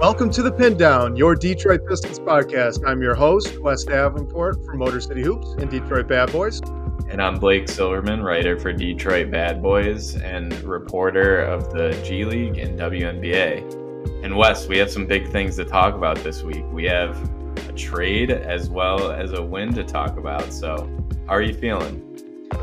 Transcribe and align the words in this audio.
Welcome 0.00 0.30
to 0.30 0.44
the 0.44 0.52
Pin 0.52 0.76
Down, 0.76 1.16
your 1.16 1.34
Detroit 1.34 1.84
Pistons 1.84 2.20
podcast. 2.20 2.86
I'm 2.86 3.02
your 3.02 3.16
host, 3.16 3.58
Wes 3.58 3.82
Davenport 3.82 4.64
from 4.64 4.78
Motor 4.78 5.00
City 5.00 5.22
Hoops 5.22 5.54
and 5.54 5.68
Detroit 5.68 6.06
Bad 6.06 6.30
Boys. 6.30 6.60
And 7.08 7.20
I'm 7.20 7.40
Blake 7.40 7.68
Silverman, 7.68 8.22
writer 8.22 8.56
for 8.60 8.72
Detroit 8.72 9.32
Bad 9.32 9.60
Boys 9.60 10.14
and 10.14 10.52
reporter 10.62 11.40
of 11.40 11.72
the 11.72 12.00
G 12.06 12.24
League 12.24 12.58
and 12.58 12.78
WNBA. 12.78 14.24
And 14.24 14.36
Wes, 14.36 14.68
we 14.68 14.78
have 14.78 14.88
some 14.88 15.04
big 15.04 15.26
things 15.30 15.56
to 15.56 15.64
talk 15.64 15.96
about 15.96 16.18
this 16.18 16.44
week. 16.44 16.64
We 16.70 16.84
have 16.84 17.18
a 17.68 17.72
trade 17.72 18.30
as 18.30 18.70
well 18.70 19.10
as 19.10 19.32
a 19.32 19.42
win 19.42 19.74
to 19.74 19.82
talk 19.82 20.16
about. 20.16 20.52
So, 20.52 20.88
how 21.26 21.34
are 21.34 21.42
you 21.42 21.54
feeling? 21.54 22.04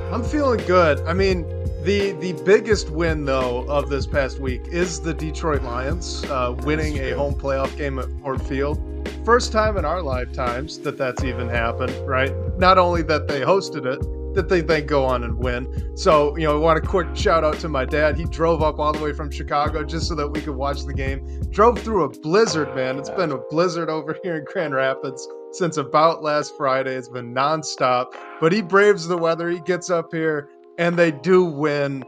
I'm 0.10 0.24
feeling 0.24 0.66
good. 0.66 1.02
I 1.02 1.12
mean, 1.12 1.46
the 1.86 2.14
the 2.14 2.34
biggest 2.44 2.90
win 2.90 3.26
though 3.26 3.64
of 3.70 3.90
this 3.90 4.08
past 4.08 4.40
week 4.40 4.62
is 4.70 5.00
the 5.00 5.14
Detroit 5.14 5.62
Lions 5.62 6.26
uh, 6.26 6.56
winning 6.64 6.98
a 6.98 7.12
home 7.12 7.36
playoff 7.36 7.78
game 7.78 8.00
at 8.00 8.08
Ford 8.22 8.42
Field. 8.42 8.82
First 9.24 9.52
time 9.52 9.78
in 9.78 9.86
our 9.86 10.02
lifetimes 10.02 10.80
that 10.80 10.98
that's 10.98 11.24
even 11.24 11.48
happened, 11.48 11.96
right? 12.08 12.34
Not 12.58 12.80
only 12.80 13.04
that 13.04 13.28
they 13.28 13.42
hosted 13.42 13.86
it, 13.86 14.02
that 14.34 14.50
they 14.50 14.62
then 14.62 14.88
go 14.88 15.06
on 15.06 15.24
and 15.24 15.38
win. 15.38 15.96
So, 15.96 16.36
you 16.38 16.46
know, 16.46 16.56
I 16.56 16.60
want 16.60 16.84
a 16.84 16.86
quick 16.86 17.16
shout 17.16 17.44
out 17.44 17.60
to 17.60 17.70
my 17.70 17.86
dad. 17.86 18.18
He 18.18 18.26
drove 18.26 18.64
up 18.64 18.80
all 18.80 18.92
the 18.92 19.02
way 19.02 19.14
from 19.14 19.30
Chicago 19.30 19.84
just 19.84 20.08
so 20.08 20.16
that 20.16 20.28
we 20.28 20.42
could 20.42 20.56
watch 20.56 20.86
the 20.86 20.94
game. 20.94 21.42
Drove 21.52 21.80
through 21.80 22.04
a 22.04 22.10
blizzard, 22.10 22.76
man. 22.76 22.98
It's 22.98 23.12
been 23.12 23.32
a 23.32 23.38
blizzard 23.50 23.90
over 23.90 24.18
here 24.24 24.38
in 24.38 24.46
Grand 24.46 24.74
Rapids 24.74 25.28
since 25.52 25.78
about 25.78 26.22
last 26.24 26.58
Friday. 26.58 26.96
It's 26.96 27.08
been 27.08 27.34
nonstop, 27.34 28.14
but 28.42 28.52
he 28.52 28.62
braves 28.62 29.08
the 29.08 29.18
weather. 29.18 29.50
He 29.50 29.60
gets 29.62 29.90
up 29.90 30.12
here 30.12 30.50
and 30.78 30.98
they 30.98 31.12
do 31.12 31.46
win. 31.46 32.04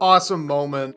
Awesome 0.00 0.46
moment. 0.46 0.96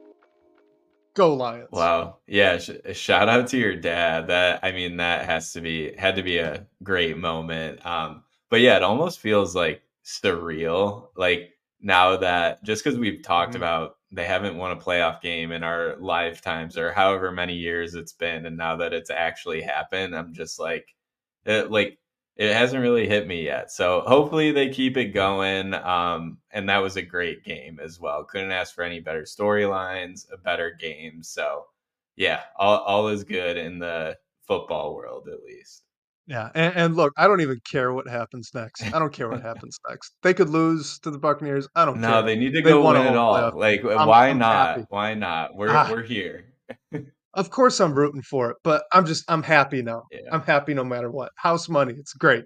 Go 1.16 1.34
Lions! 1.34 1.70
Wow, 1.72 2.18
yeah. 2.28 2.60
Sh- 2.60 2.72
shout 2.94 3.30
out 3.30 3.48
to 3.50 3.58
your 3.58 3.76
dad. 3.76 4.28
That 4.28 4.60
I 4.64 4.72
mean, 4.72 4.98
that 4.98 5.26
has 5.26 5.54
to 5.54 5.62
be 5.62 5.94
had 5.98 6.16
to 6.16 6.24
be 6.24 6.38
a 6.38 6.66
great 6.84 7.18
moment. 7.18 7.86
Um, 7.86 8.24
but 8.50 8.62
yeah, 8.62 8.78
it 8.78 8.84
almost 8.84 9.20
feels 9.20 9.56
like 9.56 9.82
surreal. 10.06 11.08
Like 11.16 11.54
now 11.82 12.18
that 12.18 12.64
just 12.64 12.84
because 12.84 12.98
we've 13.00 13.24
talked 13.24 13.54
mm-hmm. 13.54 13.64
about 13.64 13.98
they 14.12 14.26
haven't 14.26 14.58
won 14.58 14.72
a 14.72 14.76
playoff 14.76 15.22
game 15.22 15.52
in 15.52 15.64
our 15.64 15.96
lifetimes 15.98 16.78
or 16.78 16.92
however 16.92 17.32
many 17.32 17.54
years 17.54 17.96
it's 17.96 18.14
been, 18.14 18.46
and 18.46 18.58
now 18.58 18.76
that 18.78 18.94
it's 18.94 19.10
actually 19.10 19.62
happened, 19.62 20.16
I'm 20.16 20.34
just 20.34 20.60
like, 20.60 20.96
it, 21.46 21.70
like 21.70 22.00
it 22.40 22.54
hasn't 22.54 22.82
really 22.82 23.06
hit 23.06 23.28
me 23.28 23.44
yet. 23.44 23.70
So 23.70 24.02
hopefully 24.08 24.54
they 24.54 24.70
keep 24.70 24.96
it 24.96 25.08
going. 25.08 25.74
Um, 25.74 26.38
and 26.52 26.70
that 26.70 26.78
was 26.78 26.96
a 26.96 27.02
great 27.02 27.44
game 27.44 27.82
as 27.84 28.00
well. 28.00 28.24
Couldn't 28.24 28.54
ask 28.54 28.74
for 28.74 28.86
any 28.86 29.02
better 29.02 29.24
storylines, 29.24 30.26
a 30.32 30.38
better 30.38 30.72
game. 30.80 31.22
So 31.22 31.66
yeah, 32.16 32.44
all, 32.56 32.78
all 32.78 33.08
is 33.10 33.26
good 33.26 33.58
in 33.58 33.78
the 33.78 34.18
football 34.48 34.96
world 34.96 35.28
at 35.28 35.44
least. 35.44 35.84
Yeah, 36.28 36.50
and, 36.54 36.76
and, 36.76 36.96
look, 36.96 37.12
I 37.18 37.28
don't 37.28 37.42
even 37.42 37.60
care 37.70 37.92
what 37.92 38.08
happens 38.08 38.52
next. 38.54 38.84
I 38.84 39.00
don't 39.00 39.12
care 39.12 39.28
what 39.28 39.42
happens 39.52 39.78
next. 39.90 40.14
They 40.22 40.34
could 40.34 40.50
lose 40.50 41.00
to 41.00 41.12
the 41.12 41.18
Buccaneers. 41.18 41.68
I 41.76 41.86
don't. 41.86 42.00
No, 42.00 42.08
care. 42.12 42.22
they 42.22 42.36
need 42.36 42.54
to 42.54 42.62
they 42.62 42.70
go 42.70 42.86
win 42.86 43.02
it 43.02 43.16
all. 43.16 43.34
Playoff. 43.36 43.56
Like, 43.56 43.84
I'm, 43.84 44.08
why 44.08 44.30
I'm 44.30 44.38
not? 44.38 44.68
Happy. 44.68 44.86
Why 44.90 45.16
not? 45.16 45.56
We're 45.56 45.72
ah. 45.72 45.90
we're 45.90 46.04
here. 46.04 46.46
Of 47.34 47.52
course 47.52 47.80
I'm 47.80 47.94
rooting 47.94 48.24
for 48.24 48.50
it, 48.52 48.58
but 48.64 48.84
I'm 48.92 49.06
just 49.06 49.24
I'm 49.30 49.44
happy 49.44 49.82
now. 49.82 50.04
Yeah. 50.12 50.22
I'm 50.32 50.42
happy 50.42 50.74
no 50.74 50.84
matter 50.84 51.12
what. 51.12 51.32
House 51.36 51.70
money, 51.70 51.94
it's 51.98 52.14
great. 52.14 52.46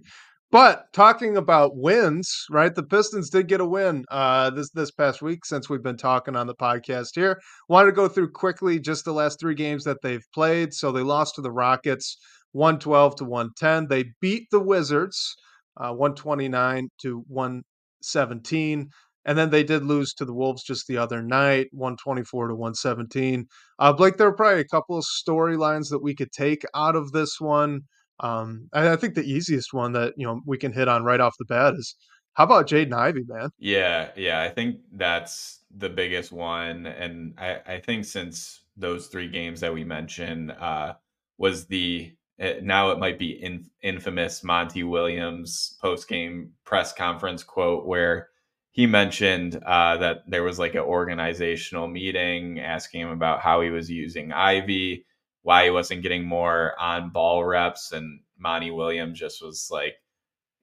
But 0.51 0.93
talking 0.93 1.35
about 1.35 1.77
wins, 1.77 2.45
right? 2.51 2.75
The 2.75 2.83
Pistons 2.83 3.31
did 3.31 3.47
get 3.47 3.59
a 3.59 3.65
win 3.65 4.05
uh, 4.11 4.51
this 4.51 4.69
this 4.71 4.91
past 4.91 5.21
week 5.21 5.45
since 5.45 5.67
we've 5.67 5.81
been 5.81 5.97
talking 5.97 6.35
on 6.35 6.45
the 6.45 6.53
podcast 6.53 7.15
here. 7.15 7.39
Wanted 7.69 7.87
to 7.87 7.95
go 7.95 8.07
through 8.07 8.33
quickly 8.33 8.79
just 8.79 9.03
the 9.03 9.13
last 9.13 9.39
three 9.39 9.55
games 9.55 9.83
that 9.85 9.97
they've 10.03 10.25
played. 10.33 10.73
So 10.73 10.91
they 10.91 11.01
lost 11.01 11.35
to 11.35 11.41
the 11.41 11.51
Rockets, 11.51 12.17
112 12.51 13.15
to 13.15 13.23
110. 13.23 13.87
They 13.87 14.11
beat 14.21 14.47
the 14.51 14.59
Wizards, 14.59 15.35
uh, 15.77 15.93
129 15.93 16.89
to 17.01 17.23
117. 17.27 18.89
And 19.25 19.37
then 19.37 19.49
they 19.49 19.63
did 19.63 19.83
lose 19.83 20.13
to 20.15 20.25
the 20.25 20.33
Wolves 20.33 20.63
just 20.63 20.87
the 20.87 20.97
other 20.97 21.21
night, 21.21 21.67
124 21.71 22.49
to 22.49 22.55
117. 22.55 23.47
Uh, 23.79 23.93
Blake, 23.93 24.17
there 24.17 24.27
are 24.27 24.35
probably 24.35 24.61
a 24.61 24.65
couple 24.65 24.97
of 24.97 25.05
storylines 25.05 25.89
that 25.89 26.03
we 26.03 26.13
could 26.15 26.31
take 26.31 26.63
out 26.75 26.95
of 26.95 27.11
this 27.11 27.39
one. 27.39 27.81
Um, 28.19 28.69
I, 28.73 28.91
I 28.91 28.95
think 28.95 29.15
the 29.15 29.23
easiest 29.23 29.73
one 29.73 29.93
that 29.93 30.13
you 30.17 30.25
know 30.25 30.41
we 30.45 30.57
can 30.57 30.71
hit 30.71 30.87
on 30.87 31.03
right 31.03 31.19
off 31.19 31.35
the 31.39 31.45
bat 31.45 31.73
is 31.73 31.95
how 32.33 32.45
about 32.45 32.67
Jaden 32.67 32.93
Ivey, 32.93 33.23
man? 33.27 33.49
Yeah, 33.59 34.09
yeah, 34.15 34.41
I 34.41 34.49
think 34.49 34.77
that's 34.91 35.59
the 35.75 35.89
biggest 35.89 36.31
one, 36.31 36.87
and 36.87 37.33
I, 37.37 37.59
I 37.65 37.79
think 37.79 38.05
since 38.05 38.61
those 38.75 39.07
three 39.07 39.29
games 39.29 39.59
that 39.59 39.73
we 39.73 39.83
mentioned 39.83 40.51
uh, 40.51 40.93
was 41.37 41.65
the 41.67 42.11
uh, 42.39 42.53
now 42.63 42.89
it 42.89 42.97
might 42.97 43.19
be 43.19 43.31
in, 43.43 43.69
infamous 43.83 44.43
Monty 44.43 44.83
Williams 44.83 45.77
post 45.79 46.07
game 46.07 46.51
press 46.65 46.91
conference 46.91 47.43
quote 47.43 47.85
where 47.85 48.29
he 48.73 48.87
mentioned 48.87 49.55
uh, 49.63 49.97
that 49.97 50.23
there 50.27 50.43
was 50.43 50.57
like 50.57 50.73
an 50.73 50.81
organizational 50.81 51.87
meeting 51.87 52.59
asking 52.59 53.01
him 53.01 53.09
about 53.11 53.39
how 53.39 53.61
he 53.61 53.69
was 53.69 53.89
using 53.89 54.33
Ivey, 54.33 55.05
why 55.43 55.65
he 55.65 55.69
wasn't 55.69 56.01
getting 56.01 56.25
more 56.25 56.73
on 56.79 57.11
ball 57.11 57.45
reps, 57.45 57.91
and 57.91 58.21
Monty 58.37 58.71
Williams 58.71 59.19
just 59.19 59.43
was 59.43 59.69
like, 59.71 59.93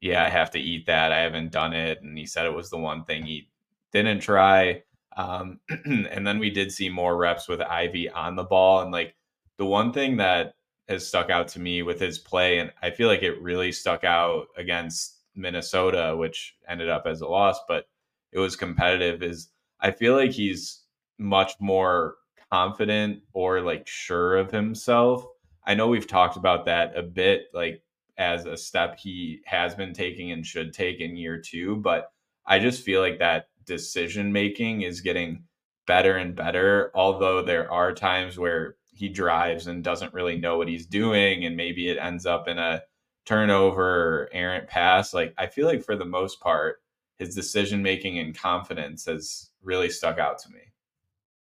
"Yeah, 0.01 0.25
I 0.25 0.29
have 0.29 0.51
to 0.53 0.59
eat 0.59 0.87
that. 0.87 1.13
I 1.13 1.21
haven't 1.21 1.53
done 1.53 1.73
it," 1.73 2.03
and 2.03 2.19
he 2.19 2.27
said 2.27 2.47
it 2.47 2.55
was 2.55 2.69
the 2.69 2.79
one 2.79 3.05
thing 3.05 3.25
he 3.25 3.49
didn't 3.93 4.21
try. 4.21 4.83
Um, 5.17 5.61
and 5.85 6.27
then 6.27 6.41
we 6.41 6.51
did 6.51 6.73
see 6.73 6.89
more 6.89 7.17
reps 7.17 7.49
with 7.49 7.61
Ivey 7.61 8.11
on 8.11 8.35
the 8.35 8.45
ball, 8.45 8.81
and 8.83 8.91
like 8.91 9.15
the 9.57 9.67
one 9.67 9.93
thing 9.93 10.17
that 10.17 10.55
has 10.89 11.07
stuck 11.07 11.31
out 11.31 11.47
to 11.49 11.61
me 11.61 11.83
with 11.83 12.01
his 12.01 12.19
play, 12.19 12.59
and 12.59 12.73
I 12.83 12.91
feel 12.91 13.07
like 13.07 13.23
it 13.23 13.41
really 13.41 13.71
stuck 13.71 14.03
out 14.03 14.49
against 14.57 15.19
Minnesota, 15.37 16.17
which 16.17 16.57
ended 16.69 16.89
up 16.89 17.07
as 17.07 17.21
a 17.21 17.29
loss, 17.29 17.61
but 17.69 17.87
it 18.33 18.39
was 18.39 18.57
competitive 18.57 19.23
is 19.23 19.49
I 19.81 19.91
feel 19.91 20.15
like 20.15 20.31
he's 20.33 20.83
much 21.19 21.53
more 21.61 22.17
confident 22.53 23.21
or 23.33 23.61
like 23.61 23.87
sure 23.87 24.37
of 24.37 24.51
himself. 24.51 25.25
I 25.65 25.75
know 25.75 25.89
we've 25.89 26.07
talked 26.07 26.37
about 26.37 26.65
that 26.67 26.97
a 26.97 27.03
bit, 27.03 27.45
like 27.53 27.83
as 28.19 28.47
a 28.47 28.57
step 28.57 28.99
he 28.99 29.41
has 29.47 29.75
been 29.75 29.93
taking 29.93 30.31
and 30.31 30.45
should 30.45 30.73
take 30.73 31.01
in 31.01 31.17
year 31.17 31.41
two, 31.41 31.77
but 31.77 32.13
I 32.47 32.59
just 32.59 32.83
feel 32.83 33.01
like 33.01 33.19
that 33.19 33.49
decision 33.65 34.33
making 34.33 34.83
is 34.83 35.01
getting 35.01 35.45
better 35.87 36.17
and 36.17 36.35
better. 36.35 36.91
Although 36.95 37.43
there 37.43 37.71
are 37.71 37.93
times 37.93 38.39
where 38.39 38.77
he 38.93 39.09
drives 39.09 39.67
and 39.67 39.85
doesn't 39.85 40.13
really 40.15 40.37
know 40.37 40.59
what 40.59 40.69
he's 40.69 40.87
doing, 40.87 41.45
and 41.45 41.57
maybe 41.57 41.89
it 41.89 41.99
ends 41.99 42.27
up 42.27 42.49
in 42.49 42.59
a 42.59 42.83
turnover 43.25 43.83
or 43.85 44.29
errant 44.33 44.69
pass. 44.69 45.15
Like 45.15 45.35
I 45.39 45.47
feel 45.47 45.67
like 45.67 45.85
for 45.85 45.97
the 45.97 46.05
most 46.05 46.41
part, 46.41 46.83
his 47.21 47.35
decision 47.35 47.83
making 47.83 48.19
and 48.19 48.37
confidence 48.37 49.05
has 49.05 49.51
really 49.63 49.91
stuck 49.91 50.19
out 50.19 50.39
to 50.39 50.49
me. 50.49 50.61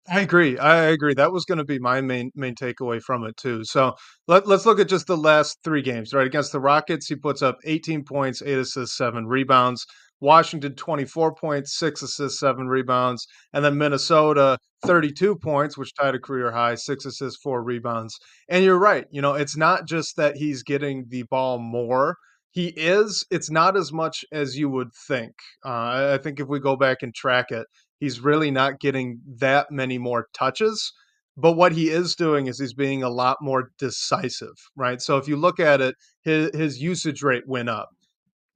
I 0.09 0.21
agree. 0.21 0.57
I 0.57 0.85
agree. 0.87 1.15
That 1.15 1.33
was 1.33 1.45
going 1.45 1.59
to 1.59 1.65
be 1.65 1.79
my 1.79 2.01
main 2.01 2.31
main 2.35 2.55
takeaway 2.55 3.03
from 3.03 3.25
it 3.25 3.37
too. 3.37 3.65
So 3.65 3.95
let, 4.27 4.47
let's 4.47 4.65
look 4.65 4.81
at 4.81 4.89
just 4.89 5.07
the 5.07 5.17
last 5.17 5.59
three 5.65 5.83
games. 5.83 6.15
Right 6.15 6.27
against 6.27 6.53
the 6.53 6.61
Rockets, 6.61 7.09
he 7.09 7.17
puts 7.17 7.43
up 7.43 7.57
18 7.65 8.05
points, 8.05 8.41
eight 8.43 8.59
assists, 8.59 8.97
seven 8.97 9.27
rebounds. 9.27 9.85
Washington 10.21 10.75
24 10.75 11.35
points, 11.35 11.77
six 11.79 12.01
assists, 12.01 12.41
seven 12.41 12.69
rebounds, 12.69 13.27
and 13.53 13.63
then 13.63 13.77
Minnesota 13.77 14.57
32 14.87 15.37
points, 15.37 15.77
which 15.77 15.95
tied 15.95 16.15
a 16.15 16.19
career 16.19 16.53
high, 16.53 16.77
six 16.77 17.05
assists, 17.05 17.39
four 17.43 17.63
rebounds. 17.63 18.17
And 18.49 18.65
you're 18.65 18.79
right. 18.79 19.05
You 19.11 19.21
know, 19.21 19.35
it's 19.35 19.59
not 19.59 19.87
just 19.87 20.17
that 20.17 20.37
he's 20.37 20.63
getting 20.63 21.05
the 21.09 21.25
ball 21.25 21.59
more 21.59 22.17
he 22.57 22.69
is. 22.69 23.27
It's 23.31 23.51
not 23.51 23.77
as 23.77 23.93
much 23.93 24.25
as 24.33 24.57
you 24.57 24.71
would 24.71 24.89
think. 25.07 25.35
Uh, 25.63 26.15
I 26.15 26.19
think 26.23 26.41
if 26.41 26.49
we 26.49 26.59
go 26.59 26.75
back 26.75 27.03
and 27.03 27.15
track 27.15 27.51
it, 27.51 27.67
he's 28.01 28.21
really 28.21 28.51
not 28.51 28.81
getting 28.81 29.21
that 29.41 29.67
many 29.71 29.99
more 29.99 30.29
touches. 30.33 30.91
But 31.37 31.53
what 31.53 31.73
he 31.73 31.91
is 31.91 32.15
doing 32.15 32.47
is 32.47 32.59
he's 32.59 32.73
being 32.73 33.03
a 33.03 33.11
lot 33.11 33.37
more 33.43 33.73
decisive, 33.79 34.55
right? 34.75 35.03
So 35.03 35.19
if 35.19 35.29
you 35.29 35.37
look 35.37 35.61
at 35.61 35.83
it, 35.83 35.97
his, 36.23 36.51
his 36.55 36.83
usage 36.83 37.23
rate 37.23 37.45
went 37.47 37.69
up. 37.69 37.91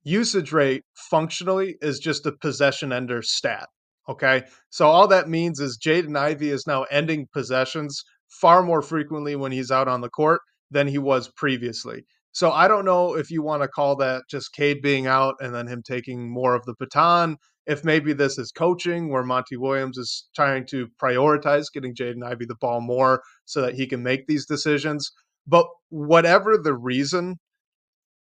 Usage 0.03 0.51
rate 0.51 0.81
functionally 0.95 1.75
is 1.79 1.99
just 1.99 2.25
a 2.25 2.31
possession 2.31 2.91
ender 2.91 3.21
stat. 3.21 3.67
Okay. 4.09 4.45
So 4.71 4.87
all 4.87 5.07
that 5.09 5.29
means 5.29 5.59
is 5.59 5.77
Jaden 5.77 6.17
Ivey 6.17 6.49
is 6.49 6.65
now 6.65 6.85
ending 6.89 7.27
possessions 7.31 8.03
far 8.29 8.63
more 8.63 8.81
frequently 8.81 9.35
when 9.35 9.51
he's 9.51 9.69
out 9.69 9.87
on 9.87 10.01
the 10.01 10.09
court 10.09 10.41
than 10.71 10.87
he 10.87 10.97
was 10.97 11.29
previously. 11.37 12.03
So 12.33 12.51
I 12.51 12.67
don't 12.67 12.85
know 12.85 13.15
if 13.15 13.29
you 13.29 13.41
want 13.41 13.61
to 13.61 13.67
call 13.67 13.95
that 13.97 14.23
just 14.29 14.53
Cade 14.53 14.81
being 14.81 15.07
out 15.07 15.35
and 15.39 15.53
then 15.53 15.67
him 15.67 15.83
taking 15.83 16.31
more 16.31 16.55
of 16.55 16.65
the 16.65 16.75
baton. 16.79 17.37
If 17.67 17.83
maybe 17.83 18.13
this 18.13 18.37
is 18.37 18.51
coaching 18.51 19.09
where 19.09 19.23
Monty 19.23 19.57
Williams 19.57 19.97
is 19.97 20.27
trying 20.35 20.65
to 20.67 20.87
prioritize 21.01 21.65
getting 21.73 21.93
Jaden 21.93 22.23
Ivey 22.25 22.45
the 22.45 22.55
ball 22.55 22.81
more 22.81 23.21
so 23.45 23.61
that 23.61 23.75
he 23.75 23.85
can 23.85 24.01
make 24.01 24.27
these 24.27 24.45
decisions. 24.45 25.11
But 25.45 25.67
whatever 25.89 26.57
the 26.57 26.73
reason, 26.73 27.37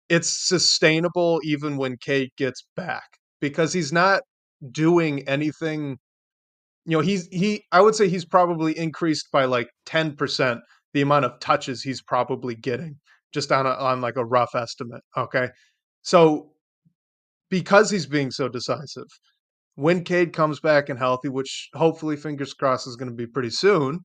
it's 0.10 0.30
sustainable 0.30 1.40
even 1.44 1.78
when 1.78 1.98
Cade 1.98 2.32
gets 2.38 2.66
back 2.76 3.04
because 3.40 3.74
he's 3.74 3.94
not 3.94 4.24
doing 4.72 5.28
anything. 5.28 5.98
You 6.86 6.98
know, 6.98 7.02
he's 7.02 7.28
he 7.28 7.64
I 7.72 7.82
would 7.82 7.96
say 7.96 8.10
he's 8.10 8.26
probably 8.26 8.78
increased 8.78 9.28
by 9.32 9.46
like 9.46 9.70
10% 9.86 10.60
the 10.94 11.02
amount 11.02 11.26
of 11.26 11.40
touches 11.40 11.84
he's 11.84 12.02
probably 12.02 12.56
getting 12.56 12.98
just 13.34 13.52
on 13.52 13.66
a, 13.66 13.72
on 13.72 14.02
like 14.02 14.18
a 14.18 14.26
rough 14.26 14.56
estimate. 14.56 15.02
Okay, 15.18 15.50
so 16.02 16.52
because 17.50 17.90
he's 17.90 18.06
being 18.06 18.32
so 18.32 18.48
decisive, 18.48 19.08
when 19.76 20.04
Cade 20.04 20.34
comes 20.34 20.60
back 20.60 20.90
and 20.90 21.00
healthy, 21.00 21.30
which 21.30 21.70
hopefully 21.74 22.18
fingers 22.18 22.54
crossed 22.54 22.88
is 22.88 22.96
going 22.96 23.10
to 23.10 23.16
be 23.16 23.28
pretty 23.28 23.50
soon, 23.50 24.00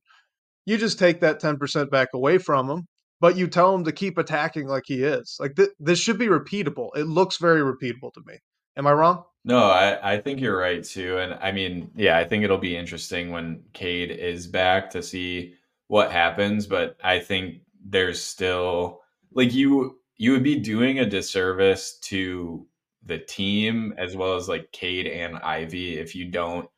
you 0.65 0.77
just 0.77 0.97
take 0.97 1.19
that 1.21 1.41
10% 1.41 1.91
back 1.91 2.09
away 2.13 2.37
from 2.37 2.69
him, 2.69 2.83
but 3.19 3.37
you 3.37 3.47
tell 3.47 3.75
him 3.75 3.83
to 3.83 3.91
keep 3.91 4.17
attacking 4.17 4.67
like 4.67 4.83
he 4.85 5.03
is. 5.03 5.35
Like 5.39 5.55
th- 5.55 5.69
this 5.79 5.99
should 5.99 6.17
be 6.17 6.27
repeatable. 6.27 6.89
It 6.95 7.07
looks 7.07 7.37
very 7.37 7.61
repeatable 7.61 8.13
to 8.13 8.21
me. 8.25 8.35
Am 8.77 8.87
I 8.87 8.93
wrong? 8.93 9.23
No, 9.43 9.59
I, 9.59 10.15
I 10.15 10.21
think 10.21 10.41
you're 10.41 10.57
right 10.57 10.83
too. 10.83 11.17
And 11.17 11.35
I 11.35 11.51
mean, 11.51 11.91
yeah, 11.95 12.17
I 12.17 12.23
think 12.23 12.43
it'll 12.43 12.57
be 12.57 12.75
interesting 12.75 13.31
when 13.31 13.63
Cade 13.73 14.11
is 14.11 14.47
back 14.47 14.89
to 14.91 15.03
see 15.03 15.53
what 15.87 16.11
happens. 16.11 16.67
But 16.67 16.97
I 17.03 17.19
think 17.19 17.61
there's 17.85 18.21
still 18.21 19.01
like 19.33 19.53
you 19.53 19.99
you 20.17 20.31
would 20.31 20.43
be 20.43 20.59
doing 20.59 20.99
a 20.99 21.05
disservice 21.05 21.97
to 21.99 22.65
the 23.05 23.19
team 23.19 23.93
as 23.97 24.15
well 24.15 24.35
as 24.35 24.49
like 24.49 24.71
Cade 24.71 25.07
and 25.07 25.37
Ivey 25.37 25.97
if 25.97 26.15
you 26.15 26.25
don't 26.25 26.69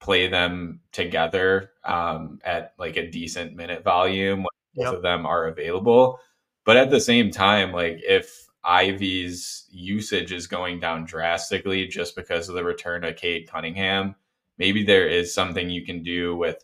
play 0.00 0.28
them 0.28 0.80
together 0.92 1.70
um, 1.84 2.38
at 2.44 2.74
like 2.78 2.96
a 2.96 3.10
decent 3.10 3.54
minute 3.54 3.84
volume 3.84 4.40
when 4.40 4.84
both 4.86 4.96
of 4.96 5.02
them 5.02 5.26
are 5.26 5.46
available. 5.46 6.18
But 6.64 6.76
at 6.76 6.90
the 6.90 7.00
same 7.00 7.30
time, 7.30 7.72
like 7.72 8.00
if 8.02 8.46
Ivey's 8.64 9.66
usage 9.70 10.32
is 10.32 10.46
going 10.46 10.80
down 10.80 11.04
drastically 11.04 11.86
just 11.86 12.16
because 12.16 12.48
of 12.48 12.54
the 12.54 12.64
return 12.64 13.04
of 13.04 13.16
Cade 13.16 13.48
Cunningham, 13.48 14.14
maybe 14.58 14.84
there 14.84 15.08
is 15.08 15.32
something 15.32 15.70
you 15.70 15.84
can 15.84 16.02
do 16.02 16.36
with 16.36 16.62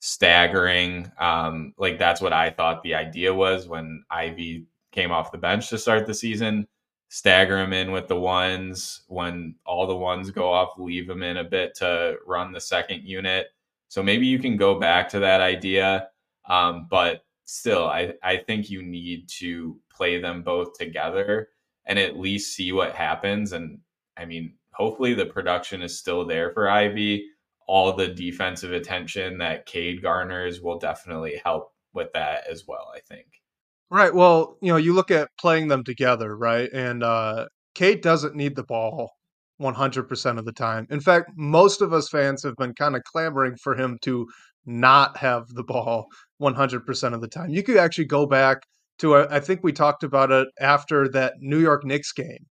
staggering. 0.00 1.10
Um, 1.18 1.74
like 1.78 1.98
that's 1.98 2.20
what 2.20 2.32
I 2.32 2.50
thought 2.50 2.82
the 2.82 2.94
idea 2.94 3.34
was 3.34 3.68
when 3.68 4.04
Ivey 4.10 4.66
came 4.92 5.10
off 5.12 5.32
the 5.32 5.38
bench 5.38 5.68
to 5.70 5.78
start 5.78 6.06
the 6.06 6.14
season. 6.14 6.66
Stagger 7.08 7.58
him 7.58 7.72
in 7.72 7.92
with 7.92 8.08
the 8.08 8.18
ones 8.18 9.02
when 9.08 9.56
all 9.66 9.86
the 9.86 9.96
ones 9.96 10.30
go 10.30 10.50
off 10.52 10.78
leave 10.78 11.08
him 11.10 11.22
in 11.22 11.38
a 11.38 11.44
bit 11.44 11.74
to 11.76 12.16
run 12.26 12.52
the 12.52 12.60
second 12.60 13.02
unit. 13.04 13.48
So 13.88 14.02
maybe 14.02 14.26
you 14.26 14.38
can 14.38 14.56
go 14.56 14.78
back 14.80 15.08
to 15.10 15.18
that 15.20 15.40
idea 15.40 16.08
um, 16.48 16.86
but 16.90 17.24
still 17.44 17.86
I, 17.86 18.14
I 18.22 18.38
think 18.38 18.70
you 18.70 18.82
need 18.82 19.28
to 19.40 19.78
play 19.90 20.20
them 20.20 20.42
both 20.42 20.74
together 20.78 21.48
and 21.86 21.98
at 21.98 22.18
least 22.18 22.56
see 22.56 22.72
what 22.72 22.94
happens. 22.94 23.52
And 23.52 23.80
i 24.16 24.24
mean 24.24 24.54
hopefully 24.72 25.14
the 25.14 25.26
production 25.26 25.82
is 25.82 25.98
still 25.98 26.24
there 26.26 26.50
for 26.52 26.68
Ivey. 26.68 27.26
all 27.66 27.92
the 27.92 28.08
defensive 28.08 28.72
attention 28.72 29.38
that 29.38 29.66
cade 29.66 30.02
garners 30.02 30.60
will 30.60 30.78
definitely 30.78 31.40
help 31.44 31.72
with 31.94 32.12
that 32.12 32.44
as 32.50 32.66
well 32.66 32.90
i 32.94 33.00
think 33.00 33.41
Right. 33.90 34.14
Well, 34.14 34.56
you 34.62 34.72
know, 34.72 34.76
you 34.78 34.94
look 34.94 35.10
at 35.10 35.28
playing 35.38 35.68
them 35.68 35.84
together, 35.84 36.36
right? 36.36 36.70
And 36.72 37.02
uh 37.02 37.46
Cade 37.74 38.02
doesn't 38.02 38.34
need 38.34 38.56
the 38.56 38.64
ball 38.64 39.10
100% 39.58 40.38
of 40.38 40.44
the 40.44 40.52
time. 40.52 40.86
In 40.90 41.00
fact, 41.00 41.30
most 41.36 41.80
of 41.82 41.92
us 41.92 42.08
fans 42.08 42.42
have 42.42 42.56
been 42.56 42.74
kind 42.74 42.96
of 42.96 43.02
clamoring 43.04 43.56
for 43.62 43.74
him 43.76 43.98
to 44.02 44.26
not 44.66 45.16
have 45.18 45.46
the 45.48 45.62
ball 45.64 46.06
100% 46.38 47.14
of 47.14 47.20
the 47.20 47.28
time. 47.28 47.50
You 47.50 47.62
could 47.62 47.76
actually 47.76 48.06
go 48.06 48.26
back 48.26 48.62
to, 48.98 49.14
uh, 49.16 49.26
I 49.30 49.40
think 49.40 49.60
we 49.62 49.72
talked 49.72 50.04
about 50.04 50.30
it 50.30 50.48
after 50.60 51.08
that 51.10 51.34
New 51.40 51.58
York 51.58 51.84
Knicks 51.84 52.12
game 52.12 52.46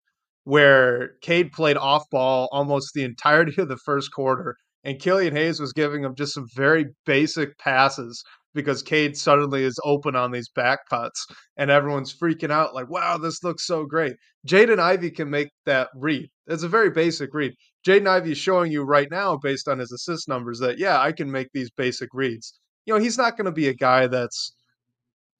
where 0.45 1.11
Cade 1.23 1.53
played 1.53 1.77
off 1.77 2.05
ball 2.11 2.49
almost 2.53 2.93
the 2.95 3.05
entirety 3.05 3.61
of 3.61 3.69
the 3.69 3.77
first 3.77 4.11
quarter, 4.13 4.57
and 4.85 4.99
Killian 5.01 5.35
Hayes 5.37 5.61
was 5.61 5.73
giving 5.73 6.05
him 6.05 6.15
just 6.15 6.35
some 6.35 6.47
very 6.57 6.87
basic 7.05 7.59
passes 7.59 8.23
because 8.55 8.83
Cade 8.83 9.17
suddenly 9.17 9.65
is 9.65 9.79
open 9.85 10.17
on 10.17 10.31
these 10.31 10.49
back 10.49 10.81
cuts 10.89 11.27
and 11.57 11.71
everyone's 11.71 12.15
freaking 12.17 12.51
out 12.51 12.75
like, 12.75 12.89
wow, 12.89 13.19
this 13.19 13.45
looks 13.45 13.67
so 13.67 13.85
great. 13.85 14.17
Jaden 14.47 14.79
Ivey 14.79 15.11
can 15.11 15.31
make 15.31 15.51
that 15.67 15.89
read. 15.95 16.29
It's 16.47 16.63
a 16.63 16.69
very 16.69 16.91
basic 16.91 17.35
read. 17.35 17.53
Jaden 17.87 18.09
Ivey 18.09 18.33
is 18.33 18.39
showing 18.39 18.73
you 18.73 18.83
right 18.83 19.11
now, 19.11 19.37
based 19.37 19.69
on 19.69 19.79
his 19.79 19.93
assist 19.93 20.29
numbers, 20.29 20.59
that 20.61 20.79
yeah, 20.79 21.01
I 21.01 21.13
can 21.13 21.31
make 21.31 21.49
these 21.53 21.71
basic 21.71 22.09
reads. 22.13 22.59
You 22.87 22.95
know, 22.95 23.01
he's 23.01 23.19
not 23.19 23.37
going 23.37 23.45
to 23.47 23.53
be 23.53 23.69
a 23.69 23.75
guy 23.75 24.07
that's, 24.07 24.55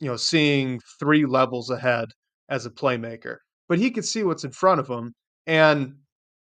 you 0.01 0.09
know, 0.09 0.17
seeing 0.17 0.81
three 1.01 1.25
levels 1.25 1.71
ahead 1.71 2.09
as 2.49 2.67
a 2.67 2.71
playmaker, 2.71 3.37
but 3.69 3.79
he 3.79 3.91
can 3.91 4.03
see 4.03 4.23
what's 4.23 4.45
in 4.45 4.53
front 4.53 4.81
of 4.81 4.89
him. 4.89 5.15
And 5.47 5.95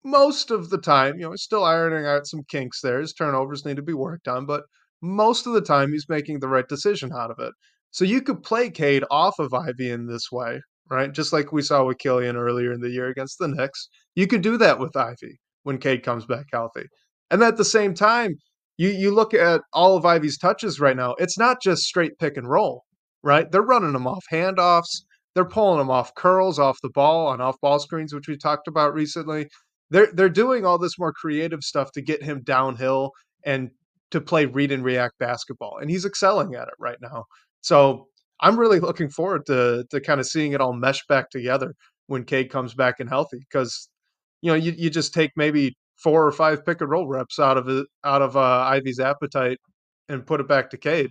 most 0.04 0.52
of 0.52 0.70
the 0.70 0.78
time, 0.78 1.16
you 1.16 1.22
know, 1.22 1.32
he's 1.32 1.42
still 1.42 1.64
ironing 1.64 2.06
out 2.06 2.28
some 2.28 2.44
kinks 2.50 2.82
there. 2.82 3.00
His 3.00 3.14
turnovers 3.14 3.66
need 3.66 3.78
to 3.78 3.82
be 3.82 3.94
worked 3.94 4.28
on, 4.28 4.46
but 4.46 4.64
most 5.02 5.48
of 5.48 5.54
the 5.54 5.62
time 5.62 5.92
he's 5.92 6.10
making 6.10 6.40
the 6.40 6.48
right 6.48 6.68
decision 6.68 7.12
out 7.14 7.32
of 7.32 7.40
it. 7.40 7.54
So 7.92 8.06
you 8.06 8.22
could 8.22 8.44
play 8.44 8.70
Cade 8.70 9.04
off 9.10 9.40
of 9.40 9.54
Ivey 9.54 9.90
in 9.92 10.08
this 10.08 10.32
way, 10.32 10.62
right? 10.90 11.12
Just 11.12 11.34
like 11.34 11.52
we 11.52 11.62
saw 11.62 11.86
with 11.86 12.00
Killian 12.00 12.36
earlier 12.36 12.72
in 12.72 12.82
the 12.82 12.90
year 12.90 13.08
against 13.08 13.40
the 13.40 13.48
Knicks. 13.48 13.90
You 14.16 14.28
could 14.28 14.42
do 14.42 14.58
that 14.58 14.80
with 14.80 14.96
Ivey 14.96 15.40
when 15.64 15.78
Cade 15.78 16.04
comes 16.04 16.26
back 16.26 16.46
healthy. 16.52 16.86
And 17.32 17.42
at 17.44 17.58
the 17.58 17.66
same 17.66 17.94
time, 17.94 18.36
you 18.78 18.90
you 18.90 19.12
look 19.14 19.34
at 19.34 19.62
all 19.74 19.98
of 19.98 20.06
Ivey's 20.06 20.38
touches 20.38 20.80
right 20.80 20.96
now, 20.96 21.16
it's 21.18 21.38
not 21.38 21.62
just 21.62 21.84
straight 21.84 22.18
pick 22.20 22.38
and 22.38 22.50
roll, 22.50 22.84
right? 23.24 23.52
They're 23.52 23.62
running 23.62 23.94
them 23.94 24.08
off 24.08 24.24
handoffs, 24.32 25.04
they're 25.34 25.46
pulling 25.46 25.80
them 25.80 25.90
off 25.90 26.14
curls 26.16 26.60
off 26.60 26.78
the 26.82 26.90
ball 26.90 27.28
on 27.28 27.42
off 27.42 27.60
ball 27.62 27.80
screens, 27.80 28.14
which 28.14 28.28
we 28.28 28.38
talked 28.38 28.68
about 28.68 28.94
recently. 28.94 29.48
They're 29.90 30.12
they're 30.14 30.30
doing 30.30 30.66
all 30.66 30.78
this 30.78 31.00
more 31.00 31.14
creative 31.14 31.64
stuff 31.64 31.92
to 31.94 32.02
get 32.02 32.24
him 32.24 32.42
downhill 32.44 33.12
and 33.46 33.70
to 34.12 34.22
play 34.22 34.46
read 34.46 34.72
and 34.72 34.84
react 34.84 35.18
basketball, 35.20 35.78
and 35.80 35.90
he's 35.90 36.06
excelling 36.06 36.56
at 36.56 36.68
it 36.68 36.74
right 36.80 36.98
now. 37.02 37.26
So 37.62 38.08
I'm 38.40 38.60
really 38.60 38.80
looking 38.80 39.10
forward 39.10 39.46
to 39.48 39.86
to 39.90 40.02
kind 40.02 40.20
of 40.20 40.28
seeing 40.28 40.54
it 40.54 40.62
all 40.62 40.74
mesh 40.74 41.06
back 41.08 41.30
together 41.30 41.74
when 42.08 42.24
Cade 42.24 42.50
comes 42.50 42.74
back 42.74 43.00
and 43.00 43.10
healthy. 43.10 43.40
Because 43.40 43.90
you 44.42 44.52
know, 44.52 44.56
you, 44.56 44.74
you 44.78 44.90
just 44.90 45.14
take 45.14 45.32
maybe 45.36 45.76
four 45.98 46.26
or 46.26 46.32
five 46.32 46.66
pick 46.66 46.82
and 46.82 46.90
roll 46.90 47.08
reps 47.08 47.40
out 47.40 47.58
of 47.58 47.68
it 47.68 47.86
out 48.04 48.22
of 48.22 48.38
uh, 48.38 48.68
Ivey's 48.70 49.00
appetite 49.00 49.58
and 50.10 50.26
put 50.26 50.40
it 50.40 50.48
back 50.48 50.70
to 50.70 50.78
Cade, 50.78 51.10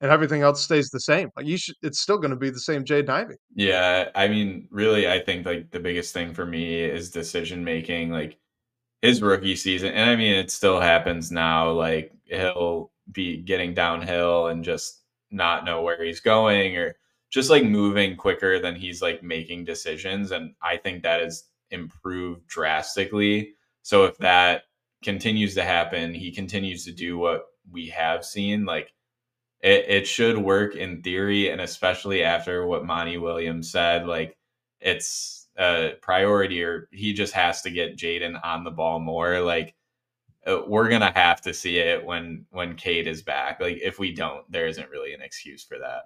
and 0.00 0.10
everything 0.10 0.42
else 0.42 0.62
stays 0.62 0.88
the 0.90 1.00
same. 1.00 1.28
Like 1.36 1.46
you 1.46 1.58
should, 1.58 1.74
it's 1.82 2.00
still 2.00 2.18
going 2.18 2.30
to 2.30 2.36
be 2.36 2.50
the 2.50 2.60
same 2.60 2.84
Jaden 2.84 3.10
Ivey. 3.10 3.34
Yeah, 3.54 4.08
I 4.14 4.28
mean, 4.28 4.68
really, 4.70 5.08
I 5.08 5.20
think 5.20 5.46
like 5.46 5.70
the 5.70 5.80
biggest 5.80 6.14
thing 6.14 6.32
for 6.32 6.46
me 6.46 6.80
is 6.80 7.10
decision 7.10 7.64
making. 7.64 8.10
Like 8.10 8.38
his 9.02 9.22
rookie 9.22 9.56
season, 9.56 9.92
and 9.92 10.10
I 10.10 10.16
mean, 10.16 10.34
it 10.34 10.50
still 10.50 10.80
happens 10.80 11.30
now. 11.30 11.70
Like 11.72 12.12
he'll 12.24 12.90
be 13.10 13.38
getting 13.38 13.74
downhill 13.74 14.48
and 14.48 14.64
just 14.64 15.02
not 15.30 15.64
know 15.64 15.82
where 15.82 16.02
he's 16.02 16.20
going, 16.20 16.76
or 16.76 16.96
just 17.30 17.50
like 17.50 17.64
moving 17.64 18.16
quicker 18.16 18.58
than 18.58 18.74
he's 18.74 19.00
like 19.00 19.22
making 19.22 19.64
decisions. 19.64 20.32
And 20.32 20.54
I 20.62 20.76
think 20.76 21.02
that 21.02 21.22
has 21.22 21.44
improved 21.70 22.46
drastically. 22.46 23.54
So 23.82 24.04
if 24.04 24.18
that 24.18 24.64
continues 25.02 25.54
to 25.54 25.64
happen, 25.64 26.12
he 26.12 26.30
continues 26.32 26.84
to 26.84 26.92
do 26.92 27.16
what 27.16 27.46
we 27.70 27.88
have 27.88 28.24
seen. 28.24 28.64
Like 28.64 28.92
it, 29.62 29.86
it 29.88 30.06
should 30.06 30.38
work 30.38 30.74
in 30.74 31.02
theory, 31.02 31.50
and 31.50 31.60
especially 31.60 32.22
after 32.22 32.66
what 32.66 32.84
Monty 32.84 33.16
Williams 33.16 33.70
said, 33.70 34.06
like 34.06 34.36
it's 34.80 35.39
a 35.58 35.92
priority 36.02 36.62
or 36.62 36.88
he 36.92 37.12
just 37.12 37.32
has 37.34 37.62
to 37.62 37.70
get 37.70 37.96
Jaden 37.96 38.40
on 38.44 38.64
the 38.64 38.70
ball 38.70 39.00
more. 39.00 39.40
Like 39.40 39.74
uh, 40.46 40.60
we're 40.66 40.88
gonna 40.88 41.12
have 41.14 41.40
to 41.42 41.54
see 41.54 41.78
it 41.78 42.04
when 42.04 42.46
when 42.50 42.76
Cade 42.76 43.06
is 43.06 43.22
back. 43.22 43.60
Like 43.60 43.78
if 43.82 43.98
we 43.98 44.14
don't, 44.14 44.50
there 44.50 44.66
isn't 44.66 44.90
really 44.90 45.12
an 45.12 45.22
excuse 45.22 45.64
for 45.64 45.78
that. 45.78 46.02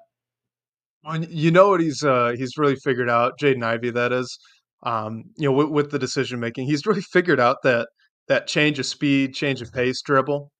Well, 1.05 1.23
you 1.25 1.51
know 1.51 1.69
what 1.69 1.81
he's 1.81 2.03
uh, 2.03 2.33
he's 2.37 2.57
really 2.57 2.77
figured 2.77 3.11
out, 3.11 3.39
Jaden 3.41 3.63
Ivey. 3.63 3.91
That 3.91 4.13
is, 4.13 4.39
um, 4.85 5.25
you 5.37 5.49
know, 5.49 5.53
with, 5.53 5.69
with 5.69 5.91
the 5.91 5.99
decision 5.99 6.41
making, 6.41 6.67
he's 6.67 6.87
really 6.87 7.03
figured 7.03 7.41
out 7.41 7.59
that 7.63 7.89
that 8.29 8.47
change 8.47 8.79
of 8.79 8.87
speed, 8.87 9.35
change 9.35 9.61
of 9.61 9.71
pace 9.73 10.01
dribble, 10.03 10.51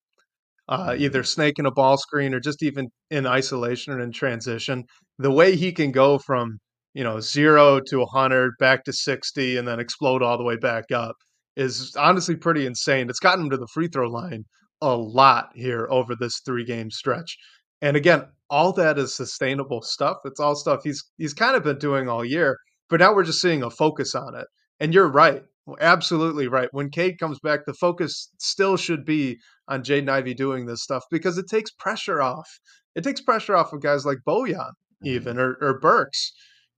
uh, 0.69 0.95
either 0.97 1.23
snaking 1.23 1.65
a 1.65 1.71
ball 1.71 1.97
screen 1.97 2.33
or 2.33 2.39
just 2.39 2.63
even 2.63 2.87
in 3.09 3.25
isolation 3.25 3.93
or 3.93 3.99
in 3.99 4.11
transition. 4.11 4.83
The 5.17 5.31
way 5.31 5.55
he 5.55 5.71
can 5.71 5.91
go 5.91 6.19
from 6.19 6.59
you 6.95 7.03
know, 7.03 7.19
zero 7.19 7.81
to 7.81 7.99
100, 7.99 8.53
back 8.57 8.85
to 8.85 8.93
60, 8.93 9.57
and 9.57 9.67
then 9.67 9.79
explode 9.79 10.23
all 10.23 10.37
the 10.37 10.43
way 10.43 10.55
back 10.55 10.91
up 10.91 11.15
is 11.57 11.93
honestly 11.97 12.35
pretty 12.35 12.65
insane. 12.65 13.09
It's 13.09 13.19
gotten 13.19 13.45
him 13.45 13.49
to 13.51 13.57
the 13.57 13.67
free 13.73 13.87
throw 13.87 14.09
line 14.09 14.45
a 14.81 14.95
lot 14.95 15.49
here 15.55 15.87
over 15.91 16.15
this 16.15 16.41
three 16.45 16.65
game 16.65 16.89
stretch. 16.89 17.37
And 17.81 17.97
again, 17.97 18.23
all 18.49 18.71
that 18.73 18.97
is 18.97 19.15
sustainable 19.15 19.81
stuff. 19.81 20.17
It's 20.25 20.39
all 20.39 20.55
stuff 20.55 20.81
he's 20.83 21.03
he's 21.17 21.33
kind 21.33 21.55
of 21.55 21.63
been 21.63 21.79
doing 21.79 22.07
all 22.07 22.25
year, 22.25 22.57
but 22.89 23.01
now 23.01 23.13
we're 23.13 23.23
just 23.23 23.41
seeing 23.41 23.63
a 23.63 23.69
focus 23.69 24.15
on 24.15 24.35
it. 24.35 24.47
And 24.79 24.93
you're 24.93 25.11
right. 25.11 25.43
Absolutely 25.81 26.47
right. 26.47 26.69
When 26.71 26.89
Cade 26.89 27.19
comes 27.19 27.39
back, 27.39 27.61
the 27.65 27.73
focus 27.73 28.29
still 28.39 28.77
should 28.77 29.03
be 29.03 29.37
on 29.67 29.83
Jaden 29.83 30.09
Ivey 30.09 30.33
doing 30.33 30.65
this 30.65 30.83
stuff 30.83 31.03
because 31.11 31.37
it 31.37 31.47
takes 31.49 31.71
pressure 31.71 32.21
off. 32.21 32.47
It 32.95 33.03
takes 33.03 33.19
pressure 33.21 33.55
off 33.55 33.73
of 33.73 33.81
guys 33.81 34.05
like 34.05 34.19
Bojan, 34.27 34.55
mm-hmm. 34.55 35.07
even, 35.07 35.39
or, 35.39 35.57
or 35.59 35.79
Burks 35.79 36.31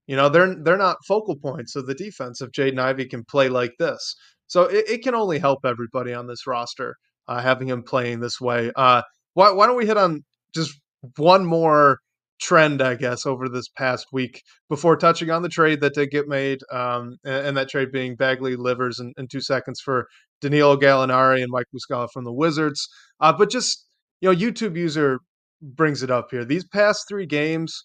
you 0.08 0.16
know, 0.16 0.30
they're 0.30 0.56
they're 0.64 0.78
not 0.78 0.98
focal 1.08 1.36
points 1.36 1.76
of 1.76 1.86
the 1.86 1.96
defense 1.96 2.42
if 2.42 2.52
Jaden 2.52 2.80
Ivey 2.80 3.06
can 3.06 3.24
play 3.26 3.50
like 3.50 3.74
this. 3.78 4.16
So 4.48 4.64
it, 4.64 4.90
it 4.90 5.04
can 5.04 5.14
only 5.16 5.40
help 5.40 5.60
everybody 5.66 6.14
on 6.14 6.28
this 6.28 6.48
roster 6.48 6.96
uh, 7.28 7.42
having 7.42 7.68
him 7.68 7.84
playing 7.84 8.22
this 8.22 8.40
way. 8.42 8.72
Uh, 8.76 9.02
why 9.34 9.52
why 9.52 9.68
don't 9.68 9.78
we 9.78 9.86
hit 9.86 9.98
on 9.98 10.24
just 10.56 10.80
one 11.18 11.46
more 11.46 12.00
trend, 12.40 12.82
I 12.82 12.96
guess, 12.96 13.26
over 13.26 13.50
this 13.50 13.68
past 13.70 14.08
week 14.12 14.42
before 14.70 14.96
touching 14.96 15.32
on 15.32 15.42
the 15.42 15.50
trade 15.50 15.82
that 15.82 15.96
did 15.96 16.12
get 16.12 16.28
made, 16.28 16.60
um, 16.72 17.18
and, 17.26 17.48
and, 17.48 17.58
that 17.58 17.70
trade 17.70 17.92
being 17.92 18.16
Bagley 18.16 18.56
Livers 18.56 19.00
in, 19.00 19.14
two 19.28 19.42
seconds 19.42 19.82
for 19.84 20.08
Danilo 20.42 20.78
Gallinari 20.78 21.42
and 21.42 21.52
Mike 21.52 21.66
Muscala 21.76 22.08
from 22.14 22.26
the 22.26 22.34
Wizards. 22.34 22.88
Uh, 23.20 23.34
but 23.34 23.50
just, 23.50 23.86
you 24.22 24.32
know, 24.32 24.36
YouTube 24.36 24.78
user 24.78 25.20
brings 25.62 26.04
it 26.04 26.12
up 26.12 26.28
here. 26.30 26.46
These 26.46 26.66
past 26.66 27.08
three 27.08 27.26
games, 27.26 27.82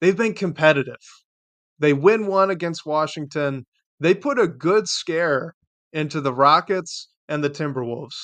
they've 0.00 0.16
been 0.16 0.34
competitive. 0.34 0.96
They 1.80 1.92
win 1.92 2.26
one 2.26 2.50
against 2.50 2.86
Washington. 2.86 3.64
They 3.98 4.14
put 4.14 4.38
a 4.38 4.46
good 4.46 4.88
scare 4.88 5.54
into 5.92 6.20
the 6.20 6.32
Rockets 6.32 7.08
and 7.28 7.42
the 7.42 7.50
Timberwolves. 7.50 8.16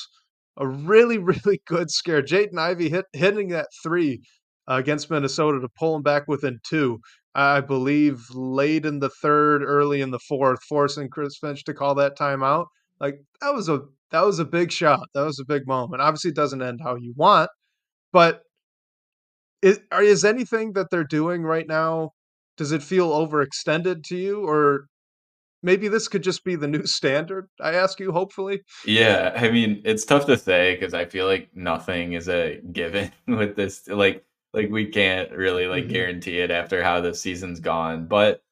A 0.59 0.67
really, 0.67 1.19
really 1.19 1.61
good 1.67 1.91
scare. 1.91 2.23
Jaden 2.23 2.59
Ivey 2.59 2.91
hit, 2.91 3.07
hitting 3.13 3.49
that 3.49 3.69
three 3.83 4.21
uh, 4.71 4.75
against 4.75 5.11
Minnesota 5.11 5.61
to 5.61 5.69
pull 5.79 5.95
them 5.95 6.03
back 6.03 6.29
within 6.29 6.61
two. 6.69 7.01
I 7.35 7.61
believe 7.61 8.25
late 8.33 8.87
in 8.87 9.01
the 9.01 9.11
third, 9.11 9.63
early 9.63 10.01
in 10.01 10.11
the 10.11 10.19
fourth, 10.19 10.63
forcing 10.67 11.11
Chris 11.11 11.37
Finch 11.39 11.65
to 11.65 11.75
call 11.75 11.95
that 11.97 12.17
timeout. 12.17 12.67
Like 12.99 13.17
that 13.43 13.53
was 13.55 13.69
a 13.69 13.83
that 14.11 14.25
was 14.25 14.39
a 14.39 14.45
big 14.45 14.73
shot. 14.73 15.07
That 15.15 15.25
was 15.25 15.39
a 15.39 15.45
big 15.45 15.67
moment. 15.67 16.01
Obviously, 16.01 16.31
it 16.31 16.37
doesn't 16.37 16.63
end 16.63 16.81
how 16.83 16.95
you 16.95 17.13
want, 17.15 17.51
but 18.13 18.41
is, 19.61 19.81
is 20.01 20.25
anything 20.25 20.73
that 20.75 20.87
they're 20.91 21.05
doing 21.05 21.43
right 21.43 21.67
now? 21.67 22.13
Does 22.57 22.73
it 22.73 22.83
feel 22.83 23.11
overextended 23.11 24.05
to 24.05 24.17
you, 24.17 24.47
or 24.47 24.87
maybe 25.63 25.89
this 25.89 26.09
could 26.09 26.23
just 26.23 26.45
be 26.45 26.57
the 26.57 26.69
new 26.69 26.87
standard? 26.87 27.49
I 27.61 27.75
ask 27.75 28.01
you, 28.01 28.13
hopefully. 28.13 28.63
Yeah, 28.85 29.33
I 29.37 29.51
mean, 29.51 29.83
it's 29.85 30.05
tough 30.05 30.27
to 30.27 30.37
say 30.37 30.75
because 30.75 30.95
I 30.95 31.05
feel 31.05 31.27
like 31.27 31.51
nothing 31.55 32.15
is 32.15 32.29
a 32.29 32.61
given 32.73 33.13
with 33.29 33.57
this. 33.57 33.87
Like, 33.89 34.25
like 34.53 34.71
we 34.71 34.87
can't 34.87 35.31
really 35.33 35.67
like 35.67 35.85
mm-hmm. 35.85 35.93
guarantee 35.93 36.39
it 36.41 36.51
after 36.51 36.83
how 36.83 37.01
the 37.01 37.15
season's 37.15 37.61
gone. 37.61 38.07
But 38.07 38.43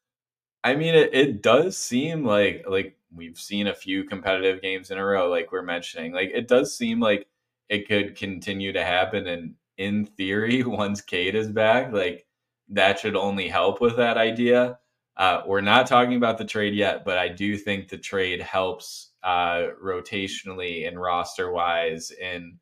I 0.63 0.77
mean, 0.77 0.95
it, 0.95 1.15
it 1.15 1.43
does 1.43 1.77
seem 1.77 2.25
like 2.25 2.65
like 2.69 2.97
we've 3.15 3.39
seen 3.39 3.67
a 3.67 3.75
few 3.75 4.05
competitive 4.05 4.61
games 4.63 4.91
in 4.91 4.99
a 4.99 5.05
row, 5.05 5.29
like 5.31 5.53
we're 5.53 5.63
mentioning. 5.63 6.13
Like 6.13 6.31
it 6.35 6.49
does 6.49 6.77
seem 6.77 7.01
like 7.01 7.27
it 7.69 7.89
could 7.89 8.17
continue 8.17 8.73
to 8.73 8.85
happen. 8.85 9.27
And 9.27 9.55
in 9.79 10.07
theory, 10.07 10.63
once 10.65 11.01
Cade 11.01 11.35
is 11.35 11.49
back, 11.49 11.93
like 11.93 12.27
that 12.69 12.99
should 12.99 13.17
only 13.17 13.49
help 13.49 13.81
with 13.81 13.97
that 13.97 14.17
idea. 14.17 14.79
Uh, 15.17 15.43
we're 15.47 15.61
not 15.61 15.87
talking 15.87 16.17
about 16.17 16.39
the 16.39 16.45
trade 16.45 16.75
yet, 16.75 17.05
but 17.05 17.19
I 17.19 17.29
do 17.29 17.57
think 17.57 17.89
the 17.89 17.99
trade 17.99 18.41
helps 18.41 19.13
uh, 19.23 19.69
rotationally 19.83 20.89
and 20.89 21.01
roster 21.01 21.53
wise 21.53 22.11
in 22.11 22.59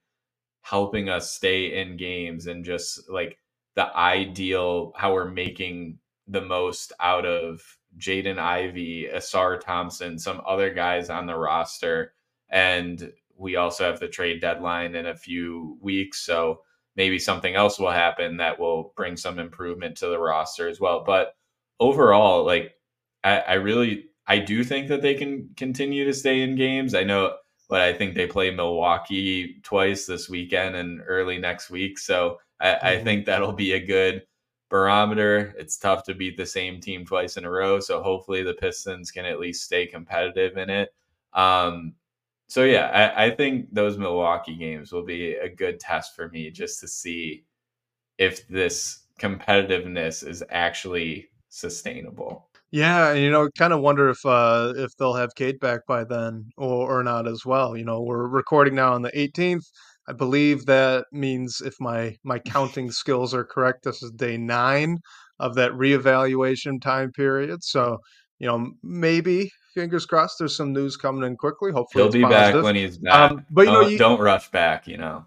helping 0.60 1.08
us 1.08 1.32
stay 1.32 1.80
in 1.80 1.96
games 1.96 2.46
and 2.46 2.64
just 2.64 3.08
like 3.10 3.38
the 3.74 3.94
ideal 3.96 4.92
how 4.96 5.12
we're 5.14 5.30
making 5.30 5.98
the 6.28 6.42
most 6.42 6.92
out 7.00 7.26
of 7.26 7.62
Jaden 7.98 8.38
Ivey, 8.38 9.08
Ausar 9.12 9.60
Thompson, 9.60 10.18
some 10.18 10.40
other 10.46 10.72
guys 10.72 11.10
on 11.10 11.26
the 11.26 11.34
roster. 11.34 12.14
And 12.50 13.12
we 13.36 13.56
also 13.56 13.84
have 13.84 13.98
the 13.98 14.08
trade 14.08 14.40
deadline 14.40 14.94
in 14.94 15.06
a 15.06 15.16
few 15.16 15.78
weeks. 15.80 16.24
So 16.24 16.60
maybe 16.96 17.18
something 17.18 17.54
else 17.54 17.78
will 17.78 17.90
happen 17.90 18.36
that 18.36 18.58
will 18.58 18.92
bring 18.96 19.16
some 19.16 19.38
improvement 19.38 19.96
to 19.98 20.06
the 20.06 20.18
roster 20.18 20.68
as 20.68 20.80
well. 20.80 21.04
But 21.04 21.34
overall, 21.80 22.44
like 22.44 22.74
I, 23.24 23.38
I 23.38 23.52
really 23.54 24.06
I 24.26 24.38
do 24.38 24.64
think 24.64 24.88
that 24.88 25.02
they 25.02 25.14
can 25.14 25.50
continue 25.56 26.04
to 26.04 26.14
stay 26.14 26.42
in 26.42 26.56
games. 26.56 26.94
I 26.94 27.04
know 27.04 27.34
but 27.72 27.80
I 27.80 27.94
think 27.94 28.14
they 28.14 28.26
play 28.26 28.50
Milwaukee 28.50 29.58
twice 29.62 30.04
this 30.04 30.28
weekend 30.28 30.76
and 30.76 31.00
early 31.06 31.38
next 31.38 31.70
week. 31.70 31.98
So 31.98 32.38
I, 32.60 32.66
mm-hmm. 32.66 32.86
I, 32.86 32.98
think 33.02 33.24
that'll 33.24 33.54
be 33.54 33.72
a 33.72 33.80
good 33.80 34.26
barometer. 34.68 35.54
It's 35.56 35.78
tough 35.78 36.04
to 36.04 36.14
beat 36.14 36.36
the 36.36 36.44
same 36.44 36.82
team 36.82 37.06
twice 37.06 37.38
in 37.38 37.46
a 37.46 37.50
row. 37.50 37.80
So 37.80 38.02
hopefully 38.02 38.42
the 38.42 38.52
Pistons 38.52 39.10
can 39.10 39.24
at 39.24 39.40
least 39.40 39.64
stay 39.64 39.86
competitive 39.86 40.58
in 40.58 40.68
it. 40.68 40.94
Um, 41.32 41.94
so 42.52 42.64
yeah, 42.64 43.12
I, 43.16 43.28
I 43.28 43.30
think 43.30 43.72
those 43.72 43.96
Milwaukee 43.96 44.54
games 44.54 44.92
will 44.92 45.06
be 45.06 45.32
a 45.36 45.48
good 45.48 45.80
test 45.80 46.14
for 46.14 46.28
me 46.28 46.50
just 46.50 46.80
to 46.80 46.86
see 46.86 47.46
if 48.18 48.46
this 48.46 49.04
competitiveness 49.18 50.22
is 50.22 50.44
actually 50.50 51.30
sustainable. 51.48 52.50
Yeah, 52.70 53.12
and 53.12 53.20
you 53.20 53.30
know, 53.30 53.48
kind 53.56 53.72
of 53.72 53.80
wonder 53.80 54.10
if 54.10 54.18
uh 54.26 54.74
if 54.76 54.90
they'll 54.98 55.14
have 55.14 55.34
Cade 55.34 55.60
back 55.60 55.86
by 55.88 56.04
then 56.04 56.44
or 56.58 56.98
or 56.98 57.02
not 57.02 57.26
as 57.26 57.46
well. 57.46 57.74
You 57.74 57.86
know, 57.86 58.02
we're 58.02 58.28
recording 58.28 58.74
now 58.74 58.92
on 58.92 59.00
the 59.00 59.18
18th. 59.18 59.64
I 60.06 60.12
believe 60.12 60.66
that 60.66 61.06
means 61.10 61.62
if 61.64 61.72
my 61.80 62.16
my 62.22 62.38
counting 62.38 62.90
skills 63.00 63.32
are 63.32 63.46
correct, 63.46 63.84
this 63.84 64.02
is 64.02 64.10
day 64.10 64.36
9 64.36 64.98
of 65.40 65.54
that 65.54 65.72
reevaluation 65.72 66.82
time 66.82 67.12
period. 67.12 67.64
So, 67.64 67.96
you 68.38 68.46
know, 68.46 68.72
maybe 68.82 69.50
fingers 69.74 70.06
crossed 70.06 70.38
there's 70.38 70.56
some 70.56 70.72
news 70.72 70.96
coming 70.96 71.24
in 71.24 71.36
quickly. 71.36 71.72
Hopefully 71.72 72.04
He'll 72.04 72.12
be 72.12 72.22
positive. 72.22 72.54
back 72.54 72.64
when 72.64 72.76
he's 72.76 72.98
back. 72.98 73.32
Um, 73.32 73.46
but 73.50 73.62
you 73.62 73.72
don't, 73.72 73.82
know, 73.82 73.88
you, 73.88 73.98
don't 73.98 74.20
rush 74.20 74.50
back, 74.50 74.86
you 74.86 74.98
know. 74.98 75.26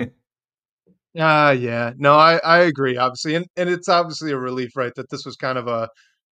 Uh 0.00 0.06
yeah. 1.58 1.92
No, 1.96 2.14
I 2.14 2.36
I 2.38 2.58
agree 2.60 2.96
obviously. 2.96 3.34
And 3.34 3.46
and 3.56 3.68
it's 3.68 3.88
obviously 3.88 4.32
a 4.32 4.38
relief 4.38 4.76
right 4.76 4.94
that 4.96 5.10
this 5.10 5.24
was 5.24 5.36
kind 5.36 5.58
of 5.58 5.68
a 5.68 5.88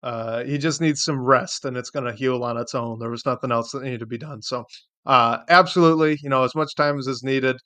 uh, 0.05 0.45
he 0.45 0.59
just 0.59 0.83
needs 0.83 1.03
some 1.03 1.19
rest 1.19 1.65
and 1.65 1.79
it's 1.79 1.89
going 1.89 2.05
to 2.05 2.13
heal 2.13 2.45
on 2.45 2.59
its 2.59 2.75
own. 2.75 2.99
There 2.99 3.09
was 3.09 3.25
nothing 3.25 3.51
else 3.51 3.73
that 3.73 3.83
needed 3.83 4.01
to 4.01 4.07
be 4.07 4.19
done. 4.19 4.43
So, 4.43 4.65
uh, 5.07 5.39
absolutely, 5.49 6.19
you 6.23 6.29
know, 6.29 6.45
as 6.45 6.55
much 6.55 6.75
time 6.75 6.99
as 6.99 7.07
is 7.07 7.23
needed. 7.23 7.57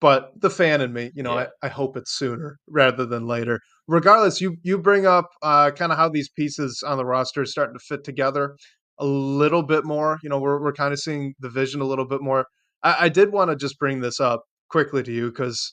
But 0.00 0.30
the 0.40 0.48
fan 0.48 0.80
in 0.80 0.92
me, 0.92 1.10
you 1.16 1.24
know, 1.24 1.34
yeah. 1.34 1.46
I, 1.60 1.66
I 1.66 1.70
hope 1.70 1.96
it's 1.96 2.16
sooner 2.16 2.58
rather 2.68 3.04
than 3.04 3.26
later. 3.26 3.58
Regardless, 3.88 4.40
you 4.40 4.56
you 4.62 4.78
bring 4.78 5.06
up 5.06 5.26
uh, 5.42 5.72
kind 5.72 5.90
of 5.90 5.98
how 5.98 6.08
these 6.08 6.28
pieces 6.28 6.84
on 6.86 6.98
the 6.98 7.04
roster 7.04 7.42
are 7.42 7.46
starting 7.46 7.74
to 7.74 7.84
fit 7.84 8.04
together 8.04 8.54
a 9.00 9.06
little 9.06 9.62
bit 9.62 9.84
more. 9.84 10.18
You 10.22 10.28
know, 10.30 10.38
we're 10.38 10.60
we're 10.60 10.72
kind 10.72 10.92
of 10.92 11.00
seeing 11.00 11.34
the 11.40 11.50
vision 11.50 11.80
a 11.80 11.84
little 11.84 12.06
bit 12.06 12.22
more. 12.22 12.46
I, 12.82 13.06
I 13.06 13.08
did 13.08 13.32
want 13.32 13.50
to 13.50 13.56
just 13.56 13.78
bring 13.78 14.00
this 14.00 14.20
up 14.20 14.42
quickly 14.70 15.02
to 15.02 15.12
you 15.12 15.30
because, 15.30 15.72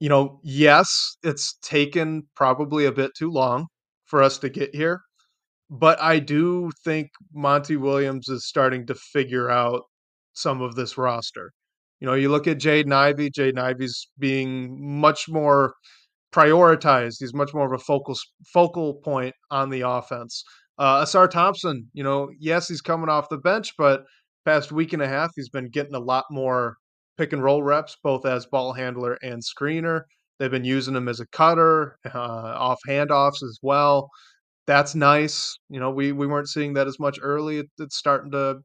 you 0.00 0.08
know, 0.08 0.40
yes, 0.42 1.16
it's 1.22 1.58
taken 1.62 2.24
probably 2.36 2.84
a 2.86 2.92
bit 2.92 3.12
too 3.16 3.30
long 3.30 3.66
for 4.06 4.22
us 4.22 4.38
to 4.38 4.48
get 4.48 4.74
here. 4.74 5.00
But 5.70 6.00
I 6.00 6.18
do 6.18 6.70
think 6.84 7.08
Monty 7.32 7.76
Williams 7.76 8.28
is 8.28 8.46
starting 8.46 8.86
to 8.86 8.94
figure 8.94 9.50
out 9.50 9.82
some 10.34 10.60
of 10.60 10.74
this 10.74 10.98
roster. 10.98 11.52
You 12.00 12.06
know, 12.06 12.14
you 12.14 12.28
look 12.28 12.46
at 12.46 12.58
Jaden 12.58 12.92
Ivey, 12.92 13.30
Jaden 13.30 13.58
Ivey's 13.58 14.08
being 14.18 14.76
much 15.00 15.28
more 15.28 15.74
prioritized. 16.32 17.16
He's 17.20 17.34
much 17.34 17.54
more 17.54 17.66
of 17.66 17.72
a 17.72 17.82
focal 17.82 18.16
focal 18.52 18.94
point 18.94 19.34
on 19.50 19.70
the 19.70 19.82
offense. 19.82 20.44
Uh, 20.78 21.02
Ausar 21.04 21.30
Thompson, 21.30 21.88
you 21.92 22.02
know, 22.02 22.30
yes, 22.38 22.68
he's 22.68 22.80
coming 22.80 23.08
off 23.08 23.28
the 23.28 23.38
bench, 23.38 23.74
but 23.78 24.04
past 24.44 24.72
week 24.72 24.92
and 24.92 25.02
a 25.02 25.08
half, 25.08 25.30
he's 25.36 25.48
been 25.48 25.68
getting 25.68 25.94
a 25.94 26.00
lot 26.00 26.24
more 26.30 26.76
pick 27.16 27.32
and 27.32 27.42
roll 27.42 27.62
reps, 27.62 27.96
both 28.02 28.26
as 28.26 28.46
ball 28.46 28.72
handler 28.72 29.14
and 29.22 29.42
screener. 29.42 30.02
They've 30.38 30.50
been 30.50 30.64
using 30.64 30.96
him 30.96 31.08
as 31.08 31.20
a 31.20 31.26
cutter, 31.28 31.98
uh, 32.14 32.18
off 32.18 32.80
handoffs 32.88 33.42
as 33.42 33.58
well. 33.62 34.10
That's 34.66 34.94
nice. 34.94 35.58
You 35.68 35.78
know, 35.78 35.90
we 35.90 36.12
we 36.12 36.26
weren't 36.26 36.48
seeing 36.48 36.74
that 36.74 36.86
as 36.86 36.98
much 36.98 37.18
early. 37.22 37.58
It, 37.58 37.66
it's 37.78 37.96
starting 37.96 38.32
to 38.32 38.60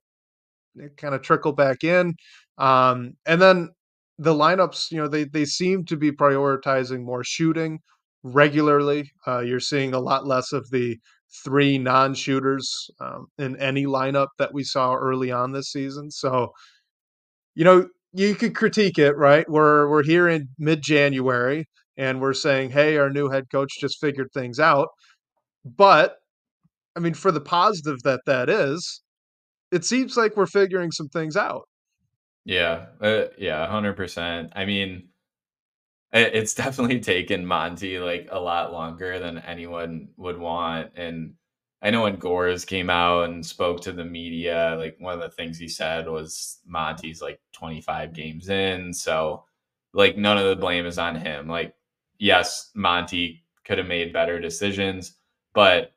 kind 0.98 1.16
of 1.16 1.22
trickle 1.22 1.54
back 1.54 1.84
in. 1.84 2.16
Um, 2.58 3.13
and 3.25 3.42
then 3.42 3.70
the 4.18 4.34
lineups, 4.34 4.92
you 4.92 4.98
know, 4.98 5.08
they 5.08 5.25
they 5.25 5.46
seem 5.46 5.86
to 5.86 5.98
be 5.98 6.12
prioritizing 6.12 7.04
more 7.04 7.24
shooting 7.24 7.80
regularly. 8.24 9.12
Uh, 9.28 9.39
you're 9.39 9.60
seeing 9.60 9.94
a 9.94 10.00
lot 10.00 10.25
less 10.25 10.51
of 10.51 10.70
the 10.72 10.98
three 11.43 11.77
non-shooters 11.77 12.89
um, 13.00 13.27
in 13.38 13.55
any 13.57 13.86
lineup 13.86 14.27
that 14.38 14.53
we 14.53 14.63
saw 14.63 14.95
early 14.95 15.31
on 15.31 15.51
this 15.51 15.71
season. 15.71 16.12
So, 16.12 16.50
you 17.55 17.63
know, 17.63 17.88
you 18.13 18.36
could 18.36 18.55
critique 18.55 18.98
it, 18.98 19.15
right? 19.15 19.48
We're 19.50 19.88
we're 19.89 20.03
here 20.03 20.27
in 20.27 20.50
mid 20.57 20.81
January 20.81 21.67
and 21.98 22.21
we're 22.21 22.33
saying, 22.33 22.71
hey, 22.71 22.98
our 22.98 23.09
new 23.09 23.29
head 23.29 23.45
coach 23.51 23.71
just 23.79 24.00
figured 24.00 24.29
things 24.33 24.59
out. 24.59 24.88
But 25.63 26.15
I 26.95 27.00
mean, 27.01 27.13
for 27.13 27.31
the 27.31 27.41
positive 27.41 28.01
that 28.03 28.21
that 28.25 28.50
is, 28.50 29.01
it 29.71 29.86
seems 29.86 30.17
like 30.17 30.36
we're 30.36 30.48
figuring 30.48 30.91
some 30.91 31.09
things 31.09 31.38
out. 31.38 31.63
Yeah, 32.45 32.88
uh, 33.00 33.25
yeah, 33.38 33.67
hundred 33.67 33.95
percent. 33.95 34.53
I 34.55 34.65
mean, 34.65 35.09
it's 36.13 36.54
definitely 36.54 37.00
taken 37.00 37.46
Monty 37.46 38.00
like 38.00 38.28
a 38.32 38.39
lot 38.39 38.74
longer 38.74 39.20
than 39.20 39.39
anyone 39.39 40.10
would 40.18 40.38
want, 40.38 40.92
and 40.96 41.34
I 41.82 41.92
know 41.92 42.04
when 42.04 42.18
Gores 42.18 42.66
came 42.66 42.89
out 42.89 43.30
and 43.30 43.46
spoke 43.46 43.82
to 43.82 43.92
the 43.94 44.04
media, 44.04 44.75
like 44.78 44.98
one 45.00 45.13
of 45.13 45.22
the 45.22 45.30
things 45.30 45.58
he 45.58 45.70
said 45.70 46.08
was 46.10 46.60
Monty's 46.66 47.22
like 47.22 47.39
25 47.54 48.13
games 48.13 48.50
in. 48.50 48.94
So, 48.94 49.46
like, 49.94 50.18
none 50.18 50.38
of 50.38 50.46
the 50.46 50.56
blame 50.58 50.86
is 50.86 50.98
on 50.98 51.16
him. 51.16 51.48
Like, 51.48 51.74
yes, 52.20 52.72
Monty 52.75 53.46
could 53.63 53.78
have 53.78 53.88
made 53.88 54.12
better 54.13 54.39
decisions, 54.39 55.16
but 55.54 55.94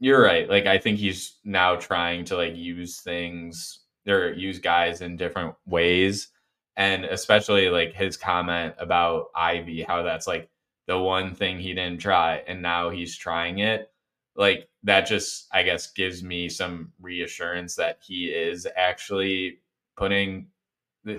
you're 0.00 0.22
right. 0.22 0.48
Like, 0.50 0.66
I 0.66 0.78
think 0.78 0.98
he's 0.98 1.38
now 1.44 1.76
trying 1.76 2.24
to 2.26 2.36
like 2.36 2.56
use 2.56 3.00
things 3.00 3.80
or 4.06 4.32
use 4.32 4.58
guys 4.58 5.00
in 5.00 5.16
different 5.16 5.54
ways. 5.66 6.28
And 6.76 7.04
especially 7.04 7.68
like 7.68 7.94
his 7.94 8.16
comment 8.16 8.74
about 8.78 9.26
Ivey, 9.34 9.82
how 9.82 10.02
that's 10.02 10.26
like 10.26 10.48
the 10.86 10.98
one 10.98 11.34
thing 11.34 11.58
he 11.58 11.74
didn't 11.74 12.00
try 12.00 12.42
and 12.46 12.60
now 12.62 12.90
he's 12.90 13.16
trying 13.16 13.58
it 13.58 13.90
like 14.36 14.68
that 14.82 15.06
just 15.06 15.46
i 15.52 15.62
guess 15.62 15.92
gives 15.92 16.22
me 16.22 16.48
some 16.48 16.92
reassurance 17.00 17.74
that 17.76 17.98
he 18.02 18.26
is 18.26 18.66
actually 18.76 19.58
putting 19.96 20.46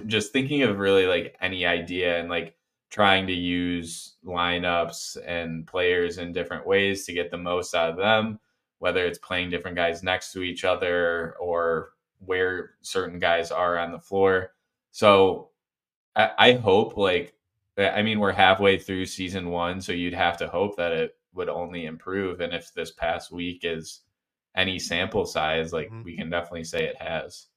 just 0.05 0.31
thinking 0.31 0.63
of 0.63 0.79
really 0.79 1.05
like 1.05 1.35
any 1.41 1.65
idea 1.65 2.19
and 2.19 2.29
like 2.29 2.55
trying 2.89 3.25
to 3.27 3.33
use 3.33 4.15
lineups 4.25 5.17
and 5.25 5.65
players 5.65 6.17
in 6.17 6.31
different 6.31 6.65
ways 6.65 7.05
to 7.05 7.13
get 7.13 7.31
the 7.31 7.37
most 7.37 7.73
out 7.75 7.89
of 7.89 7.97
them 7.97 8.39
whether 8.79 9.05
it's 9.05 9.19
playing 9.19 9.49
different 9.49 9.77
guys 9.77 10.03
next 10.03 10.33
to 10.33 10.41
each 10.41 10.63
other 10.65 11.35
or 11.39 11.93
where 12.25 12.71
certain 12.81 13.19
guys 13.19 13.51
are 13.51 13.77
on 13.77 13.91
the 13.91 13.99
floor 13.99 14.51
so 14.93 15.49
I, 16.15 16.31
I 16.37 16.51
hope 16.53 16.95
like 16.95 17.33
I 17.77 18.03
mean, 18.03 18.19
we're 18.19 18.31
halfway 18.31 18.77
through 18.77 19.07
season 19.07 19.49
one, 19.49 19.81
so 19.81 19.93
you'd 19.93 20.13
have 20.13 20.37
to 20.37 20.47
hope 20.47 20.77
that 20.77 20.91
it 20.91 21.15
would 21.33 21.49
only 21.49 21.85
improve. 21.85 22.39
And 22.39 22.53
if 22.53 22.71
this 22.73 22.91
past 22.91 23.31
week 23.31 23.61
is 23.63 24.01
any 24.55 24.77
sample 24.77 25.25
size, 25.25 25.73
like 25.73 25.87
mm-hmm. 25.87 26.03
we 26.03 26.15
can 26.15 26.29
definitely 26.29 26.65
say 26.65 26.85
it 26.85 27.01
has. 27.01 27.47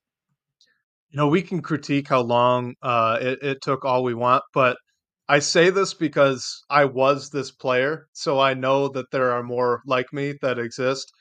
You 1.10 1.18
know, 1.18 1.28
we 1.28 1.42
can 1.42 1.60
critique 1.60 2.08
how 2.08 2.22
long 2.22 2.74
uh, 2.82 3.18
it, 3.20 3.38
it 3.42 3.58
took 3.60 3.84
all 3.84 4.02
we 4.02 4.14
want, 4.14 4.42
but 4.54 4.78
I 5.28 5.40
say 5.40 5.68
this 5.68 5.92
because 5.92 6.64
I 6.70 6.86
was 6.86 7.28
this 7.28 7.50
player, 7.50 8.06
so 8.14 8.40
I 8.40 8.54
know 8.54 8.88
that 8.88 9.10
there 9.12 9.32
are 9.32 9.42
more 9.42 9.82
like 9.86 10.12
me 10.14 10.34
that 10.40 10.58
exist. 10.58 11.12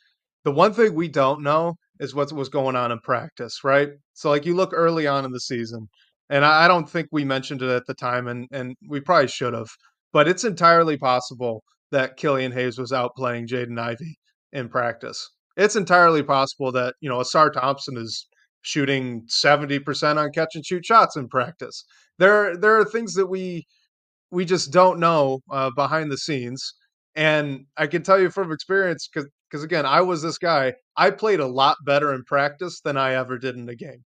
The 0.46 0.52
one 0.52 0.74
thing 0.74 0.94
we 0.94 1.10
don't 1.10 1.44
know 1.44 1.76
is 2.00 2.16
what 2.16 2.32
was 2.32 2.50
going 2.50 2.78
on 2.78 2.92
in 2.92 3.00
practice, 3.00 3.64
right? 3.64 3.90
So, 4.14 4.30
like, 4.30 4.46
you 4.46 4.56
look 4.56 4.72
early 4.74 5.08
on 5.08 5.26
in 5.26 5.32
the 5.32 5.40
season, 5.40 5.88
and 6.30 6.44
I, 6.46 6.68
don't 6.68 6.90
think 6.90 7.08
we 7.12 7.24
mentioned 7.24 7.62
it 7.62 7.70
at 7.70 7.86
the 7.88 7.94
time, 7.94 8.28
and 8.28 8.48
and 8.52 8.76
we 8.88 9.00
probably 9.00 9.28
should 9.28 9.54
have. 9.54 9.70
But 10.14 10.28
it's 10.28 10.44
entirely 10.44 10.98
possible 10.98 11.64
that 11.92 12.18
Killian 12.18 12.52
Hayes 12.54 12.78
was 12.78 12.92
out 12.92 13.12
playing 13.16 13.48
Jaden 13.48 13.80
Ivey 13.80 14.18
in 14.54 14.70
practice. 14.70 15.30
It's 15.58 15.76
entirely 15.76 16.24
possible 16.24 16.72
that 16.74 16.96
you 17.02 17.10
know 17.10 17.20
Ausar 17.20 17.52
Thompson 17.52 17.98
is 17.98 18.28
shooting 18.62 19.24
seventy 19.28 19.80
percent 19.80 20.20
on 20.20 20.32
catch 20.32 20.56
and 20.56 20.66
shoot 20.66 20.86
shots 20.86 21.16
in 21.16 21.28
practice. 21.30 21.86
There 22.20 22.58
there 22.58 22.80
are 22.80 22.86
things 22.86 23.14
that 23.16 23.28
we 23.28 23.66
we 24.32 24.46
just 24.46 24.72
don't 24.72 25.00
know 25.00 25.42
uh, 25.52 25.72
behind 25.76 26.12
the 26.12 26.18
scenes. 26.18 26.74
And 27.16 27.66
I 27.78 27.88
can 27.88 28.04
tell 28.04 28.20
you 28.20 28.30
from 28.30 28.52
experience, 28.52 29.08
because 29.08 29.30
because 29.50 29.64
again, 29.64 29.86
I 29.86 30.02
was 30.02 30.22
this 30.22 30.38
guy. 30.38 30.74
I 30.98 31.12
played 31.12 31.40
a 31.40 31.48
lot 31.48 31.78
better 31.86 32.14
in 32.14 32.24
practice 32.26 32.82
than 32.82 32.98
I 32.98 33.14
ever 33.16 33.38
did 33.38 33.56
in 33.56 33.66
the 33.66 33.76
game 33.76 34.04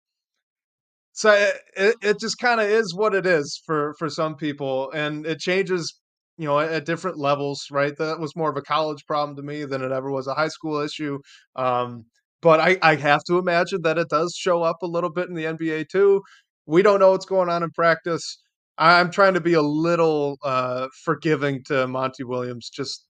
so 1.12 1.33
it, 1.76 1.97
it 2.02 2.21
just 2.21 2.38
kind 2.38 2.61
of 2.61 2.66
is 2.69 2.95
what 2.95 3.14
it 3.14 3.26
is 3.26 3.61
for 3.66 3.95
for 3.99 4.09
some 4.09 4.37
people 4.37 4.90
and 4.92 5.26
it 5.26 5.38
changes 5.38 5.99
you 6.38 6.47
know 6.47 6.59
at, 6.59 6.85
different 6.87 7.19
levels 7.19 7.66
right? 7.71 7.97
That 7.99 8.19
was 8.21 8.37
more 8.37 8.50
of 8.50 8.57
a 8.57 8.62
college 8.62 9.04
problem 9.07 9.37
to 9.37 9.42
me 9.42 9.64
than 9.64 9.83
it 9.83 9.92
ever 9.92 10.11
was 10.11 10.26
a 10.26 10.35
high 10.35 10.49
school 10.49 10.81
issue 10.81 11.19
um, 11.57 12.04
but 12.40 12.61
I, 12.61 12.78
I 12.83 12.97
have 12.97 13.23
to 13.25 13.38
imagine 13.38 13.83
that 13.83 13.99
it 13.99 14.09
does 14.09 14.35
show 14.37 14.62
up 14.62 14.76
a 14.83 14.87
little 14.87 15.11
bit 15.11 15.28
in 15.28 15.35
the 15.35 15.45
nba 15.45 15.88
too. 15.88 16.23
We 16.66 16.83
don't 16.83 17.00
know 17.00 17.12
what's 17.12 17.26
going 17.26 17.49
on 17.49 17.62
in 17.62 17.71
practice. 17.71 18.38
I'm 18.78 19.11
trying 19.11 19.35
to 19.35 19.40
be 19.40 19.52
a 19.54 19.62
little 19.62 20.38
uh, 20.42 20.88
forgiving 21.04 21.62
to 21.66 21.87
monty 21.87 22.25
williams 22.25 22.71
just 22.71 23.07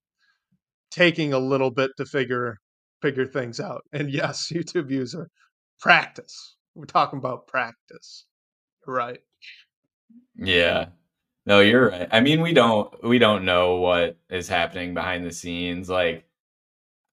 taking 0.90 1.32
a 1.32 1.38
little 1.38 1.70
bit 1.70 1.90
to 1.96 2.04
figure 2.04 2.56
figure 3.00 3.26
things 3.26 3.58
out 3.60 3.82
and 3.92 4.10
yes 4.20 4.48
youtube 4.52 4.90
user 4.90 5.28
practice 5.80 6.56
we're 6.74 6.86
talking 6.86 7.18
about 7.18 7.46
practice. 7.46 8.24
Right. 8.86 9.20
Yeah. 10.36 10.86
No, 11.44 11.60
you're 11.60 11.90
right. 11.90 12.08
I 12.12 12.20
mean, 12.20 12.40
we 12.40 12.52
don't 12.52 13.02
we 13.04 13.18
don't 13.18 13.44
know 13.44 13.76
what 13.76 14.16
is 14.30 14.48
happening 14.48 14.94
behind 14.94 15.24
the 15.24 15.32
scenes. 15.32 15.88
Like, 15.88 16.24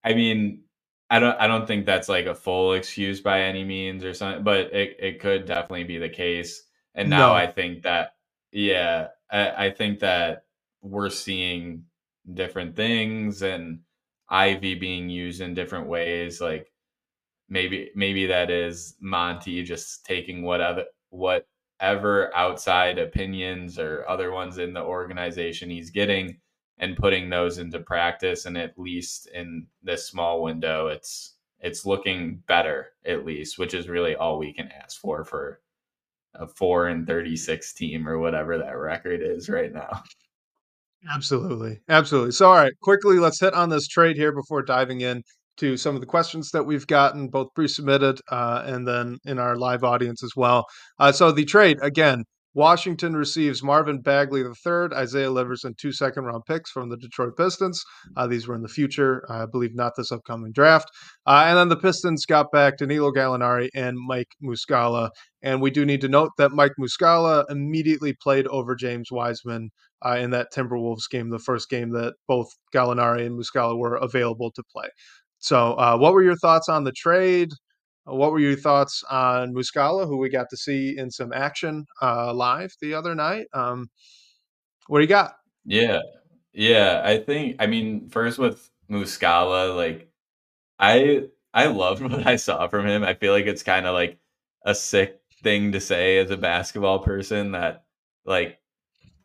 I 0.03 0.13
mean, 0.13 0.63
I 1.09 1.19
don't 1.19 1.39
I 1.39 1.47
don't 1.47 1.67
think 1.67 1.85
that's 1.85 2.09
like 2.09 2.27
a 2.27 2.35
full 2.35 2.73
excuse 2.73 3.21
by 3.21 3.41
any 3.41 3.63
means 3.63 4.03
or 4.03 4.13
something, 4.13 4.43
but 4.43 4.73
it, 4.73 4.97
it 4.99 5.19
could 5.19 5.45
definitely 5.45 5.85
be 5.85 5.97
the 5.97 6.09
case. 6.09 6.63
And 6.93 7.09
now 7.09 7.29
no. 7.29 7.33
I 7.33 7.47
think 7.47 7.83
that 7.83 8.15
yeah, 8.51 9.07
I, 9.31 9.65
I 9.67 9.71
think 9.71 9.99
that 9.99 10.43
we're 10.81 11.09
seeing 11.09 11.85
different 12.31 12.75
things 12.75 13.41
and 13.41 13.79
Ivey 14.29 14.75
being 14.75 15.09
used 15.09 15.41
in 15.41 15.55
different 15.55 15.87
ways. 15.87 16.39
Like 16.39 16.68
maybe 17.49 17.89
maybe 17.95 18.27
that 18.27 18.49
is 18.49 18.95
Monty 19.01 19.63
just 19.63 20.05
taking 20.05 20.43
whatever 20.43 20.85
whatever 21.09 22.35
outside 22.35 22.99
opinions 22.99 23.79
or 23.79 24.07
other 24.07 24.31
ones 24.31 24.57
in 24.57 24.73
the 24.73 24.81
organization 24.83 25.69
he's 25.69 25.89
getting 25.89 26.37
and 26.77 26.95
putting 26.95 27.29
those 27.29 27.57
into 27.57 27.79
practice. 27.79 28.45
And 28.45 28.57
at 28.57 28.77
least 28.77 29.27
in 29.33 29.67
this 29.83 30.07
small 30.07 30.43
window 30.43 30.87
it's 30.87 31.35
it's 31.59 31.85
looking 31.85 32.41
better 32.47 32.91
at 33.05 33.25
least 33.25 33.57
which 33.59 33.73
is 33.73 33.89
really 33.89 34.15
all 34.15 34.39
we 34.39 34.53
can 34.53 34.69
ask 34.71 34.99
for 34.99 35.25
for 35.25 35.59
a 36.35 36.47
4 36.47 36.87
and 36.87 37.07
36 37.07 37.73
team 37.73 38.07
or 38.07 38.19
whatever 38.19 38.57
that 38.59 38.77
record 38.77 39.21
is 39.23 39.49
right 39.49 39.73
now. 39.73 40.03
Absolutely. 41.11 41.81
Absolutely. 41.89 42.31
So 42.31 42.49
all 42.49 42.55
right 42.55 42.73
quickly 42.81 43.19
let's 43.19 43.39
hit 43.39 43.53
on 43.53 43.69
this 43.69 43.87
trade 43.87 44.15
here 44.15 44.31
before 44.31 44.61
diving 44.61 45.01
in 45.01 45.23
to 45.59 45.77
some 45.77 45.95
of 45.95 46.01
the 46.01 46.07
questions 46.07 46.51
that 46.51 46.65
we've 46.65 46.87
gotten, 46.87 47.27
both 47.29 47.53
pre 47.53 47.67
submitted 47.67 48.19
uh, 48.31 48.63
and 48.65 48.87
then 48.87 49.17
in 49.25 49.39
our 49.39 49.55
live 49.55 49.83
audience 49.83 50.23
as 50.23 50.31
well. 50.35 50.65
Uh, 50.99 51.11
so 51.11 51.31
the 51.31 51.45
trade, 51.45 51.77
again, 51.81 52.23
Washington 52.55 53.15
receives 53.15 53.61
Marvin 53.61 54.01
Bagley 54.01 54.41
III, 54.41 54.89
Isaiah 54.93 55.29
Livers, 55.29 55.63
and 55.63 55.77
two 55.77 55.91
second 55.91 56.23
round 56.23 56.43
picks 56.47 56.71
from 56.71 56.89
the 56.89 56.97
Detroit 56.97 57.37
Pistons. 57.37 57.83
Uh, 58.17 58.25
these 58.25 58.47
were 58.47 58.55
in 58.55 58.63
the 58.63 58.67
future, 58.67 59.23
I 59.29 59.45
believe, 59.45 59.75
not 59.75 59.93
this 59.95 60.11
upcoming 60.11 60.51
draft. 60.51 60.89
Uh, 61.27 61.45
and 61.45 61.57
then 61.57 61.69
the 61.69 61.77
Pistons 61.77 62.25
got 62.25 62.51
back 62.51 62.77
Danilo 62.77 63.11
Gallinari 63.11 63.69
and 63.75 63.97
Mike 63.97 64.31
Muscala. 64.43 65.11
And 65.43 65.61
we 65.61 65.69
do 65.69 65.85
need 65.85 66.01
to 66.01 66.09
note 66.09 66.31
that 66.37 66.51
Mike 66.51 66.73
Muscala 66.79 67.45
immediately 67.49 68.13
played 68.13 68.47
over 68.47 68.75
James 68.75 69.11
Wiseman 69.11 69.69
uh, 70.03 70.17
in 70.19 70.31
that 70.31 70.51
Timberwolves 70.51 71.09
game, 71.09 71.29
the 71.29 71.39
first 71.39 71.69
game 71.69 71.91
that 71.91 72.15
both 72.27 72.47
Gallinari 72.73 73.27
and 73.27 73.39
Muscala 73.39 73.77
were 73.77 73.95
available 73.95 74.51
to 74.51 74.63
play. 74.71 74.87
So, 75.39 75.73
uh, 75.73 75.97
what 75.97 76.13
were 76.13 76.23
your 76.23 76.37
thoughts 76.37 76.69
on 76.69 76.83
the 76.83 76.91
trade? 76.91 77.51
Uh, 78.07 78.15
what 78.15 78.31
were 78.31 78.39
your 78.39 78.55
thoughts 78.55 79.03
on 79.09 79.53
Muscala, 79.53 80.05
who 80.05 80.17
we 80.17 80.29
got 80.29 80.49
to 80.49 80.57
see 80.57 80.97
in 80.97 81.09
some 81.09 81.33
action 81.33 81.85
uh, 82.01 82.33
live 82.33 82.73
the 82.81 82.93
other 82.93 83.15
night? 83.15 83.47
Um, 83.53 83.89
what 84.87 84.99
do 84.99 85.03
you 85.03 85.09
got? 85.09 85.35
Yeah, 85.65 86.01
yeah. 86.53 87.01
I 87.03 87.17
think. 87.19 87.57
I 87.59 87.67
mean, 87.67 88.09
first 88.09 88.39
with 88.39 88.69
Muscala, 88.89 89.75
like 89.75 90.09
I 90.79 91.23
I 91.53 91.67
loved 91.67 92.01
what 92.03 92.25
I 92.27 92.35
saw 92.35 92.67
from 92.67 92.87
him. 92.87 93.03
I 93.03 93.13
feel 93.13 93.33
like 93.33 93.45
it's 93.45 93.63
kind 93.63 93.85
of 93.85 93.93
like 93.93 94.17
a 94.65 94.75
sick 94.75 95.19
thing 95.43 95.71
to 95.71 95.79
say 95.79 96.17
as 96.17 96.31
a 96.31 96.37
basketball 96.37 96.99
person 96.99 97.51
that 97.53 97.85
like 98.25 98.59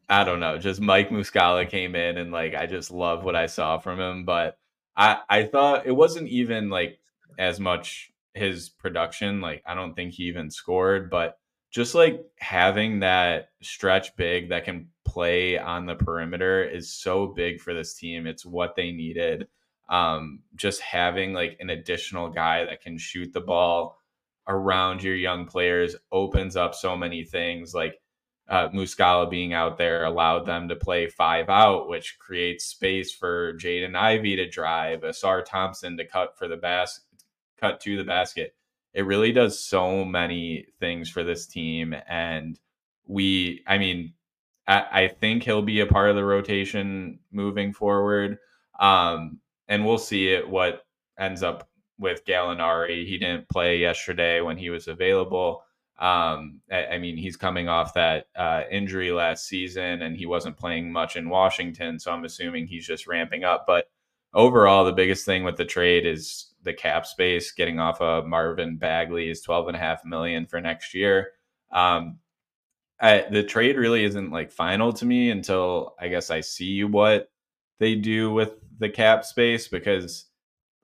I 0.09 0.25
don't 0.25 0.41
know, 0.41 0.59
just 0.59 0.81
Mike 0.81 1.11
Muscala 1.11 1.69
came 1.69 1.95
in 1.95 2.19
and 2.19 2.31
like 2.33 2.55
I 2.55 2.67
just 2.67 2.91
love 2.91 3.25
what 3.25 3.37
I 3.37 3.47
saw 3.47 3.79
from 3.79 4.01
him, 4.01 4.25
but 4.25 4.59
I 4.97 5.19
I 5.29 5.45
thought 5.45 5.87
it 5.87 5.93
wasn't 5.93 6.29
even 6.29 6.71
like 6.71 6.99
as 7.39 7.59
much 7.61 8.13
his 8.35 8.69
production. 8.69 9.41
Like 9.41 9.63
I 9.67 9.75
don't 9.75 9.95
think 9.95 10.13
he 10.13 10.25
even 10.25 10.51
scored, 10.51 11.11
but 11.11 11.39
just 11.71 11.95
like 11.95 12.25
having 12.39 13.01
that 13.01 13.49
stretch 13.61 14.15
big 14.17 14.51
that 14.51 14.65
can 14.65 14.89
play 15.05 15.59
on 15.59 15.87
the 15.87 15.95
perimeter 15.97 16.63
is 16.63 16.91
so 16.91 17.27
big 17.27 17.61
for 17.61 17.75
this 17.75 17.95
team. 17.95 18.27
It's 18.27 18.47
what 18.47 18.77
they 18.77 18.93
needed. 18.93 19.49
Um, 19.89 20.41
just 20.55 20.81
having 20.81 21.33
like 21.33 21.57
an 21.61 21.71
additional 21.71 22.31
guy 22.31 22.65
that 22.65 22.81
can 22.81 22.97
shoot 22.97 23.33
the 23.33 23.41
ball 23.41 23.99
around 24.47 25.03
your 25.03 25.17
young 25.17 25.47
players 25.47 25.97
opens 26.13 26.57
up 26.57 26.75
so 26.75 26.97
many 26.97 27.25
things. 27.25 27.75
Like 27.75 28.01
uh, 28.49 28.69
Muscala 28.69 29.31
being 29.31 29.55
out 29.55 29.79
there 29.79 30.05
allowed 30.05 30.45
them 30.45 30.69
to 30.69 30.77
play 30.77 31.07
five 31.07 31.49
out, 31.49 31.89
which 31.89 32.19
creates 32.19 32.67
space 32.67 33.13
for 33.13 33.55
Jaden 33.55 33.97
Ivey 33.97 34.37
to 34.37 34.49
drive, 34.49 35.01
Ausar 35.01 35.45
Thompson 35.45 35.97
to 35.97 36.05
cut 36.05 36.37
for 36.37 36.47
the 36.47 36.57
bas- 36.57 37.01
cut 37.59 37.81
to 37.81 37.97
the 37.97 38.05
basket. 38.05 38.55
It 38.93 39.07
really 39.07 39.33
does 39.33 39.59
so 39.59 40.05
many 40.05 40.67
things 40.79 41.09
for 41.09 41.25
this 41.25 41.47
team, 41.47 41.95
and 42.07 42.59
we, 43.07 43.63
I 43.67 43.79
mean, 43.79 44.13
I, 44.69 44.85
I 44.93 45.09
think 45.09 45.43
he'll 45.43 45.63
be 45.63 45.81
a 45.81 45.87
part 45.87 46.11
of 46.11 46.17
the 46.17 46.25
rotation 46.25 47.19
moving 47.33 47.73
forward, 47.73 48.39
um, 48.79 49.41
and 49.69 49.85
we'll 49.85 49.99
see 49.99 50.29
it 50.29 50.49
what 50.49 50.87
ends 51.19 51.43
up 51.43 51.69
with 51.99 52.25
Gallinari. 52.25 53.07
He 53.07 53.19
didn't 53.19 53.49
play 53.49 53.79
yesterday 53.79 54.41
when 54.41 54.59
he 54.59 54.71
was 54.71 54.87
available. 54.87 55.64
Um, 55.99 56.61
I, 56.71 56.87
I, 56.87 56.99
mean, 56.99 57.17
he's 57.17 57.37
coming 57.37 57.69
off 57.69 57.95
that 57.95 58.27
uh, 58.35 58.63
injury 58.71 59.13
last 59.13 59.47
season, 59.47 60.03
and 60.03 60.17
he 60.17 60.27
wasn't 60.27 60.57
playing 60.57 60.91
much 60.91 61.17
in 61.17 61.29
Washington, 61.29 62.01
so 62.01 62.11
I'm 62.11 62.25
assuming 62.25 62.67
he's 62.67 62.87
just 62.87 63.07
ramping 63.07 63.45
up. 63.45 63.65
But 63.67 63.89
overall, 64.33 64.85
the 64.85 64.93
biggest 64.93 65.25
thing 65.25 65.45
with 65.45 65.57
the 65.57 65.65
trade 65.65 66.05
is 66.05 66.53
the 66.63 66.73
cap 66.73 67.07
space. 67.07 67.53
Getting 67.53 67.79
off 67.79 68.01
of 68.01 68.27
Marvin 68.27 68.77
Bagley 68.77 69.31
is 69.31 69.41
twelve 69.41 69.69
and 69.69 69.77
a 69.77 69.81
half 69.81 70.05
million 70.05 70.47
for 70.47 70.61
next 70.61 70.95
year. 70.95 71.31
Um, 71.71 72.19
I, 73.01 73.27
the 73.31 73.43
trade 73.43 73.77
really 73.77 74.05
isn't 74.05 74.31
like 74.31 74.51
final 74.51 74.93
to 74.95 75.05
me 75.05 75.31
until 75.31 75.95
I 76.01 76.09
guess 76.09 76.31
I 76.31 76.41
see 76.41 76.85
what 76.85 77.31
they 77.79 77.95
do 77.95 78.33
with 78.33 78.53
the 78.79 78.89
cap 78.89 79.25
space 79.25 79.69
because 79.69 80.27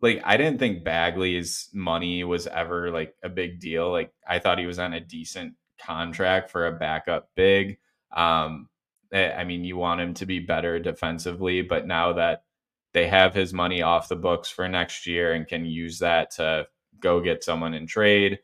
like 0.03 0.23
I 0.25 0.37
didn't 0.37 0.59
think 0.59 0.85
Bagley's 0.85 1.69
money 1.73 2.25
was 2.25 2.47
ever 2.47 2.91
like 2.91 3.15
a 3.23 3.29
big 3.29 3.61
deal. 3.61 3.91
Like 3.91 4.13
I 4.27 4.39
thought 4.39 4.59
he 4.59 4.67
was 4.67 4.79
on 4.79 4.93
a 4.95 5.01
decent 5.01 5.55
contract 5.79 6.51
for 6.51 6.67
a 6.67 6.73
backup 6.73 7.31
big. 7.35 7.79
Um, 8.15 8.69
eh, 9.13 9.33
I 9.33 9.45
mean, 9.45 9.65
you 9.65 9.77
want 9.77 10.01
him 10.01 10.15
to 10.15 10.27
be 10.27 10.39
better 10.39 10.79
defensively, 10.79 11.63
but 11.63 11.87
now 11.87 12.15
that 12.15 12.45
they 12.93 13.07
have 13.09 13.35
his 13.35 13.53
money 13.53 13.83
off 13.83 14.09
the 14.09 14.17
books 14.17 14.51
for 14.51 14.69
next 14.69 15.07
year 15.07 15.33
and 15.33 15.47
can 15.47 15.65
use 15.65 15.99
that 16.01 16.33
to 16.33 16.67
go 16.99 17.21
get 17.21 17.45
someone 17.45 17.75
in 17.75 17.87
trade, 17.87 18.41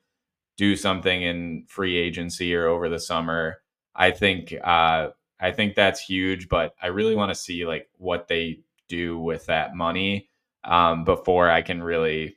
do 0.56 0.76
something 0.76 1.22
in 1.22 1.64
free 1.68 1.96
agency 1.96 2.54
or 2.54 2.66
over 2.66 2.88
the 2.88 3.00
summer. 3.00 3.58
I 3.94 4.10
think 4.10 4.54
uh, 4.62 5.08
I 5.40 5.52
think 5.52 5.74
that's 5.74 6.00
huge, 6.00 6.48
but 6.48 6.74
I 6.80 6.88
really 6.88 7.14
want 7.14 7.30
to 7.30 7.34
see 7.34 7.66
like 7.66 7.88
what 7.96 8.28
they 8.28 8.60
do 8.88 9.18
with 9.18 9.46
that 9.46 9.74
money 9.74 10.28
um, 10.66 11.04
before 11.04 11.50
I 11.50 11.62
can 11.62 11.82
really, 11.82 12.36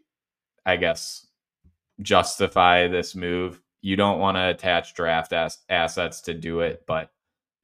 I 0.66 0.78
guess, 0.78 1.28
justify 2.02 2.88
this 2.88 3.16
move. 3.16 3.62
You 3.82 3.96
don't 3.96 4.20
want 4.20 4.38
to 4.38 4.50
attach 4.50 4.94
draft 4.94 5.34
as- 5.34 5.58
assets 5.70 6.22
to 6.22 6.34
do 6.34 6.62
it, 6.62 6.84
but 6.88 7.12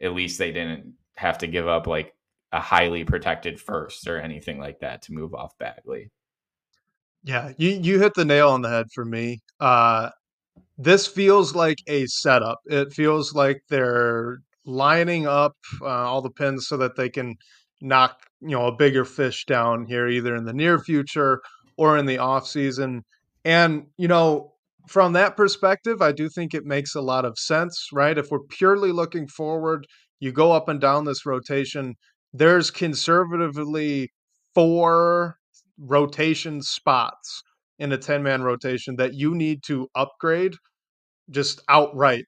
at 0.01 0.13
least 0.13 0.39
they 0.39 0.51
didn't 0.51 0.93
have 1.15 1.37
to 1.39 1.47
give 1.47 1.67
up 1.67 1.87
like 1.87 2.13
a 2.51 2.59
highly 2.59 3.03
protected 3.03 3.59
first 3.59 4.07
or 4.07 4.19
anything 4.19 4.59
like 4.59 4.79
that 4.79 5.01
to 5.03 5.13
move 5.13 5.33
off 5.33 5.57
Bagley. 5.57 6.11
Yeah, 7.23 7.53
you 7.57 7.69
you 7.69 7.99
hit 7.99 8.13
the 8.13 8.25
nail 8.25 8.49
on 8.49 8.61
the 8.61 8.69
head 8.69 8.85
for 8.93 9.03
me. 9.03 9.39
Uh, 9.59 10.09
this 10.77 11.07
feels 11.07 11.55
like 11.55 11.77
a 11.87 12.05
setup. 12.05 12.59
It 12.65 12.93
feels 12.93 13.33
like 13.33 13.61
they're 13.69 14.39
lining 14.65 15.27
up 15.27 15.55
uh, 15.81 15.85
all 15.85 16.21
the 16.21 16.29
pins 16.29 16.67
so 16.67 16.77
that 16.77 16.95
they 16.95 17.09
can 17.09 17.35
knock 17.85 18.25
you 18.41 18.49
know 18.49 18.67
a 18.67 18.75
bigger 18.75 19.05
fish 19.05 19.45
down 19.45 19.85
here 19.85 20.07
either 20.07 20.35
in 20.35 20.45
the 20.45 20.53
near 20.53 20.79
future 20.79 21.41
or 21.77 21.97
in 21.97 22.05
the 22.05 22.17
off 22.17 22.47
season. 22.47 23.03
And 23.43 23.87
you 23.97 24.07
know, 24.07 24.53
from 24.87 25.13
that 25.13 25.37
perspective, 25.37 26.01
I 26.01 26.11
do 26.11 26.29
think 26.29 26.53
it 26.53 26.65
makes 26.65 26.95
a 26.95 27.01
lot 27.01 27.25
of 27.25 27.37
sense, 27.37 27.89
right? 27.93 28.17
If 28.17 28.31
we're 28.31 28.43
purely 28.49 28.91
looking 28.91 29.27
forward, 29.27 29.87
you 30.19 30.31
go 30.31 30.51
up 30.51 30.69
and 30.69 30.79
down 30.79 31.05
this 31.05 31.25
rotation. 31.25 31.95
There's 32.33 32.71
conservatively 32.71 34.11
four 34.53 35.37
rotation 35.77 36.61
spots 36.61 37.43
in 37.79 37.91
a 37.91 37.97
10 37.97 38.23
man 38.23 38.41
rotation 38.41 38.95
that 38.97 39.13
you 39.13 39.35
need 39.35 39.61
to 39.63 39.87
upgrade 39.95 40.53
just 41.29 41.61
outright 41.69 42.25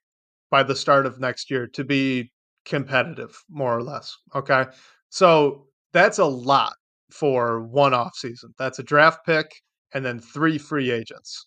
by 0.50 0.64
the 0.64 0.76
start 0.76 1.06
of 1.06 1.20
next 1.20 1.50
year 1.52 1.68
to 1.68 1.84
be 1.84 2.32
competitive, 2.66 3.38
more 3.50 3.76
or 3.76 3.84
less. 3.84 4.16
Okay. 4.36 4.66
So 5.10 5.68
that's 5.94 6.20
a 6.20 6.26
lot 6.26 6.74
for 7.12 7.62
one 7.62 7.94
off 7.94 8.16
season. 8.16 8.54
That's 8.58 8.80
a 8.80 8.84
draft 8.84 9.26
pick 9.26 9.50
and 9.94 10.06
then 10.06 10.20
three 10.20 10.58
free 10.58 10.92
agents, 10.92 11.46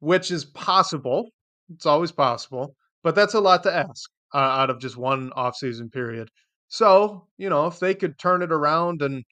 which 0.00 0.30
is 0.30 0.44
possible. 0.44 1.30
It's 1.74 1.86
always 1.86 2.12
possible, 2.12 2.74
but 3.02 3.14
that's 3.14 3.34
a 3.34 3.40
lot 3.40 3.62
to 3.64 3.74
ask 3.74 4.10
uh, 4.34 4.38
out 4.38 4.70
of 4.70 4.80
just 4.80 4.96
one 4.96 5.32
off 5.34 5.56
season 5.56 5.90
period. 5.90 6.28
So, 6.68 7.26
you 7.38 7.48
know, 7.48 7.66
if 7.66 7.78
they 7.78 7.94
could 7.94 8.18
turn 8.18 8.42
it 8.42 8.52
around 8.52 9.02
and 9.02 9.24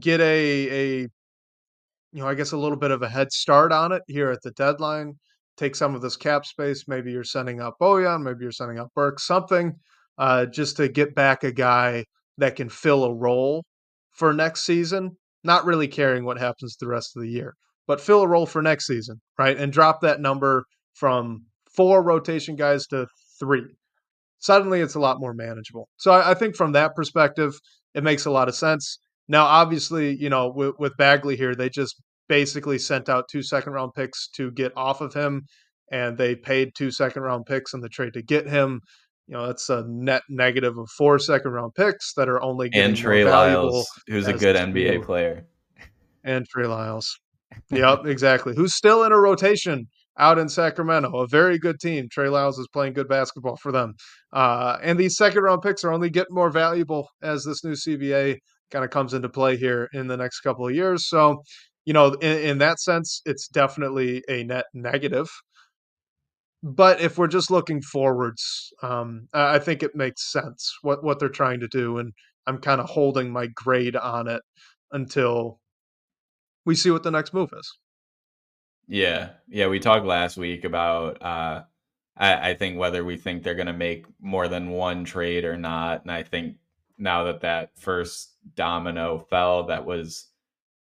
get 0.00 0.20
a 0.20 1.02
a 1.02 1.08
you 2.12 2.20
know, 2.20 2.28
I 2.28 2.34
guess 2.34 2.52
a 2.52 2.56
little 2.58 2.76
bit 2.76 2.90
of 2.90 3.02
a 3.02 3.08
head 3.08 3.32
start 3.32 3.72
on 3.72 3.92
it 3.92 4.02
here 4.06 4.30
at 4.30 4.42
the 4.42 4.50
deadline. 4.52 5.14
Take 5.56 5.74
some 5.74 5.94
of 5.94 6.02
this 6.02 6.16
cap 6.16 6.44
space. 6.46 6.86
Maybe 6.88 7.10
you're 7.12 7.24
sending 7.24 7.60
out 7.60 7.74
Bojan, 7.80 8.22
maybe 8.22 8.42
you're 8.42 8.52
sending 8.52 8.78
out 8.78 8.92
Burke, 8.94 9.18
something 9.18 9.74
uh, 10.18 10.46
just 10.46 10.76
to 10.76 10.88
get 10.88 11.14
back 11.14 11.44
a 11.44 11.52
guy 11.52 12.04
that 12.38 12.56
can 12.56 12.68
fill 12.68 13.04
a 13.04 13.14
role 13.14 13.64
for 14.12 14.32
next 14.32 14.64
season. 14.64 15.16
Not 15.44 15.64
really 15.64 15.88
mm-hmm. 15.88 15.94
caring 15.94 16.24
what 16.24 16.38
happens 16.38 16.76
the 16.76 16.86
rest 16.86 17.16
of 17.16 17.22
the 17.22 17.28
year, 17.28 17.54
but 17.86 18.00
fill 18.00 18.22
a 18.22 18.28
role 18.28 18.46
for 18.46 18.62
next 18.62 18.86
season, 18.86 19.20
right? 19.38 19.56
And 19.56 19.72
drop 19.72 20.00
that 20.02 20.20
number 20.20 20.64
from 20.94 21.46
four 21.74 22.02
rotation 22.02 22.56
guys 22.56 22.86
to 22.88 23.06
three. 23.40 23.66
Suddenly, 24.38 24.80
it's 24.80 24.94
a 24.94 25.00
lot 25.00 25.20
more 25.20 25.34
manageable. 25.34 25.88
So 25.96 26.12
I, 26.12 26.32
I 26.32 26.34
think 26.34 26.56
from 26.56 26.72
that 26.72 26.94
perspective, 26.94 27.54
it 27.94 28.02
makes 28.02 28.24
a 28.24 28.30
lot 28.30 28.48
of 28.48 28.54
sense. 28.54 28.98
Now, 29.28 29.44
obviously, 29.44 30.16
you 30.16 30.28
know, 30.28 30.52
with, 30.54 30.74
with 30.78 30.96
Bagley 30.96 31.36
here, 31.36 31.54
they 31.54 31.68
just 31.68 32.00
basically 32.28 32.78
sent 32.78 33.08
out 33.08 33.28
two 33.30 33.42
second 33.42 33.72
round 33.72 33.92
picks 33.94 34.28
to 34.36 34.50
get 34.50 34.72
off 34.76 35.00
of 35.00 35.14
him, 35.14 35.42
and 35.90 36.18
they 36.18 36.34
paid 36.34 36.74
two 36.74 36.90
second 36.90 37.22
round 37.22 37.46
picks 37.46 37.72
in 37.72 37.80
the 37.80 37.88
trade 37.88 38.14
to 38.14 38.22
get 38.22 38.48
him. 38.48 38.80
You 39.28 39.34
know, 39.34 39.44
it's 39.44 39.70
a 39.70 39.84
net 39.86 40.22
negative 40.28 40.76
of 40.76 40.88
four 40.90 41.18
second 41.18 41.52
round 41.52 41.74
picks 41.74 42.12
that 42.14 42.28
are 42.28 42.42
only 42.42 42.68
getting 42.68 42.90
and 42.90 42.96
Trey 42.96 43.24
Lyles, 43.24 43.88
who's 44.06 44.26
a 44.26 44.32
good 44.32 44.56
NBA 44.56 44.94
two. 44.94 45.02
player, 45.02 45.46
and 46.24 46.46
Trey 46.46 46.66
Lyles. 46.66 47.18
Yep, 47.70 48.06
exactly. 48.06 48.54
Who's 48.56 48.72
still 48.72 49.04
in 49.04 49.12
a 49.12 49.18
rotation 49.18 49.86
out 50.18 50.38
in 50.38 50.48
Sacramento, 50.48 51.14
a 51.16 51.26
very 51.26 51.58
good 51.58 51.80
team. 51.80 52.08
Trey 52.10 52.28
Lyles 52.28 52.58
is 52.58 52.68
playing 52.72 52.92
good 52.92 53.08
basketball 53.08 53.56
for 53.56 53.72
them. 53.72 53.94
Uh, 54.32 54.78
and 54.82 54.98
these 54.98 55.16
second 55.16 55.42
round 55.42 55.62
picks 55.62 55.84
are 55.84 55.92
only 55.92 56.10
getting 56.10 56.34
more 56.34 56.50
valuable 56.50 57.08
as 57.22 57.44
this 57.44 57.64
new 57.64 57.72
CBA 57.72 58.38
kind 58.70 58.84
of 58.84 58.90
comes 58.90 59.14
into 59.14 59.28
play 59.28 59.56
here 59.56 59.88
in 59.92 60.06
the 60.06 60.16
next 60.16 60.40
couple 60.40 60.66
of 60.66 60.74
years. 60.74 61.08
So, 61.08 61.42
you 61.84 61.92
know, 61.92 62.12
in, 62.14 62.38
in 62.38 62.58
that 62.58 62.78
sense, 62.80 63.20
it's 63.24 63.48
definitely 63.48 64.22
a 64.28 64.44
net 64.44 64.66
negative. 64.74 65.28
But 66.62 67.00
if 67.00 67.18
we're 67.18 67.26
just 67.26 67.50
looking 67.50 67.82
forwards, 67.82 68.72
um, 68.82 69.28
I 69.34 69.58
think 69.58 69.82
it 69.82 69.96
makes 69.96 70.30
sense 70.30 70.78
what 70.82 71.02
what 71.02 71.18
they're 71.18 71.28
trying 71.28 71.60
to 71.60 71.68
do, 71.68 71.98
and 71.98 72.12
I'm 72.46 72.58
kind 72.58 72.80
of 72.80 72.88
holding 72.88 73.32
my 73.32 73.48
grade 73.48 73.96
on 73.96 74.28
it 74.28 74.42
until 74.92 75.58
we 76.64 76.74
see 76.74 76.90
what 76.90 77.02
the 77.02 77.10
next 77.10 77.34
move 77.34 77.52
is. 77.52 77.78
Yeah, 78.86 79.30
yeah. 79.48 79.66
We 79.68 79.80
talked 79.80 80.06
last 80.06 80.36
week 80.36 80.64
about 80.64 81.20
uh, 81.22 81.62
I, 82.16 82.50
I 82.50 82.54
think 82.54 82.78
whether 82.78 83.04
we 83.04 83.16
think 83.16 83.42
they're 83.42 83.54
going 83.54 83.66
to 83.66 83.72
make 83.72 84.06
more 84.20 84.48
than 84.48 84.70
one 84.70 85.04
trade 85.04 85.44
or 85.44 85.56
not, 85.56 86.02
and 86.02 86.12
I 86.12 86.22
think 86.22 86.56
now 86.98 87.24
that 87.24 87.40
that 87.40 87.70
first 87.76 88.36
domino 88.54 89.26
fell 89.30 89.64
that 89.64 89.84
was 89.84 90.28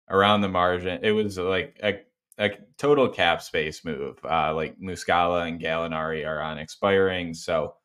around 0.10 0.42
the 0.42 0.50
margin. 0.50 1.00
It 1.04 1.12
was 1.12 1.38
like 1.38 1.80
a, 1.84 2.00
a 2.40 2.52
total 2.78 3.10
cap 3.10 3.42
space 3.42 3.84
move. 3.84 4.18
Uh, 4.24 4.56
like 4.56 4.80
Muscala 4.80 5.48
and 5.48 5.62
Gallinari 5.62 6.26
are 6.26 6.42
on 6.42 6.58
expiring. 6.58 7.34
So 7.34 7.76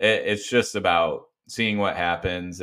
it, 0.00 0.22
it's 0.26 0.48
just 0.50 0.74
about 0.74 1.26
seeing 1.48 1.78
what 1.78 1.96
happens. 1.96 2.60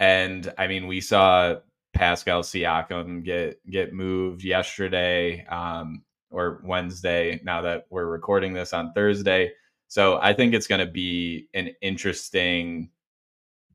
And 0.00 0.52
I 0.58 0.66
mean, 0.66 0.88
we 0.88 1.00
saw 1.00 1.56
Pascal 1.94 2.42
Siakam 2.42 3.24
get 3.24 3.58
get 3.70 3.92
moved 3.92 4.42
yesterday 4.42 5.46
um, 5.46 6.02
or 6.30 6.60
Wednesday. 6.64 7.40
Now 7.44 7.62
that 7.62 7.86
we're 7.88 8.06
recording 8.06 8.52
this 8.52 8.72
on 8.72 8.92
Thursday, 8.92 9.52
so 9.86 10.18
I 10.20 10.32
think 10.32 10.54
it's 10.54 10.66
going 10.66 10.84
to 10.84 10.90
be 10.90 11.48
an 11.54 11.70
interesting 11.82 12.90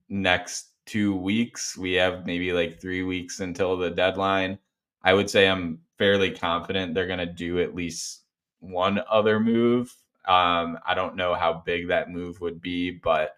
next 0.10 0.72
two 0.86 1.16
weeks. 1.16 1.78
We 1.78 1.94
have 1.94 2.26
maybe 2.26 2.52
like 2.54 2.82
three 2.82 3.04
weeks 3.04 3.40
until 3.40 3.78
the 3.78 3.92
deadline. 3.92 4.58
I 5.04 5.14
would 5.14 5.30
say 5.30 5.48
I'm 5.48 5.80
fairly 5.98 6.32
confident 6.32 6.94
they're 6.94 7.08
going 7.08 7.20
to 7.20 7.26
do 7.26 7.60
at 7.60 7.76
least 7.76 8.24
one 8.60 9.02
other 9.10 9.40
move. 9.40 9.94
Um, 10.28 10.78
I 10.86 10.94
don't 10.94 11.16
know 11.16 11.36
how 11.36 11.64
big 11.66 11.88
that 11.88 12.10
move 12.10 12.42
would 12.42 12.62
be, 12.62 12.92
but 12.92 13.38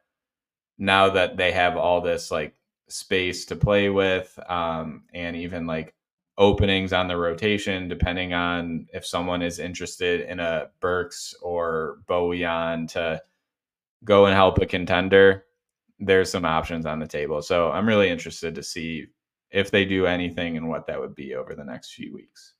now 0.78 1.10
that 1.10 1.38
they 1.38 1.52
have 1.52 1.78
all 1.78 2.02
this 2.02 2.32
like 2.32 2.56
space 2.88 3.46
to 3.46 3.56
play 3.56 3.90
with, 3.90 4.38
um, 4.48 5.04
and 5.14 5.36
even 5.36 5.68
like 5.68 5.94
openings 6.38 6.94
on 6.94 7.08
the 7.08 7.18
rotation, 7.18 7.88
depending 7.88 8.34
on 8.34 8.88
if 8.94 9.06
someone 9.06 9.42
is 9.42 9.60
interested 9.60 10.22
in 10.22 10.40
a 10.40 10.70
Burks 10.80 11.36
or 11.42 12.00
Bojan 12.08 12.88
to 12.94 13.22
go 14.04 14.26
and 14.26 14.34
help 14.34 14.58
a 14.60 14.66
contender, 14.66 15.46
there's 16.00 16.32
some 16.32 16.46
options 16.46 16.86
on 16.86 16.98
the 16.98 17.08
table. 17.08 17.42
So 17.42 17.70
I'm 17.72 17.88
really 17.88 18.10
interested 18.10 18.56
to 18.56 18.64
see 18.64 19.08
if 19.52 19.72
they 19.72 19.86
do 19.86 20.06
anything 20.06 20.58
and 20.58 20.68
what 20.68 20.88
that 20.88 21.00
would 21.00 21.16
be 21.16 21.36
over 21.36 21.56
the 21.56 21.64
next 21.64 21.94
few 21.94 22.14
weeks. 22.14 22.54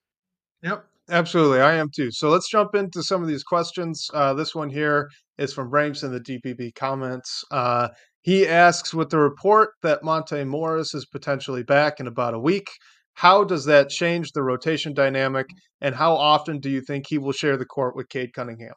Yep, 0.64 0.86
absolutely. 1.10 1.62
I 1.62 1.76
am 1.76 1.90
too. 1.96 2.12
So 2.12 2.30
let's 2.30 2.50
jump 2.50 2.76
into 2.76 3.04
some 3.04 3.22
of 3.22 3.28
these 3.28 3.44
questions. 3.44 4.10
Uh, 4.14 4.34
this 4.34 4.54
one 4.54 4.70
here 4.70 5.10
is 5.38 5.54
from 5.54 5.70
Brames 5.70 6.04
in 6.04 6.12
the 6.12 6.20
DBB 6.20 6.76
comments. 6.76 7.44
Uh, 7.52 7.90
he 8.22 8.48
asks 8.48 8.94
With 8.94 9.10
the 9.10 9.20
report 9.20 9.72
that 9.82 10.04
Monte 10.04 10.44
Morris 10.44 10.94
is 10.94 11.06
potentially 11.06 11.64
back 11.64 12.00
in 12.00 12.08
about 12.08 12.34
a 12.34 12.40
week, 12.40 12.70
how 13.14 13.44
does 13.44 13.66
that 13.66 13.90
change 13.90 14.32
the 14.32 14.44
rotation 14.44 14.94
dynamic? 14.94 15.48
And 15.82 15.96
how 15.96 16.14
often 16.14 16.60
do 16.60 16.70
you 16.70 16.82
think 16.82 17.06
he 17.08 17.18
will 17.18 17.32
share 17.32 17.58
the 17.58 17.66
court 17.66 17.96
with 17.96 18.10
Cade 18.10 18.34
Cunningham? 18.34 18.74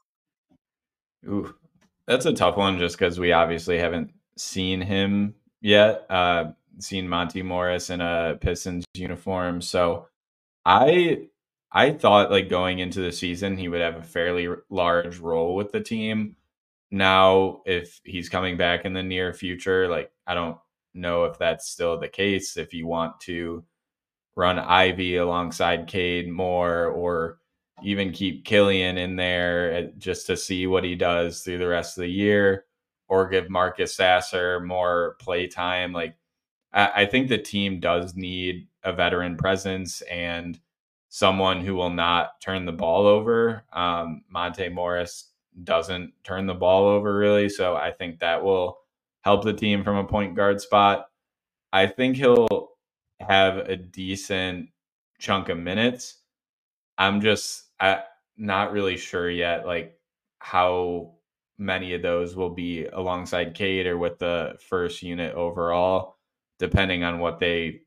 Ooh, 1.29 1.55
that's 2.07 2.27
a 2.27 2.33
tough 2.33 2.57
one 2.57 2.79
just 2.79 2.99
because 2.99 3.19
we 3.19 3.33
obviously 3.33 3.79
haven't 3.79 4.11
seen 4.37 4.81
him 4.81 5.35
yet. 5.61 6.07
Uh, 6.09 6.53
seen 6.79 7.09
Monte 7.09 7.43
Morris 7.43 7.91
in 7.91 8.01
a 8.01 8.37
Pistons 8.41 8.85
uniform, 8.95 9.61
so 9.61 10.09
I 10.65 11.29
I 11.73 11.93
thought 11.93 12.31
like 12.31 12.49
going 12.49 12.79
into 12.81 13.01
the 13.01 13.13
season 13.13 13.57
he 13.57 13.69
would 13.69 13.81
have 13.81 13.97
a 13.97 14.03
fairly 14.03 14.49
large 14.71 15.19
role 15.19 15.55
with 15.57 15.73
the 15.73 15.81
team. 15.81 16.37
now 16.91 17.63
if 17.67 18.01
he's 18.05 18.29
coming 18.29 18.57
back 18.57 18.85
in 18.85 18.93
the 18.95 19.03
near 19.03 19.33
future, 19.33 19.89
like 19.89 20.13
I 20.27 20.35
don't 20.35 20.59
know 20.95 21.25
if 21.25 21.39
that's 21.39 21.69
still 21.71 21.99
the 21.99 22.09
case. 22.09 22.57
If 22.57 22.75
you 22.75 22.87
want 22.87 23.21
to 23.23 23.65
run 24.37 24.59
Ivey 24.59 25.17
alongside 25.17 25.87
Cade 25.89 26.29
more 26.31 26.87
or 26.87 27.39
even 27.83 28.13
keep 28.13 28.45
Killian 28.45 28.99
in 28.99 29.17
there 29.17 29.75
uh, 29.75 29.91
just 29.99 30.27
to 30.29 30.37
see 30.37 30.67
what 30.67 30.85
he 30.85 30.95
does 30.95 31.41
through 31.43 31.59
the 31.59 31.69
rest 31.69 31.99
of 31.99 32.03
the 32.03 32.11
year 32.11 32.67
or 33.09 33.29
give 33.29 33.51
Marcus 33.51 33.95
Sasser 33.95 34.61
more 34.61 35.17
play 35.21 35.47
time. 35.49 35.93
Like 35.93 36.17
I, 36.73 37.07
think 37.07 37.29
the 37.29 37.39
team 37.39 37.81
does 37.81 38.15
need 38.15 38.67
a 38.83 38.93
veteran 38.93 39.37
presence 39.37 40.01
and 40.03 40.59
someone 41.11 41.61
who 41.61 41.75
will 41.75 41.91
not 41.91 42.41
turn 42.41 42.65
the 42.65 42.73
ball 42.73 43.07
over. 43.07 43.65
Um, 43.73 44.25
Monte 44.31 44.71
Morris 44.71 45.29
doesn't 45.65 46.15
turn 46.25 46.47
the 46.47 46.55
ball 46.55 46.87
over 46.87 47.15
really, 47.15 47.51
so 47.51 47.77
I 47.77 47.91
think 47.91 48.21
that 48.21 48.43
will 48.43 48.79
help 49.21 49.45
the 49.45 49.53
team 49.53 49.85
from 49.85 49.97
a 49.97 50.05
point 50.05 50.35
guard 50.35 50.61
spot. 50.61 51.07
I 51.73 51.87
think 51.87 52.17
he'll 52.17 52.71
have 53.21 53.59
a 53.59 53.77
decent 53.77 54.71
chunk 55.19 55.51
of 55.51 55.59
minutes. 55.59 56.23
I'm 56.97 57.21
just 57.21 57.65
I, 57.81 58.03
not 58.37 58.73
really 58.73 58.97
sure 58.97 59.31
yet, 59.31 59.67
like 59.67 59.99
how 60.39 61.13
many 61.59 61.95
of 61.95 62.03
those 62.03 62.35
will 62.35 62.51
be 62.51 62.87
alongside 62.87 63.55
Cade 63.55 63.87
or 63.87 63.99
with 63.99 64.19
the 64.19 64.57
first 64.69 65.03
unit 65.03 65.35
overall, 65.35 66.17
depending 66.63 67.03
on 67.03 67.19
what 67.19 67.41
they 67.41 67.81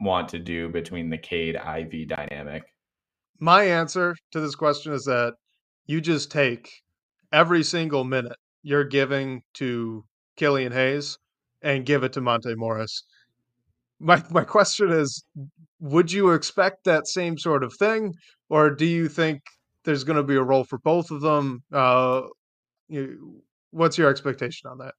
want 0.00 0.28
to 0.28 0.38
do 0.38 0.68
between 0.68 1.08
the 1.08 1.16
Cade 1.16 1.56
Ivey 1.56 2.04
dynamic. 2.04 2.62
My 3.40 3.64
answer 3.64 4.14
to 4.32 4.40
this 4.40 4.54
question 4.54 4.92
is 4.92 5.04
that 5.04 5.32
you 5.86 6.02
just 6.02 6.30
take 6.30 6.70
every 7.32 7.62
single 7.62 8.04
minute 8.04 8.36
you're 8.62 8.84
giving 8.84 9.40
to 9.54 10.04
Killian 10.36 10.72
Hayes 10.72 11.16
and 11.62 11.86
give 11.86 12.04
it 12.04 12.12
to 12.12 12.20
Monte 12.20 12.54
Morris. 12.54 13.02
My 13.98 14.22
my 14.30 14.44
question 14.44 14.90
is 14.90 15.24
would 15.80 16.12
you 16.12 16.32
expect 16.32 16.84
that 16.84 17.08
same 17.08 17.38
sort 17.38 17.64
of 17.64 17.72
thing 17.78 18.12
or 18.50 18.70
do 18.70 18.84
you 18.84 19.08
think 19.08 19.40
there's 19.84 20.04
going 20.04 20.18
to 20.18 20.22
be 20.22 20.36
a 20.36 20.42
role 20.42 20.64
for 20.64 20.78
both 20.78 21.10
of 21.10 21.22
them? 21.22 21.62
Uh, 21.72 22.22
you, 22.88 23.42
what's 23.70 23.96
your 23.96 24.10
expectation 24.10 24.70
on 24.70 24.78
that? 24.78 24.94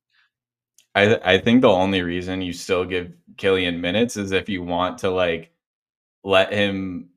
I 0.99 1.33
I 1.33 1.37
think 1.39 1.61
the 1.61 1.69
only 1.69 2.01
reason 2.01 2.41
you 2.41 2.53
still 2.53 2.85
give 2.85 3.13
Killian 3.37 3.81
minutes 3.81 4.17
is 4.17 4.31
if 4.31 4.49
you 4.49 4.63
want 4.63 4.99
to 4.99 5.09
like 5.09 5.51
let 6.23 6.53
him 6.53 7.09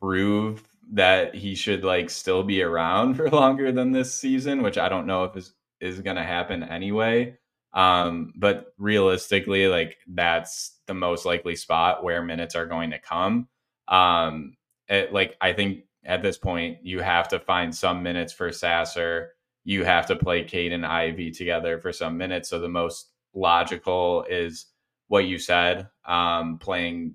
prove 0.00 0.62
that 0.92 1.34
he 1.34 1.54
should 1.54 1.84
like 1.84 2.10
still 2.10 2.42
be 2.42 2.62
around 2.62 3.14
for 3.16 3.28
longer 3.30 3.72
than 3.72 3.92
this 3.92 4.14
season, 4.14 4.62
which 4.62 4.78
I 4.78 4.88
don't 4.88 5.06
know 5.06 5.24
if 5.24 5.36
is 5.36 5.54
is 5.80 6.00
going 6.00 6.16
to 6.16 6.22
happen 6.22 6.62
anyway. 6.62 7.36
Um, 7.74 8.32
but 8.36 8.72
realistically, 8.78 9.68
like 9.68 9.98
that's 10.08 10.78
the 10.86 10.94
most 10.94 11.26
likely 11.26 11.56
spot 11.56 12.02
where 12.02 12.22
minutes 12.22 12.54
are 12.54 12.66
going 12.66 12.90
to 12.90 12.98
come. 12.98 13.48
Um, 13.88 14.56
it, 14.88 15.12
like 15.12 15.36
I 15.40 15.52
think 15.52 15.84
at 16.04 16.22
this 16.22 16.38
point 16.38 16.78
you 16.82 17.00
have 17.00 17.28
to 17.28 17.40
find 17.40 17.74
some 17.74 18.02
minutes 18.02 18.32
for 18.32 18.52
Sasser. 18.52 19.32
You 19.64 19.84
have 19.84 20.06
to 20.06 20.16
play 20.16 20.44
Cade 20.44 20.72
and 20.72 20.86
Ivey 20.86 21.32
together 21.32 21.78
for 21.78 21.92
some 21.92 22.16
minutes. 22.16 22.48
So 22.48 22.60
the 22.60 22.68
most 22.68 23.10
logical 23.36 24.24
is 24.28 24.66
what 25.08 25.26
you 25.26 25.38
said, 25.38 25.88
um, 26.04 26.58
playing, 26.58 27.14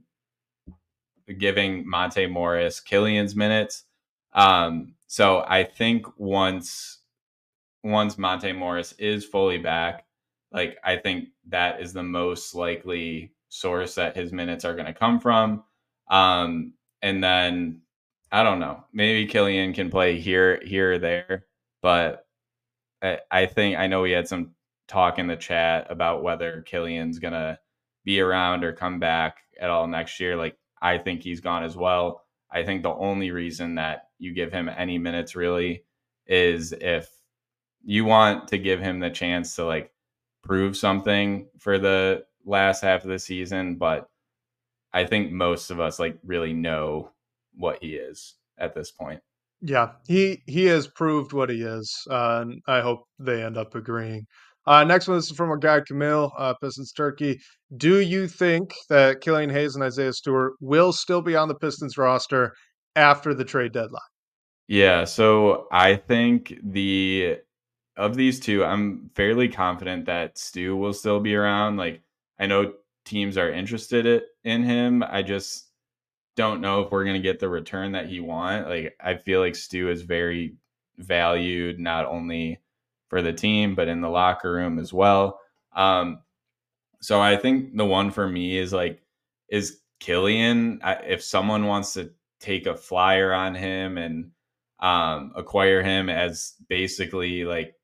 giving 1.38 1.90
Monte 1.90 2.28
Morris 2.28 2.80
Killian's 2.80 3.36
minutes. 3.36 3.84
Um, 4.34 4.94
so 5.08 5.44
I 5.46 5.64
think 5.66 6.06
once 6.18 7.00
once 7.84 8.18
Monte 8.18 8.54
Morris 8.54 8.94
is 8.94 9.26
fully 9.26 9.58
back, 9.58 10.06
like 10.52 10.78
I 10.84 10.98
think 10.98 11.30
that 11.50 11.82
is 11.82 11.94
the 11.94 12.04
most 12.04 12.54
likely 12.54 13.34
source 13.50 13.96
that 13.96 14.16
his 14.16 14.32
minutes 14.32 14.64
are 14.64 14.76
going 14.76 14.86
to 14.86 14.94
come 14.94 15.20
from. 15.20 15.64
Um, 16.10 16.74
and 17.02 17.24
then 17.24 17.82
I 18.32 18.44
don't 18.44 18.60
know, 18.60 18.86
maybe 18.94 19.26
Killian 19.26 19.74
can 19.74 19.90
play 19.90 20.20
here, 20.20 20.62
here 20.64 20.94
or 20.94 21.00
there, 21.00 21.48
but 21.82 22.26
I, 23.02 23.20
I 23.30 23.46
think 23.48 23.78
I 23.78 23.88
know 23.88 24.02
we 24.02 24.12
had 24.12 24.28
some 24.28 24.52
talk 24.92 25.18
in 25.18 25.28
the 25.28 25.36
chat 25.36 25.88
about 25.90 26.24
whether 26.24 26.62
Killian's 26.62 27.20
gonna 27.20 27.60
be 28.04 28.20
around 28.20 28.64
or 28.64 28.74
come 28.74 29.00
back 29.00 29.38
at 29.60 29.70
all 29.70 29.88
next 29.88 30.20
year. 30.20 30.36
Like 30.36 30.58
I 30.82 30.98
think 30.98 31.22
he's 31.22 31.40
gone 31.40 31.64
as 31.64 31.76
well. 31.76 32.24
I 32.52 32.64
think 32.64 32.84
the 32.84 32.94
only 32.94 33.32
reason 33.32 33.76
that 33.76 34.10
you 34.20 34.34
give 34.34 34.52
him 34.52 34.70
any 34.70 34.98
minutes 34.98 35.36
really 35.36 35.86
is 36.28 36.74
if 36.74 37.10
you 37.84 38.06
want 38.06 38.50
to 38.50 38.58
give 38.58 38.80
him 38.80 39.00
the 39.00 39.10
chance 39.10 39.56
to 39.56 39.66
like 39.66 39.92
prove 40.44 40.76
something 40.76 41.48
for 41.60 41.78
the 41.80 42.26
last 42.46 42.82
half 42.82 43.04
of 43.04 43.10
the 43.10 43.20
season, 43.20 43.76
but 43.76 44.10
I 44.94 45.06
think 45.06 45.32
most 45.32 45.72
of 45.72 45.80
us 45.80 46.00
like 46.00 46.18
really 46.24 46.54
know 46.54 47.12
what 47.56 47.80
he 47.82 47.96
is 47.96 48.36
at 48.58 48.74
this 48.74 48.92
point. 48.92 49.22
Yeah, 49.62 49.92
he 50.08 50.42
he 50.48 50.66
has 50.66 50.88
proved 50.88 51.34
what 51.34 51.50
he 51.50 51.62
is, 51.62 52.08
uh, 52.10 52.40
and 52.42 52.62
I 52.68 52.82
hope 52.82 53.04
they 53.20 53.44
end 53.44 53.58
up 53.58 53.76
agreeing. 53.76 54.26
Uh, 54.68 54.84
next 54.84 55.08
one 55.08 55.18
this 55.18 55.30
is 55.30 55.36
from 55.36 55.50
our 55.50 55.58
guy 55.58 55.82
Camille, 55.82 56.32
uh, 56.38 56.54
Pistons 56.62 56.92
Turkey. 56.92 57.40
Do 57.76 58.00
you 58.00 58.28
think 58.28 58.74
that 58.90 59.22
Killian 59.22 59.50
Hayes 59.50 59.76
and 59.76 59.84
Isaiah 59.84 60.14
Stewart 60.14 60.54
will 60.60 60.94
still 60.94 61.22
be 61.22 61.36
on 61.36 61.48
the 61.48 61.56
Pistons 61.56 61.98
roster 61.98 62.54
after 62.96 63.34
the 63.34 63.46
trade 63.46 63.72
deadline? 63.72 64.02
Yeah, 64.68 65.06
so 65.06 65.68
I 65.72 65.96
think 65.96 66.54
the 66.64 67.38
of 67.98 68.16
these 68.16 68.40
two, 68.40 68.64
I'm 68.64 69.10
fairly 69.16 69.50
confident 69.50 70.06
that 70.06 70.38
Stu 70.38 70.78
will 70.78 70.94
still 70.94 71.20
be 71.20 71.36
around. 71.36 71.78
Like 71.78 72.02
I 72.40 72.46
know 72.46 72.74
teams 73.04 73.38
are 73.38 73.52
interested 73.52 74.24
in 74.44 74.64
him. 74.64 75.04
I 75.04 75.24
just 75.24 75.72
don't 76.36 76.62
know 76.62 76.82
if 76.82 76.92
we're 76.92 77.04
going 77.04 77.22
to 77.22 77.22
get 77.22 77.40
the 77.40 77.50
return 77.50 77.92
that 77.94 78.08
he 78.08 78.20
want. 78.20 78.70
Like 78.70 78.96
I 79.04 79.16
feel 79.16 79.40
like 79.40 79.56
Stu 79.56 79.90
is 79.90 80.04
very 80.04 80.56
valued 80.98 81.80
not 81.80 82.06
only 82.06 82.60
for 83.12 83.22
the 83.22 83.34
team 83.34 83.76
but 83.76 83.90
in 83.90 84.00
the 84.00 84.10
locker 84.10 84.54
room 84.54 84.80
as 84.80 84.94
well. 84.94 85.38
Um, 85.76 86.22
so 87.02 87.20
I 87.20 87.36
think 87.36 87.76
the 87.76 87.86
one 87.86 88.10
for 88.10 88.26
me 88.26 88.58
is 88.58 88.72
like 88.72 89.02
is 89.50 89.82
Killian. 90.00 90.80
I, 90.82 90.94
if 90.94 91.22
someone 91.22 91.66
wants 91.66 91.94
to 91.94 92.12
take 92.40 92.68
a 92.68 92.78
flyer 92.78 93.34
on 93.34 93.54
him 93.54 93.98
and 93.98 94.32
um, 94.80 95.34
acquire 95.36 95.84
him 95.84 96.10
as 96.10 96.54
basically 96.70 97.44
like 97.44 97.76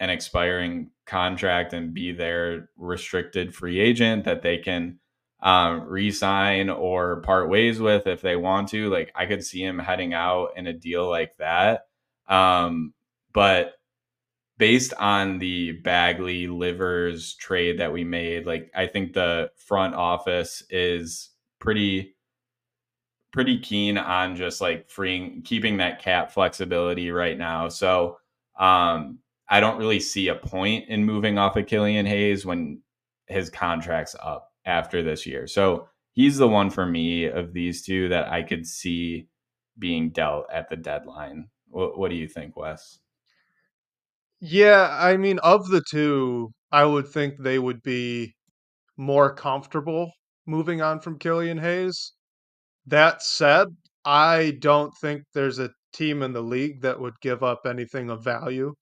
an 0.00 0.08
expiring 0.08 0.90
contract 1.04 1.74
and 1.74 1.92
be 1.92 2.12
their 2.12 2.70
restricted 2.78 3.54
free 3.54 3.78
agent 3.78 4.24
that 4.24 4.40
they 4.40 4.56
can 4.56 4.98
um, 5.42 5.82
resign 5.82 6.70
or 6.70 7.20
part 7.20 7.50
ways 7.50 7.78
with 7.78 8.06
if 8.06 8.22
they 8.22 8.36
want 8.36 8.70
to. 8.70 8.88
Like 8.88 9.12
I 9.14 9.26
could 9.26 9.44
see 9.44 9.62
him 9.62 9.78
heading 9.78 10.14
out 10.14 10.52
in 10.56 10.66
a 10.66 10.72
deal 10.72 11.10
like 11.10 11.36
that. 11.36 11.88
Um, 12.26 12.94
but 13.34 13.74
based 14.62 14.94
on 14.94 15.40
the 15.40 15.72
Bagley 15.72 16.46
Livers 16.46 17.34
trade 17.34 17.80
that 17.80 17.92
we 17.92 18.04
made, 18.04 18.46
like 18.46 18.70
I 18.76 18.86
think 18.86 19.12
the 19.12 19.50
front 19.56 19.96
office 19.96 20.62
is 20.70 21.30
pretty 21.58 22.14
pretty 23.32 23.58
keen 23.58 23.98
on 23.98 24.36
just 24.36 24.60
like 24.60 24.88
freeing 24.88 25.42
keeping 25.42 25.78
that 25.78 26.00
cap 26.00 26.30
flexibility 26.30 27.10
right 27.10 27.36
now. 27.36 27.68
So 27.68 28.18
um 28.56 29.18
I 29.48 29.58
don't 29.58 29.78
really 29.78 29.98
see 29.98 30.28
a 30.28 30.36
point 30.36 30.88
in 30.88 31.04
moving 31.04 31.38
off 31.38 31.56
of 31.56 31.66
Killian 31.66 32.06
Hayes 32.06 32.46
when 32.46 32.82
his 33.26 33.50
contract's 33.50 34.14
up 34.22 34.52
after 34.64 35.02
this 35.02 35.26
year. 35.26 35.48
So 35.48 35.88
he's 36.12 36.36
the 36.38 36.46
one 36.46 36.70
for 36.70 36.86
me 36.86 37.24
of 37.24 37.52
these 37.52 37.82
two 37.82 38.10
that 38.10 38.28
I 38.28 38.44
could 38.44 38.64
see 38.68 39.26
being 39.76 40.10
dealt 40.10 40.46
at 40.52 40.68
the 40.68 40.76
deadline. 40.76 41.48
What, 41.68 41.98
what 41.98 42.10
do 42.12 42.16
you 42.16 42.28
think, 42.28 42.56
Wes? 42.56 43.00
Yeah, 44.42 44.90
I 45.00 45.16
mean, 45.16 45.38
of 45.40 45.68
the 45.68 45.82
two, 45.90 46.52
I 46.70 46.84
would 46.84 47.08
think 47.08 47.38
they 47.38 47.58
would 47.58 47.82
be 47.82 48.34
more 48.96 49.34
comfortable 49.34 50.12
moving 50.46 50.82
on 50.82 51.00
from 51.00 51.18
Killian 51.18 51.58
Hayes. 51.58 52.12
That 52.86 53.22
said, 53.22 53.68
I 54.04 54.52
don't 54.60 54.92
think 55.00 55.24
there's 55.34 55.58
a 55.60 55.70
team 55.94 56.22
in 56.22 56.32
the 56.34 56.42
league 56.42 56.82
that 56.82 57.00
would 57.00 57.14
give 57.22 57.42
up 57.44 57.66
anything 57.66 58.10
of 58.10 58.24
value 58.24 58.74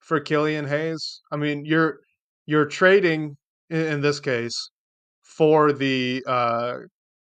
for 0.00 0.20
Killian 0.20 0.66
Hayes. 0.66 1.22
I 1.32 1.36
mean, 1.36 1.64
you're 1.66 2.00
you're 2.46 2.66
trading 2.66 3.36
in, 3.70 3.80
in 3.86 4.00
this 4.02 4.20
case 4.20 4.70
for 5.22 5.72
the 5.72 6.24
uh, 6.26 6.78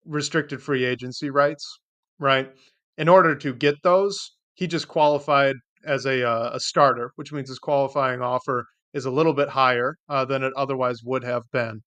restricted 0.04 0.62
free 0.62 0.84
agency 0.84 1.30
rights, 1.30 1.80
right? 2.18 2.50
In 2.98 3.08
order 3.08 3.34
to 3.36 3.54
get 3.54 3.76
those, 3.82 4.32
he 4.54 4.66
just 4.66 4.88
qualified 4.88 5.56
as 5.84 6.06
a 6.06 6.28
uh, 6.28 6.50
a 6.54 6.60
starter, 6.60 7.12
which 7.16 7.32
means 7.32 7.48
his 7.48 7.58
qualifying 7.58 8.22
offer 8.22 8.66
is 8.94 9.04
a 9.06 9.10
little 9.10 9.34
bit 9.34 9.48
higher 9.48 9.96
uh, 10.08 10.24
than 10.24 10.42
it 10.42 10.52
otherwise 10.56 11.02
would 11.04 11.24
have 11.24 11.42
been. 11.52 11.80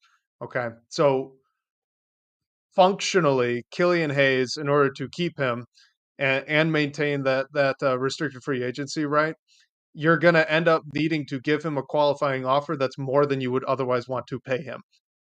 Okay, 0.43 0.69
so 0.89 1.33
functionally, 2.75 3.63
Killian 3.71 4.09
Hayes, 4.11 4.57
in 4.57 4.67
order 4.69 4.91
to 4.93 5.07
keep 5.09 5.37
him 5.37 5.65
and, 6.19 6.45
and 6.47 6.71
maintain 6.71 7.23
that 7.23 7.47
that 7.53 7.75
uh, 7.81 7.97
restricted 7.97 8.43
free 8.43 8.63
agency 8.63 9.05
right, 9.05 9.35
you're 9.93 10.17
going 10.17 10.35
to 10.35 10.51
end 10.51 10.67
up 10.67 10.83
needing 10.93 11.25
to 11.27 11.39
give 11.39 11.63
him 11.63 11.77
a 11.77 11.83
qualifying 11.83 12.45
offer 12.45 12.75
that's 12.77 12.97
more 12.97 13.25
than 13.25 13.41
you 13.41 13.51
would 13.51 13.63
otherwise 13.65 14.07
want 14.07 14.27
to 14.27 14.39
pay 14.39 14.61
him. 14.61 14.81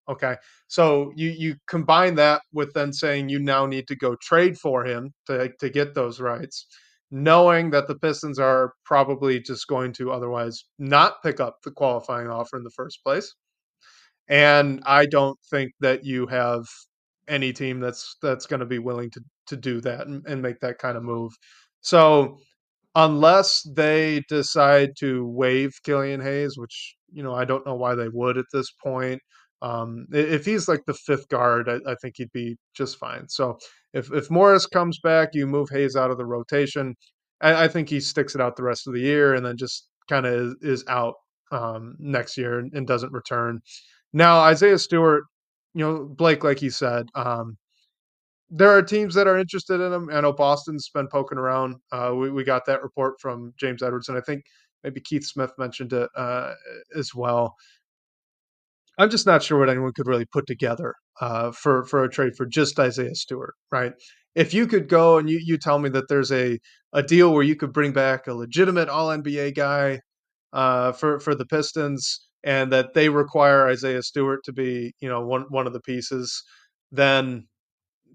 Okay. 0.09 0.37
So 0.69 1.13
you 1.17 1.31
you 1.31 1.57
combine 1.67 2.15
that 2.17 2.43
with 2.53 2.73
then 2.75 2.93
saying 2.93 3.29
you 3.29 3.39
now 3.39 3.67
need 3.67 3.89
to 3.89 3.97
go 3.97 4.17
trade 4.17 4.59
for 4.59 4.85
him 4.85 5.13
to 5.27 5.51
to 5.61 5.71
get 5.71 5.95
those 5.95 6.21
rights, 6.21 6.67
knowing 7.15 7.71
that 7.71 7.87
the 7.87 7.95
Pistons 7.95 8.41
are 8.41 8.73
probably 8.85 9.39
just 9.39 9.69
going 9.69 9.93
to 9.93 10.11
otherwise 10.11 10.65
not 10.81 11.23
pick 11.23 11.39
up 11.39 11.59
the 11.63 11.71
qualifying 11.71 12.27
offer 12.27 12.57
in 12.57 12.65
the 12.65 12.73
first 12.75 13.05
place. 13.05 13.33
And 14.29 14.83
I 14.85 15.07
don't 15.07 15.39
think 15.49 15.71
that 15.79 16.05
you 16.05 16.27
have 16.27 16.65
any 17.29 17.53
team 17.53 17.79
that's 17.79 18.17
that's 18.21 18.47
going 18.47 18.61
to 18.61 18.67
be 18.67 18.81
willing 18.81 19.11
to 19.11 19.21
to 19.47 19.57
do 19.57 19.81
that 19.83 20.09
and, 20.09 20.27
and 20.27 20.43
make 20.43 20.59
that 20.61 20.79
kind 20.79 20.97
of 20.97 21.05
move. 21.05 21.31
So 21.83 22.39
unless 22.97 23.63
they 23.63 24.23
decide 24.29 24.91
to 24.99 25.25
waive 25.25 25.71
Killian 25.85 26.21
Hayes, 26.21 26.59
which 26.59 26.97
you 27.13 27.23
know 27.23 27.35
I 27.35 27.45
don't 27.45 27.65
know 27.65 27.77
why 27.77 27.95
they 27.95 28.09
would 28.09 28.39
at 28.39 28.47
this 28.53 28.73
point. 28.83 29.21
Um, 29.63 30.07
if 30.13 30.45
he's 30.45 30.67
like 30.67 30.83
the 30.87 30.95
fifth 30.95 31.29
guard, 31.29 31.69
I, 31.69 31.93
I, 31.93 31.95
think 32.03 32.17
he'd 32.19 32.33
be 32.33 32.57
just 32.75 32.99
fine. 32.99 33.29
So 33.29 33.57
if 33.95 34.13
if 34.13 34.31
Morris 34.31 34.67
comes 34.67 34.99
back, 34.99 35.31
you 35.33 35.47
move 35.47 35.71
Hayes 35.71 35.97
out 35.97 36.11
of 36.11 36.19
the 36.19 36.27
rotation. 36.27 36.97
I, 37.41 37.65
I 37.65 37.69
think 37.69 37.89
he 37.89 38.01
sticks 38.01 38.35
it 38.35 38.41
out 38.41 38.57
the 38.57 38.65
rest 38.65 38.87
of 38.87 38.93
the 38.93 39.01
year 39.01 39.35
and 39.35 39.47
then 39.47 39.57
just 39.57 39.89
kind 40.09 40.27
of 40.27 40.35
is, 40.35 40.57
is, 40.63 40.85
out 40.89 41.15
um, 41.53 41.97
next 41.99 42.37
year 42.37 42.59
and, 42.59 42.73
and, 42.75 42.87
doesn't 42.87 43.13
return. 43.13 43.61
Now 44.13 44.41
Isaiah 44.41 44.79
Stewart, 44.79 45.25
you 45.75 45.85
know 45.85 46.05
Blake, 46.05 46.45
like 46.45 46.59
he 46.59 46.71
said, 46.71 47.07
um, 47.15 47.57
there 48.51 48.71
are 48.71 48.83
teams 48.83 49.15
that 49.15 49.27
are 49.29 49.39
interested 49.39 49.81
in 49.81 49.93
him. 49.93 50.11
I 50.13 50.21
know 50.21 50.33
Boston's 50.33 50.91
been 50.93 51.09
poking 51.09 51.39
around. 51.39 51.77
Uh, 51.93 52.13
we, 52.15 52.31
we 52.31 52.45
got 52.45 52.67
that 52.67 52.83
report 52.83 53.21
from 53.21 53.53
James 53.59 53.83
Edwards, 53.83 54.09
and 54.09 54.19
I 54.19 54.21
think 54.21 54.43
maybe 54.83 55.01
Keith 55.01 55.25
Smith 55.25 55.53
mentioned 55.59 55.93
it 55.93 56.09
uh, 56.17 56.53
as 56.97 57.15
well. 57.15 57.55
I'm 58.99 59.11
just 59.11 59.27
not 59.27 59.43
sure 59.43 59.59
what 59.59 59.71
anyone 59.71 59.93
could 59.93 60.07
really 60.07 60.27
put 60.27 60.47
together 60.47 60.95
uh, 61.21 61.53
for 61.53 61.85
for 61.85 62.05
a 62.05 62.11
trade 62.11 62.35
for 62.37 62.47
just 62.47 62.79
Isaiah 62.79 63.15
Stewart, 63.15 63.55
right? 63.73 63.93
If 64.35 64.53
you 64.55 64.67
could 64.67 64.89
go 64.89 65.19
and 65.19 65.31
you, 65.31 65.41
you 65.45 65.59
tell 65.59 65.79
me 65.79 65.89
that 65.91 66.09
there's 66.09 66.33
a, 66.33 66.59
a 66.93 67.03
deal 67.03 67.33
where 67.33 67.43
you 67.45 67.57
could 67.57 67.73
bring 67.73 67.93
back 67.93 68.27
a 68.27 68.35
legitimate 68.35 68.89
All 68.89 69.11
NBA 69.11 69.53
guy 69.53 70.01
uh, 70.53 70.93
for 70.93 71.21
for 71.21 71.35
the 71.35 71.47
Pistons, 71.47 72.29
and 72.45 72.73
that 72.73 72.95
they 72.95 73.09
require 73.09 73.69
Isaiah 73.69 74.03
Stewart 74.03 74.41
to 74.45 74.53
be 74.53 74.95
you 75.01 75.09
know 75.09 75.25
one 75.27 75.47
one 75.51 75.67
of 75.67 75.73
the 75.73 75.81
pieces, 75.81 76.43
then 76.93 77.47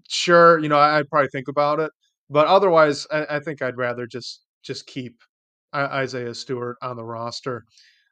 sure, 0.08 0.58
you 0.58 0.68
know 0.68 0.78
I'd 0.78 1.08
probably 1.08 1.28
think 1.30 1.48
about 1.48 1.80
it. 1.80 1.90
But 2.30 2.46
otherwise, 2.46 3.06
I, 3.10 3.26
I 3.36 3.40
think 3.40 3.62
I'd 3.62 3.76
rather 3.76 4.06
just 4.06 4.42
just 4.62 4.86
keep 4.86 5.16
Isaiah 5.74 6.34
Stewart 6.34 6.76
on 6.82 6.96
the 6.96 7.04
roster. 7.04 7.64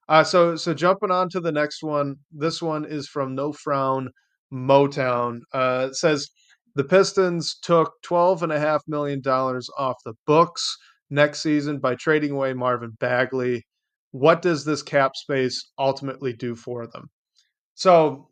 Uh, 0.09 0.24
so 0.24 0.57
so 0.57 0.74
jumping 0.74 1.11
on 1.11 1.29
to 1.31 1.40
the 1.40 1.53
next 1.53 1.83
one. 1.83 2.16
This 2.33 2.62
one 2.62 2.85
is 2.85 3.09
from 3.09 3.35
No 3.35 3.53
Frown 3.53 4.11
Motown. 4.53 5.41
Uh, 5.53 5.93
says 5.93 6.29
the 6.75 6.85
Pistons 6.85 7.57
took 7.63 7.93
twelve 8.03 8.43
and 8.43 8.53
a 8.53 8.61
half 8.61 8.83
million 8.87 9.21
dollars 9.21 9.69
off 9.79 9.97
the 10.05 10.15
books 10.27 10.77
next 11.11 11.41
season 11.41 11.79
by 11.79 11.95
trading 11.95 12.33
away 12.33 12.53
Marvin 12.53 12.93
Bagley. 13.01 13.65
What 14.13 14.43
does 14.43 14.65
this 14.65 14.83
cap 14.83 15.17
space 15.17 15.71
ultimately 15.79 16.33
do 16.33 16.55
for 16.55 16.87
them? 16.87 17.09
So, 17.75 18.29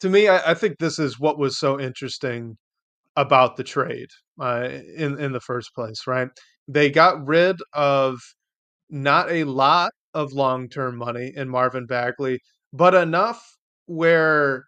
to 0.00 0.08
me, 0.08 0.28
I, 0.28 0.50
I 0.50 0.54
think 0.54 0.78
this 0.78 0.98
is 0.98 1.18
what 1.18 1.38
was 1.38 1.58
so 1.58 1.80
interesting 1.80 2.56
about 3.16 3.56
the 3.56 3.64
trade 3.64 4.08
uh, 4.40 4.68
in 4.96 5.18
in 5.20 5.32
the 5.32 5.40
first 5.40 5.74
place. 5.74 6.06
Right? 6.06 6.28
They 6.68 6.90
got 6.90 7.24
rid 7.26 7.56
of 7.72 8.18
not 8.90 9.30
a 9.30 9.44
lot 9.44 9.92
of 10.14 10.32
long 10.32 10.68
term 10.68 10.96
money 10.96 11.32
in 11.36 11.48
Marvin 11.48 11.86
Bagley, 11.86 12.40
but 12.72 12.94
enough 12.94 13.42
where 13.86 14.64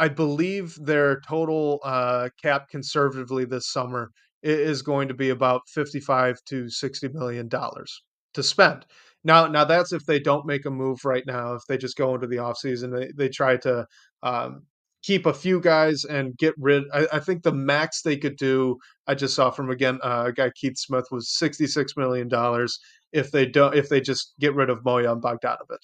I 0.00 0.08
believe 0.08 0.74
their 0.80 1.20
total 1.28 1.78
uh, 1.84 2.30
cap 2.42 2.70
conservatively 2.70 3.44
this 3.44 3.70
summer 3.70 4.10
is 4.42 4.80
going 4.80 5.08
to 5.08 5.14
be 5.14 5.28
about 5.28 5.68
55 5.68 6.38
to 6.46 6.70
60 6.70 7.08
million 7.08 7.48
dollars 7.48 8.02
to 8.32 8.42
spend. 8.42 8.86
Now, 9.24 9.46
now 9.46 9.64
that's 9.64 9.92
if 9.92 10.06
they 10.06 10.18
don't 10.18 10.46
make 10.46 10.64
a 10.64 10.70
move 10.70 11.04
right 11.04 11.24
now. 11.26 11.52
If 11.52 11.62
they 11.68 11.76
just 11.76 11.98
go 11.98 12.14
into 12.14 12.26
the 12.26 12.36
offseason, 12.36 12.98
they 12.98 13.12
they 13.14 13.28
try 13.28 13.58
to 13.58 13.86
um, 14.22 14.62
keep 15.02 15.26
a 15.26 15.34
few 15.34 15.60
guys 15.60 16.04
and 16.04 16.34
get 16.38 16.54
rid. 16.58 16.84
I, 16.94 17.06
I, 17.12 17.20
think 17.20 17.42
the 17.42 17.52
max 17.52 18.00
they 18.00 18.16
could 18.16 18.36
do, 18.36 18.78
I 19.06 19.14
just 19.14 19.34
saw 19.34 19.50
from 19.50 19.68
again 19.70 19.98
uh, 20.02 20.24
a 20.28 20.32
guy 20.32 20.50
Keith 20.56 20.78
Smith 20.78 21.06
was 21.10 21.36
sixty 21.36 21.66
six 21.66 21.94
million 21.98 22.28
dollars 22.28 22.78
if 23.12 23.30
they 23.30 23.46
don't 23.46 23.74
if 23.74 23.88
they 23.88 24.00
just 24.00 24.34
get 24.40 24.54
rid 24.54 24.70
of 24.70 24.82
Bojan 24.82 25.20
Bogdanovic 25.20 25.78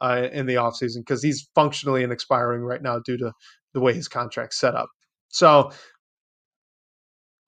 uh, 0.00 0.28
in 0.32 0.46
the 0.46 0.54
offseason 0.54 0.98
because 0.98 1.22
he's 1.22 1.48
functionally 1.54 2.02
and 2.04 2.12
expiring 2.12 2.62
right 2.62 2.82
now 2.82 2.98
due 3.00 3.18
to 3.18 3.32
the 3.74 3.80
way 3.80 3.92
his 3.92 4.08
contract's 4.08 4.58
set 4.58 4.74
up. 4.74 4.88
So 5.28 5.70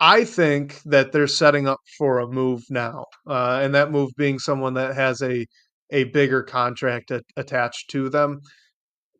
I 0.00 0.24
think 0.24 0.82
that 0.82 1.12
they're 1.12 1.26
setting 1.28 1.68
up 1.68 1.80
for 1.96 2.18
a 2.18 2.26
move 2.26 2.64
now, 2.70 3.04
uh, 3.26 3.60
and 3.62 3.74
that 3.74 3.92
move 3.92 4.10
being 4.16 4.38
someone 4.38 4.74
that 4.74 4.94
has 4.94 5.22
a 5.22 5.46
a 5.90 6.04
bigger 6.04 6.42
contract 6.42 7.10
a- 7.10 7.22
attached 7.36 7.90
to 7.90 8.08
them 8.08 8.40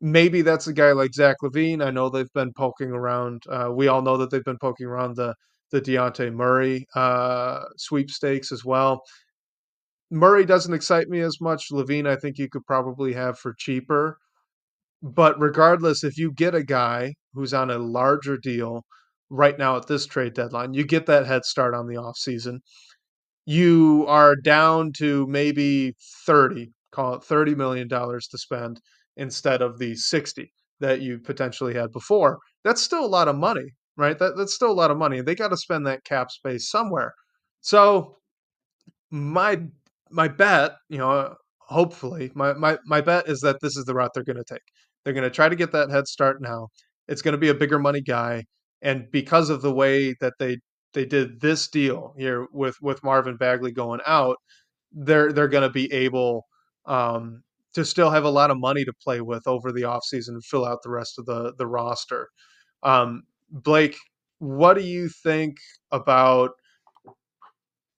maybe 0.01 0.42
that's 0.42 0.66
a 0.66 0.72
guy 0.72 0.92
like 0.92 1.14
Zach 1.14 1.37
LaVine. 1.42 1.85
I 1.85 1.90
know 1.90 2.09
they've 2.09 2.33
been 2.35 2.53
poking 2.53 2.90
around. 2.90 3.44
Uh, 3.48 3.70
we 3.72 3.88
all 3.88 4.03
know 4.03 4.16
that 4.18 4.31
they've 4.31 4.44
been 4.44 4.59
poking 4.59 4.87
around 4.87 5.16
the 5.16 5.35
the 5.70 5.81
Dejounte 5.81 6.33
Murray 6.35 6.87
uh, 6.94 7.64
sweepstakes 7.79 8.53
as 8.53 8.64
well. 8.64 9.03
Murray 10.12 10.44
doesn't 10.44 10.75
excite 10.75 11.09
me 11.09 11.20
as 11.20 11.40
much. 11.40 11.72
LaVine, 11.72 12.07
I 12.07 12.16
think 12.16 12.37
you 12.37 12.48
could 12.48 12.66
probably 12.66 13.14
have 13.14 13.38
for 13.38 13.55
cheaper. 13.59 14.18
But 15.03 15.40
regardless, 15.40 16.05
if 16.05 16.18
you 16.18 16.33
get 16.33 16.55
a 16.55 16.62
guy 16.62 17.14
who's 17.33 17.55
on 17.55 17.70
a 17.70 17.79
larger 17.79 18.37
deal 18.37 18.85
right 19.31 19.59
now 19.59 19.77
at 19.77 19.87
this 19.87 20.07
trade 20.07 20.35
deadline, 20.35 20.75
you 20.75 20.85
get 20.85 21.07
that 21.07 21.27
head 21.27 21.44
start 21.46 21.75
on 21.75 21.87
the 21.87 21.94
offseason. 21.94 22.59
You 23.46 24.05
are 24.07 24.37
down 24.37 24.92
to 24.98 25.27
maybe 25.29 25.94
30, 26.27 26.72
call 26.92 27.14
it 27.14 27.22
$30 27.22 27.57
million 27.57 27.88
to 27.88 28.20
spend 28.38 28.81
instead 29.16 29.62
of 29.62 29.79
the 29.79 29.94
60 29.96 30.53
that 30.81 31.01
you 31.01 31.20
potentially 31.20 31.75
had 31.75 31.90
before. 31.90 32.38
That's 32.64 32.83
still 32.83 33.05
a 33.05 33.07
lot 33.07 33.29
of 33.29 33.37
money, 33.37 33.70
right? 33.96 34.18
That, 34.18 34.37
that's 34.37 34.55
still 34.55 34.70
a 34.70 34.75
lot 34.75 34.90
of 34.90 34.98
money. 34.98 35.22
They 35.22 35.35
got 35.35 35.48
to 35.48 35.57
spend 35.57 35.87
that 35.87 36.05
cap 36.05 36.31
space 36.31 36.70
somewhere. 36.70 37.14
So 37.62 38.18
my 39.11 39.62
my 40.12 40.29
bet, 40.29 40.72
you 40.88 40.98
know, 40.98 41.35
hopefully, 41.59 42.31
my 42.35 42.53
my 42.55 42.79
my 42.87 43.01
bet 43.01 43.29
is 43.29 43.40
that 43.40 43.61
this 43.61 43.77
is 43.77 43.85
the 43.85 43.94
route 43.94 44.11
they're 44.14 44.25
going 44.25 44.37
to 44.37 44.44
take. 44.44 44.62
They're 45.05 45.14
going 45.14 45.25
to 45.25 45.31
try 45.31 45.48
to 45.48 45.57
get 45.57 45.72
that 45.72 45.90
head 45.90 46.07
start 46.07 46.40
now. 46.40 46.68
It's 47.09 47.22
going 47.22 47.33
to 47.33 47.38
be 47.38 47.48
a 47.48 47.55
bigger 47.55 47.79
money 47.79 48.01
guy, 48.01 48.44
and 48.83 49.07
because 49.12 49.51
of 49.51 49.62
the 49.62 49.72
way 49.72 50.14
that 50.20 50.35
they 50.38 50.59
they 50.94 51.07
did 51.07 51.40
this 51.40 51.68
deal 51.68 52.14
here 52.18 52.46
with 52.53 52.77
with 52.83 53.03
Marvin 53.03 53.37
Bagley 53.37 53.72
going 53.72 54.01
out, 54.07 54.37
they're 54.92 55.33
they're 55.33 55.48
going 55.48 55.62
to 55.68 55.70
be 55.70 55.92
able 55.92 56.44
um, 56.87 57.42
to 57.75 57.85
still 57.85 58.11
have 58.11 58.25
a 58.25 58.31
lot 58.31 58.51
of 58.51 58.59
money 58.59 58.85
to 58.85 58.92
play 59.03 59.20
with 59.20 59.46
over 59.46 59.72
the 59.72 59.83
offseason 59.83 60.31
and 60.31 60.44
fill 60.44 60.64
out 60.64 60.79
the 60.83 60.90
rest 60.90 61.18
of 61.18 61.27
the 61.27 61.55
the 61.59 61.66
roster. 61.66 62.29
Um, 62.83 63.22
Blake, 63.51 63.96
what 64.38 64.75
do 64.75 64.83
you 64.83 65.09
think 65.22 65.57
about 65.90 66.51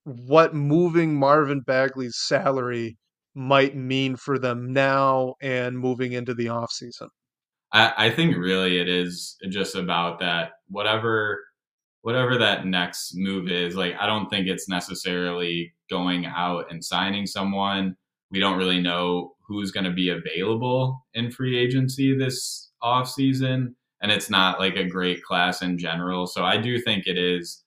what 0.05 0.55
moving 0.55 1.19
Marvin 1.19 1.61
Bagley's 1.61 2.17
salary 2.17 2.97
might 3.35 3.75
mean 3.75 4.17
for 4.17 4.39
them 4.39 4.73
now 4.73 5.35
and 5.43 5.79
moving 5.79 6.13
into 6.13 6.35
the 6.35 6.47
offseason? 6.47 7.09
I, 7.73 7.93
I 7.97 8.11
think 8.11 8.37
really 8.37 8.79
it 8.79 8.89
is 8.89 9.37
just 9.51 9.75
about 9.75 10.21
that 10.21 10.53
whatever 10.69 11.43
whatever 12.03 12.37
that 12.37 12.67
next 12.67 13.13
move 13.15 13.49
is, 13.51 13.75
like 13.75 13.95
I 13.99 14.07
don't 14.07 14.29
think 14.29 14.47
it's 14.47 14.69
necessarily 14.69 15.73
going 15.89 16.27
out 16.27 16.71
and 16.71 16.85
signing 16.85 17.27
someone. 17.27 17.97
We 18.31 18.41
don't 18.41 18.59
really 18.59 18.81
know 18.81 19.33
who's 19.49 19.71
going 19.71 19.85
to 19.85 19.91
be 19.91 20.11
available 20.11 21.05
in 21.15 21.31
free 21.31 21.59
agency 21.59 22.17
this 22.17 22.71
off 22.83 23.09
season, 23.09 23.75
and 24.03 24.13
it's 24.13 24.29
not 24.29 24.61
like 24.61 24.77
a 24.77 24.85
great 24.85 25.23
class 25.23 25.63
in 25.63 25.79
general. 25.79 26.27
So 26.27 26.45
I 26.45 26.59
do 26.59 26.79
think 26.79 27.07
it 27.07 27.17
is 27.17 27.64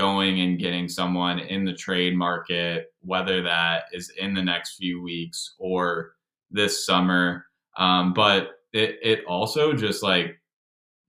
going 0.00 0.40
and 0.40 0.58
getting 0.58 0.88
someone 0.88 1.38
in 1.38 1.64
the 1.64 1.74
trade 1.74 2.16
market, 2.16 2.86
whether 3.02 3.42
that 3.42 3.82
is 3.92 4.10
in 4.18 4.32
the 4.32 4.42
next 4.42 4.76
few 4.76 5.02
weeks 5.02 5.56
or 5.58 6.12
this 6.50 6.86
summer. 6.86 7.44
Um, 7.76 8.14
but 8.14 8.52
it, 8.72 8.98
it 9.02 9.24
also 9.26 9.74
just 9.74 10.02
like 10.02 10.40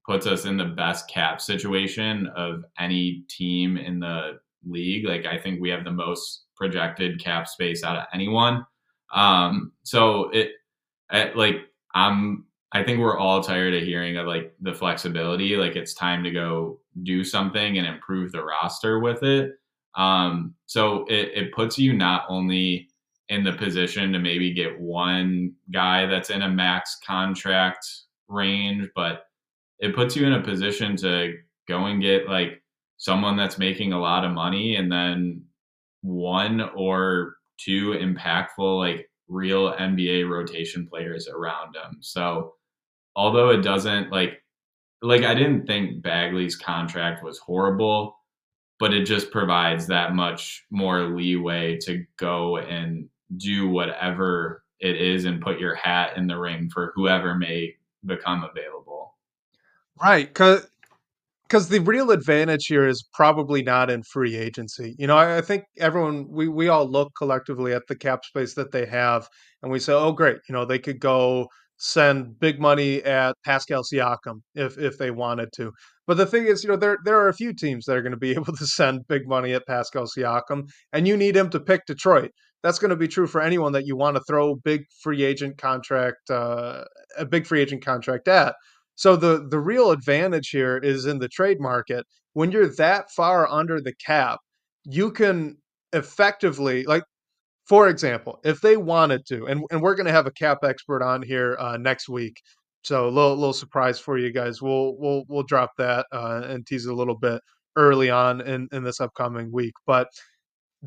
puts 0.06 0.28
us 0.28 0.44
in 0.44 0.58
the 0.58 0.74
best 0.84 1.10
cap 1.10 1.40
situation 1.40 2.28
of 2.36 2.66
any 2.78 3.24
team 3.30 3.78
in 3.78 4.00
the 4.00 4.40
league. 4.66 5.06
Like 5.06 5.26
I 5.26 5.38
think 5.38 5.62
we 5.62 5.70
have 5.70 5.86
the 5.86 5.92
most 5.92 6.48
projected 6.58 7.24
cap 7.24 7.48
space 7.48 7.86
out 7.86 7.98
of 7.98 8.06
anyone. 8.14 8.66
Um, 9.14 9.72
so 9.84 10.30
it, 10.32 10.50
it, 11.14 11.38
like 11.38 11.56
I'm, 11.94 12.46
I 12.74 12.84
think 12.84 13.00
we're 13.00 13.18
all 13.18 13.44
tired 13.44 13.74
of 13.74 13.84
hearing 13.84 14.18
of 14.18 14.28
like 14.28 14.54
the 14.62 14.74
flexibility. 14.74 15.58
Like 15.58 15.76
it's 15.76 15.94
time 15.94 16.24
to 16.24 16.32
go 16.32 16.80
do 17.04 17.24
something 17.24 17.78
and 17.78 17.86
improve 17.86 18.32
the 18.32 18.44
roster 18.44 19.00
with 19.00 19.24
it. 19.24 19.52
Um, 19.96 20.56
so 20.68 21.06
it, 21.10 21.32
it 21.36 21.54
puts 21.54 21.78
you 21.78 21.94
not 21.94 22.24
only 22.30 22.88
in 23.28 23.44
the 23.44 23.54
position 23.54 24.12
to 24.14 24.20
maybe 24.20 24.54
get 24.54 24.80
one 24.80 25.54
guy 25.72 26.06
that's 26.06 26.30
in 26.30 26.44
a 26.44 26.50
max 26.50 26.98
contract 27.06 27.86
range, 28.28 28.90
but 28.96 29.26
it 29.80 29.96
puts 29.96 30.16
you 30.16 30.26
in 30.26 30.34
a 30.34 30.42
position 30.42 30.96
to 30.98 31.36
go 31.68 31.86
and 31.86 32.02
get 32.02 32.30
like 32.30 32.62
someone 32.98 33.36
that's 33.36 33.58
making 33.58 33.94
a 33.94 34.00
lot 34.00 34.24
of 34.24 34.32
money 34.32 34.76
and 34.76 34.92
then 34.92 35.42
one 36.02 36.62
or 36.76 37.36
two 37.58 37.92
impactful 37.92 38.78
like 38.78 39.10
real 39.28 39.74
NBA 39.74 40.30
rotation 40.30 40.88
players 40.88 41.28
around 41.28 41.74
them. 41.74 41.98
So 42.02 42.54
although 43.16 43.50
it 43.50 43.62
doesn't 43.62 44.12
like 44.12 44.42
like 45.02 45.24
I 45.24 45.34
didn't 45.34 45.66
think 45.66 46.04
Bagley's 46.04 46.56
contract 46.56 47.24
was 47.24 47.40
horrible, 47.40 48.18
but 48.80 48.94
it 48.94 49.06
just 49.06 49.32
provides 49.32 49.88
that 49.88 50.14
much 50.14 50.66
more 50.70 51.02
leeway 51.16 51.78
to 51.82 52.06
go 52.18 52.58
and 52.58 53.10
do 53.38 53.68
whatever 53.68 54.64
it 54.80 55.00
is 55.00 55.26
and 55.26 55.42
put 55.42 55.60
your 55.60 55.76
hat 55.76 56.18
in 56.18 56.28
the 56.28 56.38
ring 56.38 56.70
for 56.70 56.92
whoever 56.96 57.36
may 57.36 57.76
become 58.06 58.44
available. 58.44 59.16
Right, 60.02 60.32
cuz 60.34 60.68
because 61.52 61.68
the 61.68 61.80
real 61.80 62.12
advantage 62.12 62.68
here 62.68 62.88
is 62.88 63.04
probably 63.14 63.62
not 63.62 63.90
in 63.90 64.04
free 64.04 64.38
agency. 64.38 64.96
You 64.98 65.06
know, 65.06 65.18
I, 65.18 65.40
I, 65.40 65.42
think 65.42 65.66
everyone 65.78 66.28
we 66.30 66.48
we 66.48 66.70
all 66.70 66.90
look 66.90 67.12
collectively 67.18 67.74
at 67.74 67.88
the 67.88 67.96
cap 67.96 68.24
space 68.24 68.54
that 68.54 68.72
they 68.72 68.86
have, 68.86 69.28
and 69.62 69.70
we 69.70 69.80
say, 69.80 69.92
"Oh, 69.92 70.14
great! 70.14 70.38
You 70.48 70.54
know, 70.54 70.64
they 70.64 70.80
could 70.80 71.02
go 71.02 71.50
send 71.82 72.40
big 72.40 72.60
money 72.60 73.04
at 73.04 73.36
Pascal 73.44 73.84
Siakam 73.84 74.42
if 74.56 74.78
if 74.78 74.98
they 74.98 75.12
wanted 75.12 75.50
to." 75.56 75.72
But 76.08 76.18
the 76.18 76.26
thing 76.26 76.46
is, 76.46 76.64
you 76.64 76.70
know, 76.70 76.76
there 76.78 76.98
there 77.06 77.18
are 77.20 77.30
a 77.30 77.34
few 77.34 77.54
teams 77.54 77.86
that 77.86 77.98
are 77.98 78.02
going 78.02 78.12
to 78.12 78.18
be 78.18 78.32
able 78.40 78.54
to 78.56 78.68
send 78.68 79.08
big 79.08 79.28
money 79.28 79.54
at 79.54 79.68
Pascal 79.68 80.06
Siakam, 80.06 80.70
and 80.94 81.08
you 81.08 81.18
need 81.18 81.36
him 81.36 81.50
to 81.50 81.60
pick 81.60 81.86
Detroit. 81.86 82.32
That's 82.64 82.80
going 82.80 82.92
to 82.92 82.96
be 82.96 83.08
true 83.08 83.28
for 83.28 83.42
anyone 83.42 83.72
that 83.74 83.88
you 83.88 83.96
want 83.96 84.18
to 84.18 84.24
throw 84.28 84.56
big 84.56 84.84
free 85.02 85.24
agent 85.24 85.58
contract, 85.58 86.30
uh, 86.30 86.84
a 87.18 87.26
big 87.26 87.48
free 87.48 87.62
agent 87.62 87.84
contract 87.84 88.28
at. 88.28 88.56
So 88.96 89.16
the 89.16 89.48
the 89.50 89.60
real 89.60 89.92
advantage 89.92 90.50
here 90.50 90.78
is 90.78 91.06
in 91.06 91.20
the 91.20 91.30
trade 91.30 91.60
market. 91.60 92.06
When 92.34 92.52
you're 92.52 92.74
that 92.76 93.12
far 93.12 93.50
under 93.50 93.82
the 93.82 93.94
cap, 94.06 94.40
you 94.86 95.12
can 95.12 95.58
effectively 95.94 96.84
like 96.84 97.04
for 97.72 97.88
example, 97.88 98.38
if 98.44 98.60
they 98.60 98.76
wanted 98.76 99.26
to, 99.28 99.46
and, 99.46 99.64
and 99.72 99.82
we're 99.82 99.96
going 99.96 100.06
to 100.06 100.12
have 100.12 100.28
a 100.28 100.32
cap 100.32 100.58
expert 100.62 101.02
on 101.02 101.22
here 101.22 101.56
uh, 101.58 101.78
next 101.78 102.10
week, 102.10 102.42
so 102.84 103.08
a 103.08 103.10
little 103.10 103.34
little 103.38 103.54
surprise 103.54 103.98
for 103.98 104.18
you 104.18 104.34
guys. 104.34 104.62
We'll 104.62 104.98
we'll 104.98 105.24
we'll 105.30 105.44
drop 105.44 105.72
that 105.78 106.06
uh, 106.12 106.42
and 106.50 106.68
tease 106.68 106.86
a 106.86 106.94
little 106.94 107.18
bit 107.18 107.42
early 107.78 108.10
on 108.10 108.42
in 108.42 108.68
in 108.74 108.84
this 108.84 109.00
upcoming 109.00 109.54
week. 109.54 109.72
But 109.88 110.10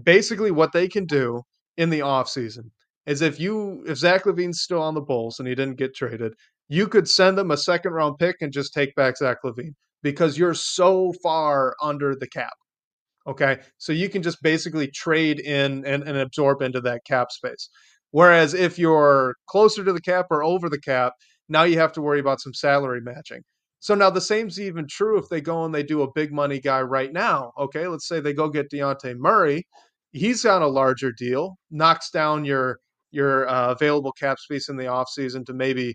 basically, 0.03 0.51
what 0.51 0.72
they 0.72 0.87
can 0.87 1.07
do 1.07 1.41
in 1.78 1.89
the 1.89 2.03
off 2.03 2.28
season 2.28 2.70
is 3.07 3.22
if 3.22 3.41
you 3.41 3.82
if 3.87 3.97
Zach 3.97 4.24
LaVine's 4.24 4.61
still 4.61 4.82
on 4.82 4.93
the 4.93 5.01
Bulls 5.01 5.39
and 5.39 5.49
he 5.49 5.55
didn't 5.55 5.78
get 5.78 5.95
traded, 5.95 6.35
you 6.68 6.87
could 6.87 7.09
send 7.09 7.39
them 7.39 7.51
a 7.51 7.57
second 7.57 7.93
round 7.93 8.18
pick 8.18 8.37
and 8.43 8.53
just 8.53 8.74
take 8.74 8.95
back 8.95 9.16
Zach 9.16 9.39
LaVine 9.43 9.72
because 10.03 10.37
you're 10.37 10.53
so 10.53 11.14
far 11.22 11.74
under 11.80 12.14
the 12.14 12.28
cap. 12.28 12.53
Okay. 13.27 13.59
So 13.79 13.93
you 13.93 14.09
can 14.09 14.22
just 14.22 14.43
basically 14.43 14.89
trade 14.89 15.41
in 15.41 15.85
and, 15.87 16.03
and 16.03 16.18
absorb 16.18 16.62
into 16.62 16.81
that 16.83 17.05
cap 17.07 17.33
space. 17.33 17.68
Whereas 18.11 18.55
if 18.55 18.79
you're 18.79 19.35
closer 19.49 19.85
to 19.85 19.93
the 19.93 20.01
cap 20.01 20.27
or 20.31 20.45
over 20.45 20.68
the 20.68 20.81
cap, 20.81 21.14
now 21.49 21.64
you 21.64 21.79
have 21.79 21.93
to 21.95 22.03
worry 22.03 22.20
about 22.20 22.41
some 22.41 22.55
salary 22.55 23.01
matching. 23.01 23.43
So 23.81 23.95
now 23.95 24.11
the 24.11 24.20
same's 24.20 24.61
even 24.61 24.87
true 24.89 25.18
if 25.18 25.29
they 25.29 25.41
go 25.41 25.64
and 25.64 25.75
they 25.75 25.83
do 25.83 26.03
a 26.03 26.12
big 26.12 26.33
money 26.33 26.61
guy 26.61 26.81
right 26.83 27.12
now. 27.12 27.53
Okay. 27.59 27.87
Let's 27.89 28.07
say 28.09 28.20
they 28.20 28.33
go 28.33 28.49
get 28.49 28.70
Dejounte 28.70 29.16
Murray. 29.16 29.66
He's 30.12 30.45
on 30.45 30.62
a 30.62 30.68
larger 30.68 31.12
deal, 31.12 31.57
knocks 31.70 32.11
down 32.11 32.45
your 32.45 32.79
your 33.11 33.49
uh, 33.49 33.70
available 33.72 34.12
cap 34.12 34.39
space 34.39 34.68
in 34.68 34.77
the 34.77 34.85
offseason 34.85 35.47
to 35.47 35.55
maybe 35.55 35.95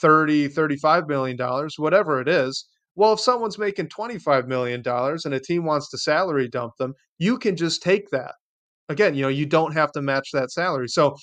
30, 0.00 0.48
35 0.48 1.06
million 1.08 1.36
dollars, 1.36 1.74
whatever 1.78 2.20
it 2.20 2.28
is. 2.28 2.66
Well, 3.00 3.14
if 3.14 3.20
someone's 3.20 3.56
making 3.56 3.88
25 3.88 4.46
million 4.46 4.82
dollars 4.82 5.24
and 5.24 5.32
a 5.32 5.40
team 5.40 5.64
wants 5.64 5.88
to 5.88 5.96
salary 5.96 6.48
dump 6.48 6.74
them, 6.78 6.92
you 7.18 7.38
can 7.38 7.56
just 7.56 7.82
take 7.82 8.10
that. 8.10 8.34
Again, 8.90 9.14
you 9.14 9.22
know, 9.22 9.28
you 9.28 9.46
don't 9.46 9.72
have 9.72 9.90
to 9.92 10.02
match 10.02 10.28
that 10.34 10.50
salary. 10.50 10.86
So 10.86 11.16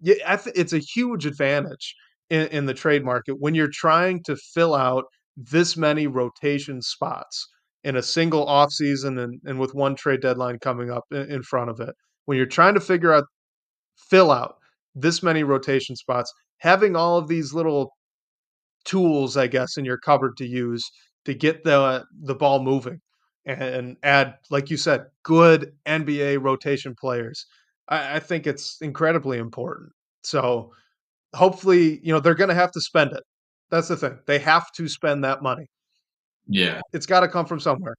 it's 0.00 0.72
a 0.72 0.78
huge 0.78 1.26
advantage 1.26 1.96
in, 2.30 2.46
in 2.50 2.66
the 2.66 2.72
trade 2.74 3.04
market 3.04 3.34
when 3.40 3.52
you're 3.52 3.72
trying 3.72 4.22
to 4.26 4.36
fill 4.54 4.76
out 4.76 5.02
this 5.36 5.76
many 5.76 6.06
rotation 6.06 6.80
spots 6.80 7.48
in 7.82 7.96
a 7.96 8.02
single 8.02 8.46
offseason 8.46 9.18
and, 9.24 9.40
and 9.44 9.58
with 9.58 9.74
one 9.74 9.96
trade 9.96 10.20
deadline 10.20 10.60
coming 10.60 10.88
up 10.88 11.02
in 11.10 11.42
front 11.42 11.68
of 11.68 11.80
it. 11.80 11.96
When 12.26 12.36
you're 12.36 12.46
trying 12.46 12.74
to 12.74 12.80
figure 12.80 13.12
out 13.12 13.24
fill 14.08 14.30
out 14.30 14.54
this 14.94 15.20
many 15.20 15.42
rotation 15.42 15.96
spots, 15.96 16.32
having 16.58 16.94
all 16.94 17.18
of 17.18 17.26
these 17.26 17.52
little 17.52 17.90
tools, 18.84 19.36
I 19.36 19.46
guess, 19.46 19.76
in 19.76 19.84
your 19.84 19.98
cupboard 19.98 20.36
to 20.38 20.46
use 20.46 20.90
to 21.24 21.34
get 21.34 21.64
the 21.64 22.04
the 22.22 22.34
ball 22.34 22.62
moving 22.62 23.00
and 23.44 23.96
add, 24.02 24.34
like 24.50 24.70
you 24.70 24.76
said, 24.76 25.06
good 25.24 25.72
NBA 25.86 26.42
rotation 26.42 26.94
players. 26.94 27.46
I, 27.88 28.16
I 28.16 28.18
think 28.20 28.46
it's 28.46 28.80
incredibly 28.80 29.38
important. 29.38 29.90
So 30.22 30.72
hopefully, 31.34 32.00
you 32.04 32.12
know, 32.12 32.20
they're 32.20 32.34
going 32.34 32.50
to 32.50 32.54
have 32.54 32.72
to 32.72 32.80
spend 32.80 33.12
it. 33.12 33.22
That's 33.70 33.88
the 33.88 33.96
thing. 33.96 34.18
They 34.26 34.38
have 34.38 34.70
to 34.72 34.86
spend 34.86 35.24
that 35.24 35.42
money. 35.42 35.66
Yeah. 36.46 36.80
It's 36.92 37.06
got 37.06 37.20
to 37.20 37.28
come 37.28 37.46
from 37.46 37.58
somewhere. 37.58 37.96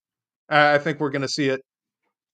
I 0.50 0.78
think 0.78 1.00
we're 1.00 1.10
going 1.10 1.24
to 1.24 1.28
see 1.28 1.50
it 1.50 1.62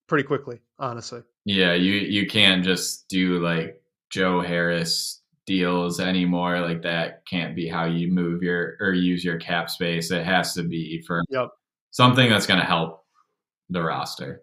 pretty 0.06 0.24
quickly, 0.24 0.60
honestly. 0.78 1.22
Yeah, 1.44 1.72
you 1.72 1.94
you 1.94 2.26
can't 2.26 2.62
just 2.62 3.08
do 3.08 3.38
like 3.38 3.80
Joe 4.10 4.40
Harris 4.40 5.19
deals 5.50 5.98
anymore. 5.98 6.60
Like 6.60 6.82
that 6.82 7.26
can't 7.26 7.56
be 7.56 7.66
how 7.66 7.84
you 7.84 8.12
move 8.12 8.40
your 8.40 8.76
or 8.78 8.92
use 8.92 9.24
your 9.24 9.36
cap 9.36 9.68
space. 9.68 10.12
It 10.12 10.24
has 10.24 10.54
to 10.54 10.62
be 10.62 11.02
for 11.04 11.24
yep. 11.28 11.48
something 11.90 12.30
that's 12.30 12.46
going 12.46 12.60
to 12.60 12.66
help 12.66 13.04
the 13.68 13.82
roster. 13.82 14.42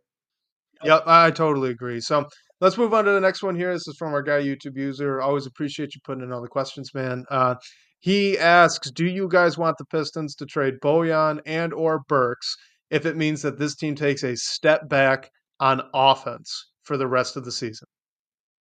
Yep, 0.84 1.04
I 1.08 1.32
totally 1.32 1.70
agree. 1.70 2.02
So 2.02 2.28
let's 2.60 2.78
move 2.78 2.94
on 2.94 3.06
to 3.06 3.12
the 3.12 3.22
next 3.22 3.42
one 3.42 3.56
here. 3.56 3.72
This 3.72 3.88
is 3.88 3.96
from 3.98 4.14
our 4.14 4.22
guy 4.22 4.42
YouTube 4.42 4.76
user. 4.76 5.22
Always 5.22 5.46
appreciate 5.46 5.96
you 5.96 6.02
putting 6.04 6.24
in 6.24 6.34
all 6.34 6.42
the 6.42 6.50
questions, 6.50 6.94
man. 6.94 7.24
Uh, 7.32 7.56
he 8.00 8.38
asks, 8.38 8.92
"Do 8.92 9.06
you 9.06 9.30
guys 9.30 9.58
want 9.58 9.78
the 9.78 9.86
Pistons 9.86 10.36
to 10.36 10.46
trade 10.46 10.76
Bojan 10.84 11.40
and 11.46 11.74
or 11.74 12.02
Burks 12.10 12.54
if 12.92 13.06
it 13.06 13.16
means 13.16 13.42
that 13.44 13.58
this 13.58 13.76
team 13.76 13.96
takes 13.96 14.24
a 14.24 14.36
step 14.36 14.90
back 14.90 15.32
on 15.60 15.82
offense 15.94 16.68
for 16.84 16.98
the 16.98 17.08
rest 17.08 17.38
of 17.38 17.46
the 17.46 17.52
season?" 17.52 17.88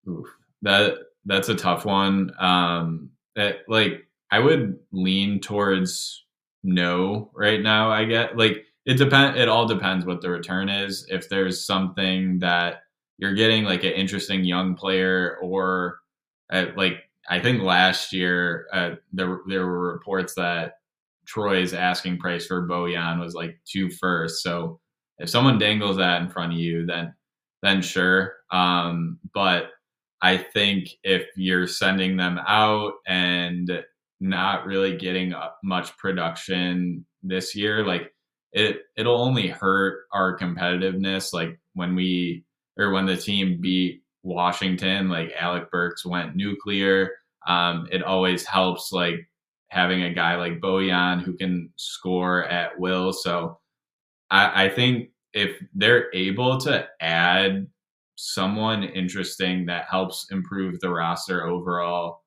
Oof. 0.09 0.29
That 0.63 0.95
that's 1.27 1.49
a 1.49 1.55
tough 1.55 1.85
one. 1.85 2.33
Um, 2.39 3.11
it, 3.35 3.61
like 3.69 4.07
I 4.31 4.39
would 4.39 4.79
lean 4.93 5.41
towards 5.41 6.25
no 6.63 7.31
right 7.35 7.61
now. 7.61 7.91
I 7.91 8.05
get 8.05 8.37
like 8.37 8.65
it 8.87 8.95
depend. 8.95 9.37
It 9.37 9.49
all 9.49 9.67
depends 9.67 10.07
what 10.07 10.21
the 10.21 10.31
return 10.31 10.69
is. 10.69 11.07
If 11.11 11.29
there's 11.29 11.65
something 11.65 12.39
that 12.39 12.83
you're 13.19 13.35
getting 13.35 13.65
like 13.65 13.85
an 13.85 13.93
interesting 13.93 14.45
young 14.45 14.75
player, 14.75 15.39
or 15.43 15.99
uh, 16.51 16.67
like 16.77 17.05
I 17.29 17.41
think 17.41 17.63
last 17.63 18.13
year 18.13 18.67
uh, 18.73 18.91
there 19.13 19.41
there 19.49 19.67
were 19.67 19.93
reports 19.93 20.35
that 20.35 20.75
Troy's 21.27 21.75
asking 21.75 22.19
price 22.19 22.47
for 22.47 22.67
Bojan 22.69 23.21
was 23.21 23.35
like 23.35 23.59
two 23.65 23.91
first. 23.91 24.43
So 24.43 24.81
if 25.19 25.29
someone 25.29 25.59
dangles 25.59 25.97
that 25.97 26.23
in 26.23 26.29
front 26.29 26.53
of 26.53 26.59
you, 26.59 26.87
then 26.87 27.15
then 27.63 27.83
sure. 27.83 28.35
Um, 28.53 29.19
but 29.35 29.71
I 30.23 30.39
think 30.39 30.89
if 31.03 31.27
you're 31.37 31.67
sending 31.67 32.17
them 32.17 32.41
out 32.47 32.95
and 33.07 33.85
not 34.21 34.67
really 34.67 34.97
getting 34.97 35.35
much 35.63 35.97
production 35.99 37.05
this 37.23 37.55
year, 37.55 37.85
like 37.85 38.13
it 38.53 38.79
it'll 38.97 39.21
only 39.21 39.49
hurt 39.49 40.07
our 40.13 40.39
competitiveness. 40.39 41.33
Like 41.33 41.59
when 41.75 41.95
we 41.95 42.45
or 42.79 42.91
when 42.91 43.07
the 43.07 43.17
team 43.17 43.61
beat 43.61 44.03
Washington, 44.23 45.09
like 45.09 45.33
Alec 45.39 45.71
Burks 45.71 46.05
went 46.05 46.37
nuclear. 46.37 47.13
Um, 47.47 47.87
it 47.93 48.03
always 48.03 48.45
helps 48.45 48.93
like 48.93 49.29
having 49.69 50.03
a 50.03 50.15
guy 50.15 50.37
like 50.37 50.61
Bojan 50.61 51.23
who 51.23 51.37
can 51.37 51.71
score 51.77 52.45
at 52.45 52.79
will. 52.79 53.13
So 53.13 53.59
I, 54.31 54.65
I 54.65 54.69
think 54.69 55.11
if 55.33 55.63
they're 55.75 56.13
able 56.15 56.59
to 56.59 56.87
add 57.01 57.67
someone 58.17 58.83
interesting 58.83 59.67
that 59.67 59.87
helps 59.91 60.27
improve 60.31 60.81
the 60.81 60.91
roster 60.91 61.47
overall 61.47 62.23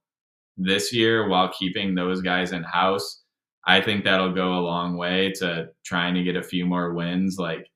this 0.57 0.93
year 0.93 1.27
while 1.27 1.49
keeping 1.49 1.95
those 1.95 2.21
guys 2.21 2.51
in 2.51 2.63
house, 2.63 3.23
I 3.65 3.81
think 3.81 4.03
that'll 4.03 4.33
go 4.33 4.53
a 4.53 4.61
long 4.61 4.97
way 4.97 5.31
to 5.37 5.69
trying 5.83 6.15
to 6.15 6.23
get 6.23 6.35
a 6.35 6.43
few 6.43 6.65
more 6.65 6.93
wins. 6.93 7.37
Like, 7.39 7.67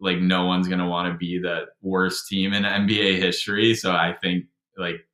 like 0.00 0.18
no 0.18 0.44
one's 0.44 0.68
gonna 0.68 0.88
want 0.88 1.12
to 1.12 1.18
be 1.18 1.38
the 1.38 1.66
worst 1.80 2.28
team 2.28 2.52
in 2.52 2.64
NBA 2.64 3.18
history. 3.18 3.74
So 3.74 3.92
I 3.92 4.14
think 4.20 4.44
like 4.76 5.06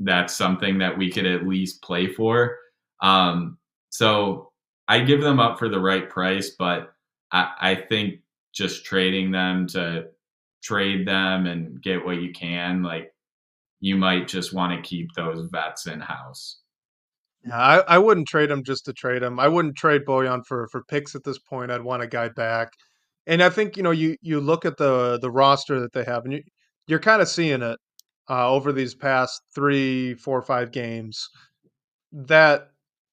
that's 0.00 0.34
something 0.34 0.78
that 0.78 0.96
we 0.96 1.10
could 1.10 1.26
at 1.26 1.46
least 1.46 1.82
play 1.82 2.06
for. 2.06 2.56
Um, 3.00 3.58
so 3.90 4.52
I 4.88 5.00
give 5.00 5.20
them 5.20 5.38
up 5.38 5.58
for 5.58 5.68
the 5.68 5.80
right 5.80 6.08
price, 6.08 6.50
but 6.58 6.92
I, 7.30 7.52
I 7.60 7.74
think 7.74 8.20
just 8.52 8.84
trading 8.84 9.30
them 9.30 9.66
to 9.68 10.06
trade 10.62 11.06
them 11.06 11.46
and 11.46 11.82
get 11.82 12.04
what 12.04 12.20
you 12.22 12.32
can, 12.32 12.82
like 12.82 13.12
you 13.80 13.96
might 13.96 14.28
just 14.28 14.54
want 14.54 14.72
to 14.72 14.88
keep 14.88 15.12
those 15.14 15.48
vets 15.50 15.86
in 15.86 16.00
house. 16.00 16.60
Yeah, 17.44 17.58
I, 17.58 17.78
I 17.94 17.98
wouldn't 17.98 18.28
trade 18.28 18.50
them 18.50 18.62
just 18.62 18.84
to 18.84 18.92
trade 18.92 19.22
them. 19.22 19.40
I 19.40 19.48
wouldn't 19.48 19.76
trade 19.76 20.02
Bojan 20.06 20.46
for 20.46 20.68
for 20.68 20.84
picks 20.84 21.14
at 21.14 21.24
this 21.24 21.38
point. 21.38 21.72
I'd 21.72 21.82
want 21.82 22.02
a 22.02 22.06
guy 22.06 22.28
back. 22.28 22.72
And 23.26 23.42
I 23.42 23.50
think, 23.50 23.76
you 23.76 23.82
know, 23.82 23.90
you 23.90 24.16
you 24.22 24.40
look 24.40 24.64
at 24.64 24.76
the 24.76 25.18
the 25.20 25.30
roster 25.30 25.80
that 25.80 25.92
they 25.92 26.04
have 26.04 26.24
and 26.24 26.34
you 26.34 26.42
you're 26.86 27.00
kind 27.00 27.22
of 27.22 27.28
seeing 27.28 27.62
it 27.62 27.78
uh, 28.30 28.48
over 28.48 28.72
these 28.72 28.94
past 28.94 29.40
three, 29.54 30.14
four, 30.14 30.42
five 30.42 30.70
games 30.72 31.28
that 32.12 32.68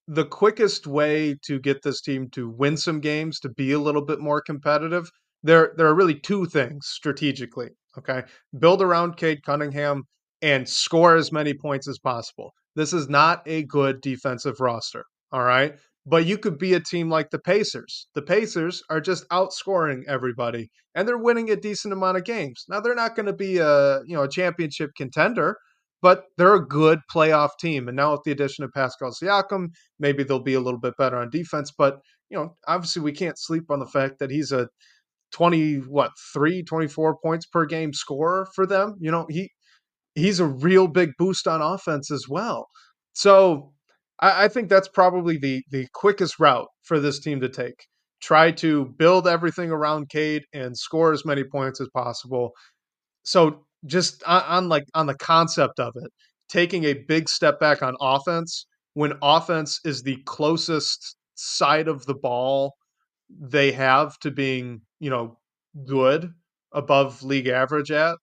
the 0.06 0.24
quickest 0.24 0.86
way 0.86 1.36
to 1.42 1.58
get 1.60 1.82
this 1.82 2.00
team 2.00 2.28
to 2.30 2.48
win 2.48 2.76
some 2.76 3.00
games, 3.00 3.38
to 3.40 3.48
be 3.48 3.72
a 3.72 3.78
little 3.78 4.04
bit 4.04 4.20
more 4.20 4.40
competitive, 4.40 5.10
there 5.42 5.72
there 5.76 5.86
are 5.86 5.94
really 5.94 6.18
two 6.18 6.46
things 6.46 6.86
strategically. 6.86 7.70
Okay, 7.98 8.22
build 8.58 8.82
around 8.82 9.16
Cade 9.16 9.42
Cunningham 9.44 10.04
and 10.42 10.68
score 10.68 11.16
as 11.16 11.32
many 11.32 11.54
points 11.54 11.88
as 11.88 11.98
possible. 11.98 12.52
This 12.76 12.92
is 12.92 13.08
not 13.08 13.42
a 13.46 13.64
good 13.64 14.00
defensive 14.00 14.60
roster. 14.60 15.04
All 15.32 15.42
right. 15.42 15.74
But 16.06 16.24
you 16.24 16.38
could 16.38 16.58
be 16.58 16.72
a 16.74 16.80
team 16.80 17.10
like 17.10 17.30
the 17.30 17.38
Pacers. 17.38 18.08
The 18.14 18.22
Pacers 18.22 18.82
are 18.88 19.00
just 19.00 19.28
outscoring 19.28 20.02
everybody 20.08 20.70
and 20.94 21.06
they're 21.06 21.18
winning 21.18 21.50
a 21.50 21.56
decent 21.56 21.92
amount 21.92 22.16
of 22.16 22.24
games. 22.24 22.64
Now 22.68 22.80
they're 22.80 22.94
not 22.94 23.14
going 23.14 23.26
to 23.26 23.34
be 23.34 23.58
a, 23.58 24.00
you 24.06 24.16
know, 24.16 24.22
a 24.22 24.28
championship 24.28 24.90
contender, 24.96 25.56
but 26.00 26.24
they're 26.38 26.54
a 26.54 26.66
good 26.66 27.00
playoff 27.12 27.50
team. 27.60 27.86
And 27.86 27.96
now 27.96 28.12
with 28.12 28.22
the 28.24 28.32
addition 28.32 28.64
of 28.64 28.72
Pascal 28.72 29.12
Siakam, 29.12 29.68
maybe 29.98 30.24
they'll 30.24 30.42
be 30.42 30.54
a 30.54 30.60
little 30.60 30.80
bit 30.80 30.94
better 30.96 31.18
on 31.18 31.28
defense, 31.28 31.70
but 31.76 31.98
you 32.30 32.38
know, 32.38 32.56
obviously 32.66 33.02
we 33.02 33.12
can't 33.12 33.38
sleep 33.38 33.70
on 33.70 33.80
the 33.80 33.86
fact 33.86 34.20
that 34.20 34.30
he's 34.30 34.52
a 34.52 34.68
20 35.32 35.76
what 35.88 36.10
3 36.34 36.62
24 36.62 37.18
points 37.22 37.46
per 37.46 37.66
game 37.66 37.92
scorer 37.92 38.48
for 38.54 38.66
them 38.66 38.96
you 39.00 39.10
know 39.10 39.26
he 39.28 39.50
he's 40.14 40.40
a 40.40 40.46
real 40.46 40.86
big 40.86 41.12
boost 41.18 41.46
on 41.46 41.62
offense 41.62 42.10
as 42.10 42.26
well. 42.28 42.68
So 43.12 43.72
I, 44.20 44.44
I 44.44 44.48
think 44.48 44.68
that's 44.68 44.88
probably 44.88 45.38
the 45.38 45.62
the 45.70 45.86
quickest 45.94 46.38
route 46.38 46.68
for 46.82 47.00
this 47.00 47.20
team 47.20 47.40
to 47.40 47.48
take. 47.48 47.86
Try 48.22 48.50
to 48.52 48.86
build 48.98 49.26
everything 49.26 49.70
around 49.70 50.10
Cade 50.10 50.44
and 50.52 50.76
score 50.76 51.12
as 51.12 51.24
many 51.24 51.44
points 51.44 51.80
as 51.80 51.88
possible. 51.94 52.50
So 53.24 53.64
just 53.86 54.22
on, 54.24 54.42
on 54.42 54.68
like 54.68 54.84
on 54.94 55.06
the 55.06 55.16
concept 55.16 55.80
of 55.80 55.94
it, 55.96 56.10
taking 56.48 56.84
a 56.84 56.94
big 56.94 57.28
step 57.28 57.60
back 57.60 57.82
on 57.82 57.96
offense 58.00 58.66
when 58.94 59.14
offense 59.22 59.80
is 59.84 60.02
the 60.02 60.18
closest 60.26 61.16
side 61.36 61.88
of 61.88 62.04
the 62.06 62.14
ball 62.14 62.74
they 63.40 63.72
have 63.72 64.18
to 64.18 64.30
being, 64.30 64.80
you 65.00 65.10
know, 65.10 65.38
good 65.86 66.32
above 66.72 67.22
league 67.22 67.48
average 67.48 67.90
at 67.90 68.16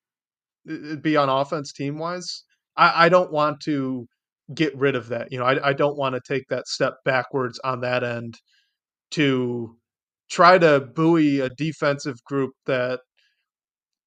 be 1.01 1.15
on 1.15 1.29
offense 1.29 1.71
team 1.71 1.97
wise. 1.97 2.43
I, 2.75 3.05
I 3.05 3.09
don't 3.09 3.31
want 3.31 3.61
to 3.61 4.07
get 4.53 4.75
rid 4.77 4.95
of 4.95 5.09
that. 5.09 5.31
You 5.31 5.39
know, 5.39 5.45
I, 5.45 5.69
I 5.69 5.73
don't 5.73 5.97
want 5.97 6.15
to 6.15 6.21
take 6.25 6.43
that 6.49 6.67
step 6.67 6.95
backwards 7.05 7.59
on 7.63 7.81
that 7.81 8.03
end 8.03 8.35
to 9.11 9.75
try 10.29 10.57
to 10.57 10.81
buoy 10.95 11.39
a 11.39 11.49
defensive 11.49 12.21
group 12.25 12.51
that 12.65 12.99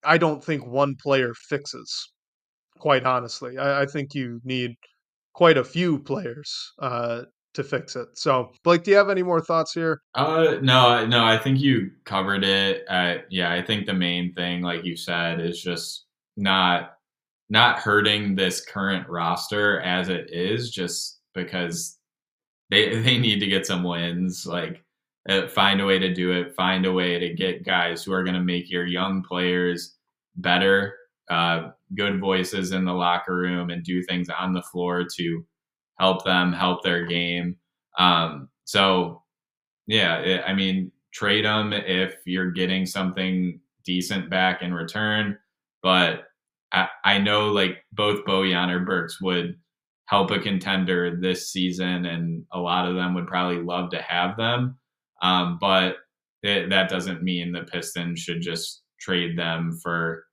I 0.05 0.19
don't 0.19 0.43
think 0.43 0.67
one 0.67 0.95
player 1.03 1.33
fixes. 1.35 2.13
Quite 2.79 3.05
honestly, 3.05 3.59
I, 3.59 3.83
I 3.83 3.87
think 3.87 4.15
you 4.15 4.41
need 4.45 4.73
quite 5.35 5.59
a 5.59 5.65
few 5.65 5.99
players 5.99 6.73
uh, 6.81 7.23
to 7.55 7.65
fix 7.65 7.97
it. 7.97 8.09
So, 8.15 8.53
Blake, 8.63 8.85
do 8.85 8.91
you 8.91 8.97
have 8.97 9.11
any 9.11 9.23
more 9.23 9.41
thoughts 9.41 9.73
here? 9.73 10.03
Uh, 10.15 10.57
no, 10.63 11.07
no, 11.07 11.25
I 11.25 11.37
think 11.37 11.61
you 11.61 11.91
covered 12.05 12.45
it. 12.45 12.85
Uh, 12.89 13.19
yeah, 13.31 13.53
I 13.53 13.63
think 13.63 13.87
the 13.87 13.95
main 13.95 14.33
thing, 14.35 14.63
like 14.63 14.85
you 14.85 14.97
said, 14.97 15.41
is 15.41 15.63
just 15.63 16.07
not 16.37 16.93
not 17.51 17.81
hurting 17.81 18.37
this 18.37 18.65
current 18.65 19.09
roster 19.09 19.81
as 19.81 20.09
it 20.09 20.29
is 20.33 20.71
just 20.71 21.21
because 21.35 21.99
they 22.71 22.99
they 23.03 23.19
need 23.19 23.41
to 23.41 23.47
get 23.47 23.67
some 23.67 23.83
wins 23.83 24.47
like 24.47 24.85
uh, 25.29 25.49
find 25.49 25.81
a 25.81 25.85
way 25.85 25.99
to 25.99 26.15
do 26.15 26.33
it 26.33 26.55
find 26.55 26.87
a 26.87 26.93
way 26.93 27.19
to 27.19 27.35
get 27.35 27.65
guys 27.65 28.03
who 28.03 28.13
are 28.13 28.25
going 28.25 28.35
to 28.35 28.43
make 28.43 28.71
your 28.71 28.87
young 28.87 29.23
players 29.23 29.97
better 30.37 30.95
uh, 31.29 31.71
good 31.97 32.19
voices 32.19 32.73
in 32.73 32.85
the 32.85 32.93
locker 32.93 33.37
room 33.37 33.71
and 33.71 33.85
do 33.85 34.03
things 34.03 34.29
on 34.29 34.53
the 34.53 34.63
floor 34.63 35.05
to 35.17 35.45
help 36.01 36.25
them 36.25 36.53
help 36.53 36.83
their 36.83 37.07
game 37.07 37.57
um, 37.99 38.49
so 38.65 39.23
yeah 39.87 40.19
it, 40.19 40.43
i 40.47 40.53
mean 40.53 40.91
trade 41.13 41.45
them 41.45 41.73
if 41.73 42.17
you're 42.25 42.51
getting 42.51 42.87
something 42.87 43.61
decent 43.85 44.29
back 44.31 44.63
in 44.63 44.75
return 44.75 45.37
but 45.83 46.25
I, 46.73 46.89
I 47.05 47.19
know 47.19 47.49
like 47.49 47.85
both 47.93 48.25
Bojan 48.25 48.71
or 48.71 48.81
Burks 48.81 49.21
would 49.21 49.59
help 50.07 50.31
a 50.31 50.39
contender 50.39 51.17
this 51.17 51.51
season, 51.51 52.07
and 52.07 52.45
a 52.53 52.59
lot 52.59 52.87
of 52.87 52.95
them 52.95 53.15
would 53.15 53.27
probably 53.27 53.63
love 53.63 53.91
to 53.91 54.03
have 54.03 54.37
them. 54.37 54.79
Um, 55.23 55.59
but 55.61 55.97
it, 56.43 56.71
that 56.71 56.89
doesn't 56.89 57.23
mean 57.23 57.53
the 57.53 57.63
Pistons 57.63 58.21
should 58.21 58.41
just 58.41 58.83
trade 58.99 59.39
them 59.39 59.79
for 59.83 60.25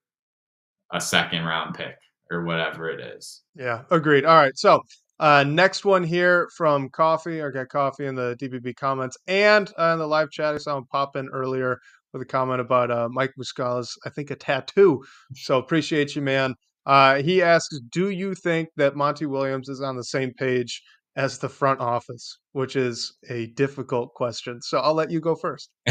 a 0.93 1.01
second 1.01 1.43
round 1.43 1.76
pick 1.76 1.95
or 2.32 2.43
whatever 2.43 2.89
it 2.89 2.99
is. 2.99 3.43
Yeah, 3.55 3.84
agreed. 3.91 4.26
All 4.26 4.36
right. 4.36 4.57
So, 4.57 4.82
uh, 5.20 5.43
next 5.43 5.86
one 5.86 6.03
here 6.03 6.47
from 6.55 6.89
Coffee. 6.89 7.41
I 7.41 7.49
got 7.49 7.70
Coffee 7.70 8.05
in 8.05 8.15
the 8.15 8.36
DBB 8.39 8.76
comments 8.76 9.18
and 9.28 9.72
uh, 9.80 9.91
in 9.93 9.99
the 9.99 10.07
live 10.07 10.30
chat. 10.30 10.53
I 10.53 10.57
saw 10.57 10.78
him 10.78 10.86
pop 10.91 11.15
in 11.15 11.28
earlier 11.30 11.80
with 12.13 12.22
a 12.22 12.26
comment 12.26 12.61
about 12.61 12.91
uh, 12.91 13.09
Mike 13.11 13.34
Muscala's, 13.38 13.97
I 14.05 14.09
think, 14.09 14.32
a 14.32 14.36
tattoo. 14.36 15.03
So 15.36 15.57
appreciate 15.57 16.15
you, 16.15 16.22
man. 16.22 16.55
Uh, 16.86 17.22
he 17.22 17.41
asks, 17.41 17.80
"Do 17.91 18.09
you 18.09 18.34
think 18.34 18.70
that 18.78 18.95
Monty 18.95 19.26
Williams 19.26 19.70
is 19.70 19.82
on 19.82 19.97
the 19.97 20.03
same 20.03 20.34
page 20.34 20.82
as 21.15 21.38
the 21.38 21.49
front 21.49 21.80
office?" 21.80 22.39
Which 22.53 22.76
is 22.76 23.18
a 23.30 23.47
difficult 23.47 24.13
question. 24.13 24.61
So 24.61 24.78
I'll 24.80 24.93
let 24.93 25.11
you 25.11 25.20
go 25.20 25.36
first. 25.36 25.70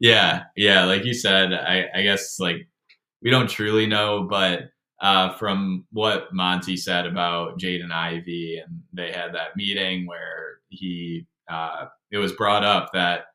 yeah, 0.00 0.42
yeah. 0.56 0.84
Like 0.84 1.04
you 1.04 1.14
said, 1.14 1.52
I, 1.52 1.84
I 1.94 2.02
guess 2.02 2.40
like 2.40 2.56
we 3.22 3.30
don't 3.30 3.48
truly 3.48 3.86
know, 3.86 4.26
but 4.28 4.62
uh, 5.04 5.34
from 5.34 5.84
what 5.92 6.32
Monty 6.32 6.78
said 6.78 7.04
about 7.04 7.58
Jaden 7.58 7.92
Ivey, 7.92 8.62
and 8.64 8.80
they 8.94 9.12
had 9.12 9.34
that 9.34 9.54
meeting 9.54 10.06
where 10.06 10.60
he 10.70 11.26
uh, 11.46 11.88
it 12.10 12.16
was 12.16 12.32
brought 12.32 12.64
up 12.64 12.90
that 12.94 13.26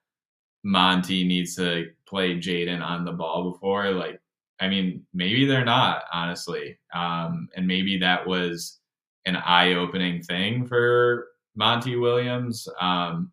Monty 0.64 1.24
needs 1.24 1.56
to 1.58 1.92
play 2.08 2.36
Jaden 2.36 2.84
on 2.84 3.06
the 3.06 3.12
ball 3.12 3.52
before. 3.52 3.92
Like, 3.92 4.20
I 4.60 4.68
mean, 4.68 5.06
maybe 5.14 5.46
they're 5.46 5.64
not, 5.64 6.06
honestly. 6.12 6.80
Um, 6.92 7.50
and 7.56 7.68
maybe 7.68 8.00
that 8.00 8.26
was 8.26 8.80
an 9.28 9.36
eye 9.36 9.74
opening 9.74 10.24
thing 10.24 10.66
for 10.66 11.28
Monty 11.56 11.98
Williams. 11.98 12.68
Um, 12.82 13.32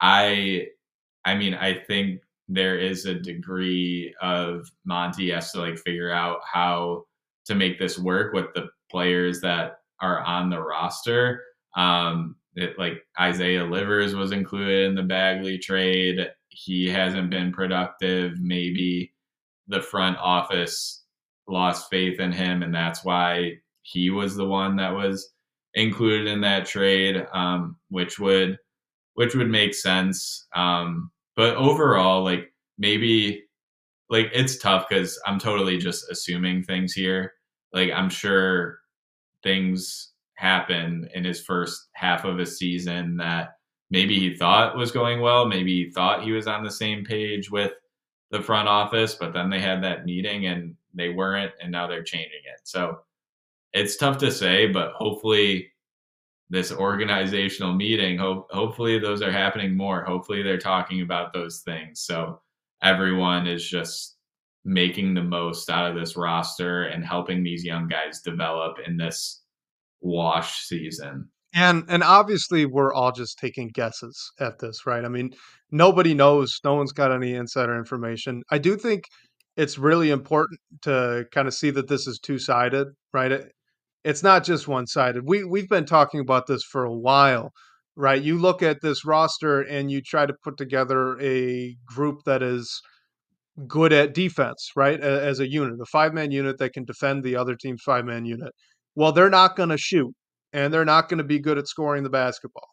I, 0.00 0.68
I 1.26 1.34
mean, 1.34 1.52
I 1.52 1.74
think 1.74 2.22
there 2.48 2.78
is 2.78 3.04
a 3.04 3.14
degree 3.14 4.14
of 4.22 4.70
Monty 4.86 5.30
has 5.32 5.52
to 5.52 5.60
like 5.60 5.76
figure 5.78 6.10
out 6.10 6.40
how 6.50 7.04
to 7.46 7.54
make 7.54 7.78
this 7.78 7.98
work 7.98 8.32
with 8.32 8.46
the 8.54 8.68
players 8.90 9.40
that 9.40 9.78
are 10.00 10.22
on 10.22 10.50
the 10.50 10.60
roster. 10.60 11.42
Um, 11.76 12.36
it, 12.54 12.78
like 12.78 13.02
Isaiah 13.20 13.64
Livers 13.64 14.14
was 14.14 14.32
included 14.32 14.86
in 14.86 14.94
the 14.94 15.02
Bagley 15.02 15.58
trade 15.58 16.28
he 16.54 16.88
hasn't 16.88 17.30
been 17.30 17.52
productive. 17.52 18.40
Maybe 18.40 19.12
the 19.68 19.80
front 19.80 20.16
office 20.18 21.04
lost 21.48 21.90
faith 21.90 22.20
in 22.20 22.32
him, 22.32 22.62
and 22.62 22.74
that's 22.74 23.04
why 23.04 23.54
he 23.82 24.10
was 24.10 24.36
the 24.36 24.46
one 24.46 24.76
that 24.76 24.94
was 24.94 25.32
included 25.74 26.28
in 26.28 26.40
that 26.42 26.66
trade, 26.66 27.26
um, 27.32 27.76
which 27.88 28.18
would 28.18 28.58
which 29.14 29.34
would 29.34 29.50
make 29.50 29.74
sense. 29.74 30.46
Um, 30.54 31.10
but 31.36 31.56
overall, 31.56 32.22
like 32.22 32.52
maybe 32.78 33.43
like 34.10 34.30
it's 34.32 34.58
tough 34.58 34.86
because 34.88 35.20
I'm 35.26 35.38
totally 35.38 35.78
just 35.78 36.10
assuming 36.10 36.62
things 36.62 36.92
here. 36.92 37.34
Like 37.72 37.90
I'm 37.90 38.10
sure 38.10 38.78
things 39.42 40.12
happen 40.34 41.08
in 41.14 41.24
his 41.24 41.42
first 41.42 41.88
half 41.94 42.24
of 42.24 42.38
a 42.38 42.46
season 42.46 43.16
that 43.16 43.56
maybe 43.90 44.18
he 44.18 44.36
thought 44.36 44.76
was 44.76 44.90
going 44.90 45.20
well. 45.20 45.46
Maybe 45.46 45.84
he 45.84 45.90
thought 45.90 46.24
he 46.24 46.32
was 46.32 46.46
on 46.46 46.64
the 46.64 46.70
same 46.70 47.04
page 47.04 47.50
with 47.50 47.72
the 48.30 48.42
front 48.42 48.68
office, 48.68 49.14
but 49.14 49.32
then 49.32 49.48
they 49.50 49.60
had 49.60 49.82
that 49.82 50.04
meeting 50.04 50.46
and 50.46 50.74
they 50.94 51.08
weren't, 51.10 51.52
and 51.62 51.70
now 51.70 51.86
they're 51.86 52.02
changing 52.02 52.40
it. 52.44 52.60
So 52.64 52.98
it's 53.72 53.96
tough 53.96 54.18
to 54.18 54.30
say, 54.30 54.66
but 54.66 54.92
hopefully 54.92 55.72
this 56.50 56.72
organizational 56.72 57.74
meeting, 57.74 58.18
ho- 58.18 58.46
hopefully 58.50 58.98
those 58.98 59.22
are 59.22 59.32
happening 59.32 59.76
more. 59.76 60.04
Hopefully 60.04 60.42
they're 60.42 60.58
talking 60.58 61.00
about 61.00 61.32
those 61.32 61.60
things. 61.60 62.00
So 62.00 62.40
everyone 62.84 63.46
is 63.46 63.68
just 63.68 64.16
making 64.64 65.14
the 65.14 65.22
most 65.22 65.68
out 65.68 65.90
of 65.90 65.96
this 65.98 66.16
roster 66.16 66.84
and 66.84 67.04
helping 67.04 67.42
these 67.42 67.64
young 67.64 67.88
guys 67.88 68.20
develop 68.20 68.76
in 68.86 68.96
this 68.96 69.42
wash 70.00 70.60
season. 70.66 71.28
And 71.52 71.84
and 71.88 72.02
obviously 72.02 72.66
we're 72.66 72.92
all 72.92 73.12
just 73.12 73.38
taking 73.38 73.70
guesses 73.72 74.32
at 74.40 74.58
this, 74.58 74.86
right? 74.86 75.04
I 75.04 75.08
mean, 75.08 75.30
nobody 75.70 76.14
knows. 76.14 76.58
No 76.64 76.74
one's 76.74 76.92
got 76.92 77.12
any 77.12 77.34
insider 77.34 77.76
information. 77.78 78.42
I 78.50 78.58
do 78.58 78.76
think 78.76 79.04
it's 79.56 79.78
really 79.78 80.10
important 80.10 80.58
to 80.82 81.26
kind 81.32 81.46
of 81.46 81.54
see 81.54 81.70
that 81.70 81.88
this 81.88 82.08
is 82.08 82.18
two-sided, 82.18 82.88
right? 83.12 83.44
it's 84.04 84.22
not 84.22 84.44
just 84.44 84.68
one 84.68 84.86
sided. 84.86 85.24
We 85.26 85.44
we've 85.44 85.68
been 85.68 85.86
talking 85.86 86.20
about 86.20 86.46
this 86.46 86.62
for 86.62 86.84
a 86.84 86.94
while, 86.94 87.52
right? 87.96 88.22
You 88.22 88.38
look 88.38 88.62
at 88.62 88.80
this 88.82 89.04
roster 89.04 89.60
and 89.60 89.90
you 89.90 90.00
try 90.00 90.26
to 90.26 90.34
put 90.42 90.56
together 90.56 91.20
a 91.20 91.76
group 91.86 92.20
that 92.26 92.42
is 92.42 92.82
good 93.66 93.92
at 93.92 94.14
defense, 94.14 94.70
right? 94.76 95.00
As 95.00 95.40
a 95.40 95.48
unit, 95.48 95.80
a 95.80 95.86
five 95.86 96.12
man 96.12 96.30
unit 96.30 96.58
that 96.58 96.72
can 96.72 96.84
defend 96.84 97.22
the 97.22 97.36
other 97.36 97.54
team's 97.54 97.82
five 97.82 98.04
man 98.04 98.24
unit. 98.24 98.52
Well, 98.96 99.12
they're 99.12 99.30
not 99.30 99.56
going 99.56 99.68
to 99.70 99.78
shoot 99.78 100.12
and 100.52 100.72
they're 100.72 100.84
not 100.84 101.08
going 101.08 101.18
to 101.18 101.24
be 101.24 101.38
good 101.40 101.58
at 101.58 101.68
scoring 101.68 102.04
the 102.04 102.10
basketball. 102.10 102.68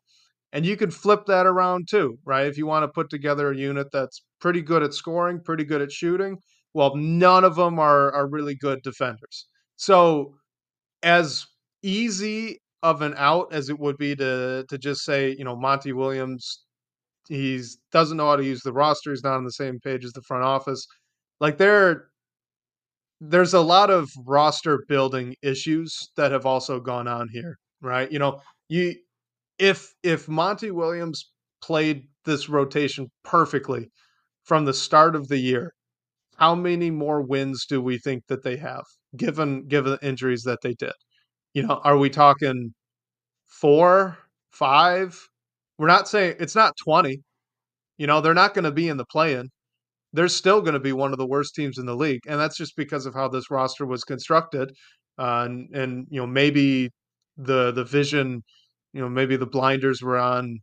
And 0.53 0.65
you 0.65 0.75
can 0.75 0.91
flip 0.91 1.25
that 1.27 1.45
around 1.45 1.87
too, 1.89 2.17
right? 2.25 2.47
If 2.47 2.57
you 2.57 2.65
want 2.65 2.83
to 2.83 2.89
put 2.89 3.09
together 3.09 3.51
a 3.51 3.57
unit 3.57 3.87
that's 3.93 4.21
pretty 4.39 4.61
good 4.61 4.83
at 4.83 4.93
scoring, 4.93 5.39
pretty 5.43 5.63
good 5.63 5.81
at 5.81 5.91
shooting, 5.91 6.37
well, 6.73 6.95
none 6.95 7.43
of 7.43 7.55
them 7.55 7.79
are 7.79 8.11
are 8.13 8.29
really 8.29 8.55
good 8.55 8.81
defenders. 8.83 9.47
So, 9.77 10.35
as 11.03 11.45
easy 11.83 12.59
of 12.83 13.01
an 13.01 13.13
out 13.17 13.53
as 13.53 13.69
it 13.69 13.79
would 13.79 13.97
be 13.97 14.15
to 14.15 14.65
to 14.69 14.77
just 14.77 15.03
say, 15.03 15.35
you 15.37 15.43
know, 15.45 15.55
Monty 15.55 15.93
Williams, 15.93 16.63
he's 17.29 17.79
doesn't 17.91 18.17
know 18.17 18.27
how 18.29 18.35
to 18.37 18.45
use 18.45 18.61
the 18.63 18.73
roster. 18.73 19.11
He's 19.11 19.23
not 19.23 19.35
on 19.37 19.45
the 19.45 19.51
same 19.53 19.79
page 19.81 20.05
as 20.05 20.13
the 20.13 20.23
front 20.23 20.43
office. 20.45 20.87
Like 21.41 21.57
there, 21.57 22.09
there's 23.19 23.53
a 23.53 23.61
lot 23.61 23.89
of 23.89 24.09
roster 24.25 24.83
building 24.87 25.35
issues 25.41 26.09
that 26.17 26.31
have 26.31 26.45
also 26.45 26.79
gone 26.79 27.07
on 27.07 27.29
here, 27.29 27.57
right? 27.81 28.11
You 28.11 28.19
know, 28.19 28.41
you 28.69 28.95
if 29.59 29.93
if 30.03 30.27
Monty 30.29 30.71
Williams 30.71 31.31
played 31.63 32.07
this 32.25 32.49
rotation 32.49 33.11
perfectly 33.23 33.89
from 34.45 34.65
the 34.65 34.73
start 34.73 35.15
of 35.15 35.27
the 35.29 35.37
year, 35.39 35.73
how 36.37 36.55
many 36.55 36.91
more 36.91 37.21
wins 37.21 37.65
do 37.67 37.81
we 37.81 37.97
think 37.99 38.25
that 38.27 38.43
they 38.43 38.57
have 38.57 38.85
given 39.17 39.67
given 39.67 39.93
the 39.93 40.07
injuries 40.07 40.43
that 40.43 40.61
they 40.63 40.73
did? 40.75 40.93
You 41.53 41.63
know, 41.63 41.81
are 41.83 41.97
we 41.97 42.09
talking 42.09 42.73
four, 43.47 44.17
five? 44.51 45.19
We're 45.77 45.87
not 45.87 46.07
saying 46.09 46.37
it's 46.39 46.55
not 46.55 46.75
20. 46.83 47.21
You 47.97 48.07
know, 48.07 48.21
they're 48.21 48.33
not 48.35 48.53
going 48.53 48.65
to 48.65 48.71
be 48.71 48.89
in 48.89 48.97
the 48.97 49.05
play 49.05 49.35
in. 49.35 49.49
They're 50.13 50.27
still 50.29 50.61
going 50.61 50.73
to 50.75 50.79
be 50.81 50.93
one 50.93 51.13
of 51.13 51.19
the 51.19 51.27
worst 51.27 51.55
teams 51.55 51.77
in 51.79 51.85
the 51.85 51.95
league. 51.95 52.21
And 52.27 52.39
that's 52.39 52.57
just 52.57 52.75
because 52.77 53.05
of 53.05 53.13
how 53.15 53.27
this 53.29 53.51
roster 53.51 53.85
was 53.85 54.03
constructed. 54.03 54.71
Uh, 55.19 55.43
and, 55.47 55.75
and, 55.75 56.07
you 56.11 56.21
know, 56.21 56.27
maybe 56.27 56.91
the 57.37 57.71
the 57.71 57.85
vision, 57.85 58.43
you 58.93 59.01
know, 59.01 59.09
maybe 59.09 59.37
the 59.37 59.47
blinders 59.47 60.01
were 60.03 60.17
on 60.19 60.59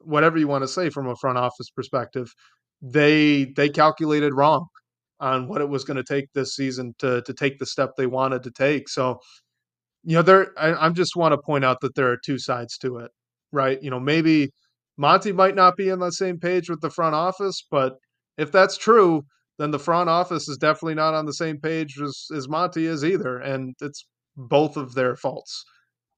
whatever 0.00 0.38
you 0.38 0.48
want 0.48 0.62
to 0.62 0.68
say 0.68 0.90
from 0.90 1.08
a 1.08 1.16
front 1.16 1.38
office 1.38 1.70
perspective. 1.70 2.32
They 2.82 3.46
they 3.56 3.68
calculated 3.70 4.34
wrong 4.34 4.66
on 5.20 5.48
what 5.48 5.60
it 5.60 5.68
was 5.68 5.84
going 5.84 5.96
to 5.96 6.04
take 6.04 6.26
this 6.34 6.54
season 6.54 6.94
to 6.98 7.22
to 7.22 7.32
take 7.34 7.58
the 7.58 7.66
step 7.66 7.92
they 7.96 8.06
wanted 8.06 8.42
to 8.44 8.50
take. 8.50 8.88
So, 8.88 9.20
you 10.04 10.16
know, 10.16 10.22
there 10.22 10.52
I, 10.58 10.86
I 10.86 10.90
just 10.90 11.16
want 11.16 11.32
to 11.32 11.38
point 11.38 11.64
out 11.64 11.80
that 11.80 11.94
there 11.94 12.10
are 12.10 12.18
two 12.24 12.38
sides 12.38 12.78
to 12.78 12.98
it, 12.98 13.10
right? 13.52 13.82
You 13.82 13.90
know, 13.90 14.00
maybe 14.00 14.50
Monty 14.96 15.32
might 15.32 15.54
not 15.54 15.76
be 15.76 15.90
on 15.90 15.98
the 16.00 16.10
same 16.10 16.38
page 16.38 16.70
with 16.70 16.80
the 16.80 16.90
front 16.90 17.14
office, 17.14 17.64
but 17.70 17.94
if 18.38 18.52
that's 18.52 18.76
true, 18.76 19.22
then 19.58 19.70
the 19.70 19.78
front 19.78 20.10
office 20.10 20.48
is 20.48 20.56
definitely 20.58 20.94
not 20.94 21.14
on 21.14 21.26
the 21.26 21.32
same 21.32 21.58
page 21.60 22.00
as, 22.00 22.26
as 22.34 22.48
Monty 22.48 22.86
is 22.86 23.04
either, 23.04 23.38
and 23.38 23.74
it's 23.80 24.06
both 24.36 24.76
of 24.76 24.94
their 24.94 25.16
faults. 25.16 25.64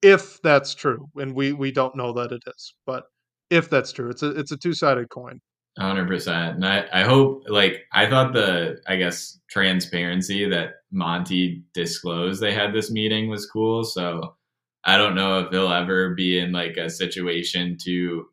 If 0.02 0.40
that's 0.42 0.74
true, 0.74 1.06
and 1.16 1.34
we 1.34 1.52
we 1.52 1.72
don't 1.72 1.96
know 1.96 2.12
that 2.12 2.32
it 2.32 2.42
is, 2.46 2.74
but 2.86 3.04
if 3.50 3.70
that's 3.70 3.92
true, 3.92 4.10
it's 4.10 4.22
a 4.22 4.30
it's 4.30 4.52
a 4.52 4.56
two 4.56 4.74
sided 4.74 5.08
coin 5.10 5.40
hundred 5.78 6.08
percent. 6.08 6.56
And 6.56 6.66
I, 6.66 6.86
I 6.92 7.02
hope 7.04 7.44
like 7.48 7.84
I 7.92 8.08
thought 8.08 8.32
the 8.32 8.80
I 8.86 8.96
guess 8.96 9.38
transparency 9.50 10.48
that 10.48 10.76
Monty 10.90 11.62
disclosed 11.74 12.40
they 12.40 12.52
had 12.52 12.72
this 12.72 12.90
meeting 12.90 13.28
was 13.28 13.46
cool. 13.46 13.84
So 13.84 14.36
I 14.84 14.96
don't 14.96 15.14
know 15.14 15.40
if 15.40 15.50
he'll 15.50 15.72
ever 15.72 16.14
be 16.14 16.38
in 16.38 16.52
like 16.52 16.76
a 16.76 16.88
situation 16.88 17.76
to 17.84 18.26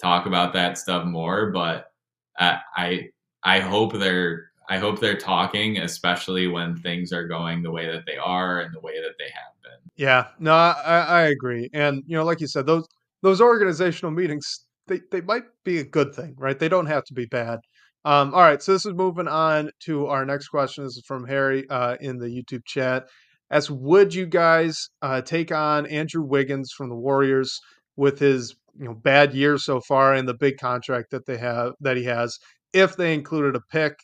talk 0.00 0.26
about 0.26 0.52
that 0.52 0.78
stuff 0.78 1.04
more, 1.04 1.50
but 1.50 1.90
I 2.38 2.58
I, 2.76 3.08
I 3.42 3.60
hope 3.60 3.94
they're 3.94 4.48
I 4.68 4.78
hope 4.78 5.00
they're 5.00 5.16
talking, 5.16 5.78
especially 5.78 6.46
when 6.46 6.76
things 6.76 7.12
are 7.12 7.26
going 7.26 7.62
the 7.62 7.70
way 7.70 7.90
that 7.90 8.04
they 8.06 8.18
are 8.18 8.60
and 8.60 8.74
the 8.74 8.80
way 8.80 9.00
that 9.00 9.14
they 9.18 9.30
have 9.30 9.54
been. 9.62 9.90
Yeah, 9.96 10.26
no, 10.38 10.52
I, 10.52 11.00
I 11.08 11.22
agree. 11.28 11.70
And 11.72 12.04
you 12.06 12.16
know, 12.16 12.24
like 12.24 12.40
you 12.40 12.46
said, 12.46 12.66
those 12.66 12.86
those 13.22 13.40
organizational 13.40 14.12
meetings 14.12 14.66
they, 14.88 15.00
they 15.10 15.20
might 15.20 15.44
be 15.64 15.78
a 15.78 15.84
good 15.84 16.14
thing, 16.14 16.34
right? 16.38 16.58
They 16.58 16.68
don't 16.68 16.86
have 16.86 17.04
to 17.04 17.14
be 17.14 17.26
bad. 17.26 17.60
Um, 18.04 18.32
all 18.34 18.40
right, 18.40 18.62
so 18.62 18.72
this 18.72 18.86
is 18.86 18.94
moving 18.94 19.28
on 19.28 19.70
to 19.84 20.06
our 20.06 20.24
next 20.24 20.48
question. 20.48 20.84
This 20.84 20.96
is 20.96 21.04
from 21.06 21.26
Harry 21.26 21.68
uh, 21.68 21.96
in 22.00 22.18
the 22.18 22.26
YouTube 22.26 22.64
chat. 22.64 23.06
As 23.50 23.70
would 23.70 24.14
you 24.14 24.26
guys 24.26 24.88
uh, 25.02 25.22
take 25.22 25.52
on 25.52 25.86
Andrew 25.86 26.22
Wiggins 26.22 26.72
from 26.76 26.88
the 26.88 26.96
Warriors 26.96 27.60
with 27.96 28.18
his 28.18 28.54
you 28.78 28.84
know 28.84 28.94
bad 28.94 29.34
year 29.34 29.58
so 29.58 29.80
far 29.80 30.14
and 30.14 30.28
the 30.28 30.34
big 30.34 30.58
contract 30.58 31.10
that 31.10 31.26
they 31.26 31.38
have 31.38 31.72
that 31.80 31.96
he 31.96 32.04
has? 32.04 32.38
If 32.72 32.96
they 32.96 33.14
included 33.14 33.56
a 33.56 33.60
pick, 33.72 33.94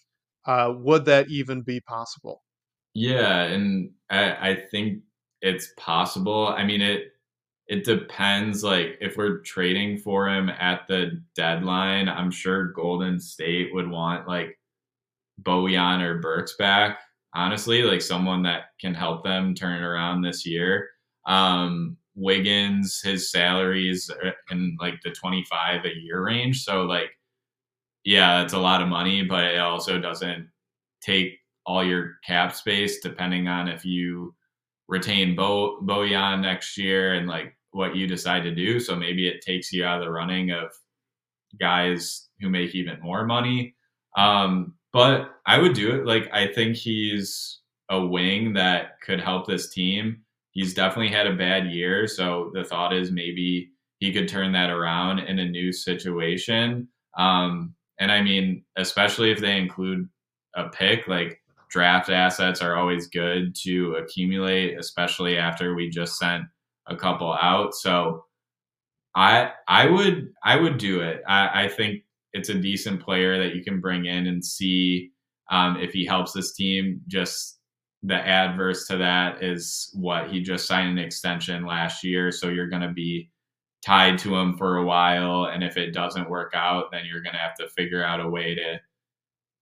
uh, 0.47 0.73
would 0.77 1.05
that 1.05 1.29
even 1.29 1.63
be 1.63 1.81
possible? 1.81 2.43
Yeah, 2.95 3.43
and 3.43 3.91
I, 4.11 4.51
I 4.51 4.57
think 4.71 5.03
it's 5.41 5.69
possible. 5.77 6.49
I 6.49 6.65
mean, 6.65 6.81
it 6.81 7.14
it 7.67 7.85
depends 7.85 8.63
like 8.63 8.99
if 9.01 9.17
we're 9.17 9.39
trading 9.39 9.99
for 9.99 10.29
him 10.29 10.51
at 10.51 10.87
the 10.87 11.23
deadline 11.35 12.09
i'm 12.09 12.31
sure 12.31 12.73
golden 12.73 13.19
state 13.19 13.69
would 13.73 13.89
want 13.89 14.29
like 14.29 14.59
bojan 15.43 16.03
or 16.03 16.19
burks 16.19 16.55
back. 16.57 16.99
Honestly 17.35 17.83
like 17.83 18.01
someone 18.01 18.43
that 18.45 18.67
can 18.81 18.95
help 18.95 19.25
them 19.25 19.55
turn 19.55 19.83
it 19.83 19.85
around 19.85 20.23
this 20.23 20.47
year. 20.47 20.89
Um 21.27 21.97
wiggins 22.17 23.01
his 23.03 23.33
salaries 23.33 24.09
in 24.51 24.77
like 24.81 24.95
the 25.03 25.11
25 25.11 25.85
a 25.85 25.97
year 26.01 26.25
range. 26.25 26.63
So 26.63 26.83
like 26.83 27.11
yeah 28.05 28.43
it's 28.43 28.53
a 28.53 28.59
lot 28.59 28.83
of 28.83 28.89
money 28.89 29.23
but 29.23 29.45
it 29.45 29.59
also 29.59 29.99
doesn't 29.99 30.49
take 31.03 31.39
all 31.67 31.83
your 31.83 32.15
cap 32.27 32.55
space 32.55 33.01
depending 33.01 33.49
on 33.49 33.69
if 33.69 33.85
you 33.85 34.35
retain 34.89 35.35
Bo 35.35 35.81
Bojan 35.83 36.43
next 36.43 36.77
year 36.77 37.15
and 37.15 37.27
like 37.27 37.57
what 37.71 37.97
you 37.97 38.07
decide 38.07 38.43
to 38.45 38.55
do. 38.55 38.79
So 38.79 38.95
maybe 38.95 39.27
it 39.27 39.41
takes 39.41 39.73
you 39.73 39.85
out 39.85 39.99
of 39.99 40.05
the 40.05 40.13
running 40.13 40.51
of 40.51 40.71
guys 41.59 42.29
who 42.41 42.49
make 42.49 42.75
even 42.75 43.01
more 43.01 43.25
money. 43.25 43.75
Um, 44.17 44.75
but 44.93 45.31
I 45.47 45.59
would 45.59 45.75
do 45.75 45.95
it. 45.97 46.07
Like 46.07 46.29
I 46.33 46.53
think 46.53 46.77
he's 46.77 47.61
a 47.91 48.05
wing 48.05 48.53
that 48.55 49.01
could 49.05 49.21
help 49.21 49.47
this 49.47 49.71
team. 49.71 50.19
He's 50.53 50.75
definitely 50.75 51.15
had 51.15 51.27
a 51.27 51.35
bad 51.35 51.67
year, 51.67 52.07
so 52.07 52.53
the 52.55 52.63
thought 52.63 52.95
is 52.95 53.11
maybe 53.11 53.71
he 53.99 54.13
could 54.13 54.29
turn 54.29 54.53
that 54.53 54.71
around 54.71 55.19
in 55.19 55.41
a 55.41 55.49
new 55.49 55.73
situation. 55.73 56.89
Um, 57.19 57.75
and 57.99 58.13
I 58.13 58.23
mean, 58.23 58.65
especially 58.77 59.33
if 59.33 59.41
they 59.41 59.59
include 59.59 60.09
a 60.55 60.69
pick, 60.69 61.09
like 61.09 61.41
draft 61.75 62.09
assets 62.09 62.63
are 62.63 62.77
always 62.77 63.09
good 63.09 63.53
to 63.53 63.97
accumulate, 63.97 64.79
especially 64.79 65.37
after 65.37 65.75
we 65.75 65.91
just 65.91 66.17
sent 66.17 66.45
a 66.87 66.95
couple 66.95 67.33
out. 67.33 67.75
So 67.75 68.27
I 69.17 69.51
I 69.67 69.87
would 69.91 70.33
I 70.45 70.55
would 70.55 70.79
do 70.79 71.01
it. 71.01 71.23
I, 71.27 71.65
I 71.65 71.69
think 71.69 72.05
it's 72.33 72.49
a 72.49 72.55
decent 72.55 73.03
player 73.03 73.43
that 73.43 73.57
you 73.57 73.65
can 73.65 73.81
bring 73.81 74.07
in 74.07 74.29
and 74.29 74.45
see 74.45 75.11
um, 75.51 75.77
if 75.81 75.93
he 75.93 76.07
helps 76.07 76.33
this 76.33 76.55
team. 76.55 77.01
Just 77.09 77.59
the 78.05 78.15
adverse 78.15 78.87
to 78.87 78.97
that 78.99 79.43
is 79.43 79.91
what 79.95 80.31
he 80.31 80.43
just 80.43 80.69
signed 80.69 80.97
an 80.97 81.05
extension 81.05 81.67
last 81.67 82.05
year, 82.05 82.31
so 82.31 82.51
you're 82.51 82.69
going 82.69 82.83
to 82.83 82.93
be 82.93 83.31
tied 83.85 84.17
to 84.19 84.37
him 84.37 84.57
for 84.57 84.77
a 84.77 84.85
while. 84.85 85.47
And 85.47 85.65
if 85.65 85.77
it 85.77 85.93
doesn't 85.93 86.31
work 86.31 86.53
out, 86.55 86.93
then 86.93 87.03
you're 87.05 87.23
going 87.23 87.35
to 87.35 87.41
have 87.41 87.57
to 87.57 87.69
figure 87.69 88.05
out 88.05 88.21
a 88.21 88.29
way 88.29 88.55
to 88.55 88.79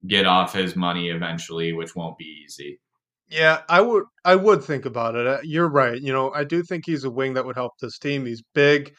get 0.07 0.27
off 0.27 0.53
his 0.53 0.77
money 0.77 1.09
eventually, 1.11 1.73
which 1.73 1.95
won't 1.95 2.19
be 2.19 2.43
easy. 2.45 2.81
Yeah, 3.29 3.63
I 3.69 3.81
would 3.81 4.05
I 4.25 4.35
would 4.37 4.63
think 4.63 4.85
about 4.85 5.15
it. 5.15 5.27
Uh, 5.27 5.39
you're 5.43 5.71
right. 5.71 6.01
You 6.01 6.13
know, 6.13 6.33
I 6.33 6.45
do 6.45 6.63
think 6.63 6.85
he's 6.85 7.05
a 7.05 7.11
wing 7.11 7.35
that 7.35 7.45
would 7.47 7.57
help 7.57 7.73
this 7.81 7.99
team. 7.99 8.27
He's 8.27 8.43
big. 8.55 8.95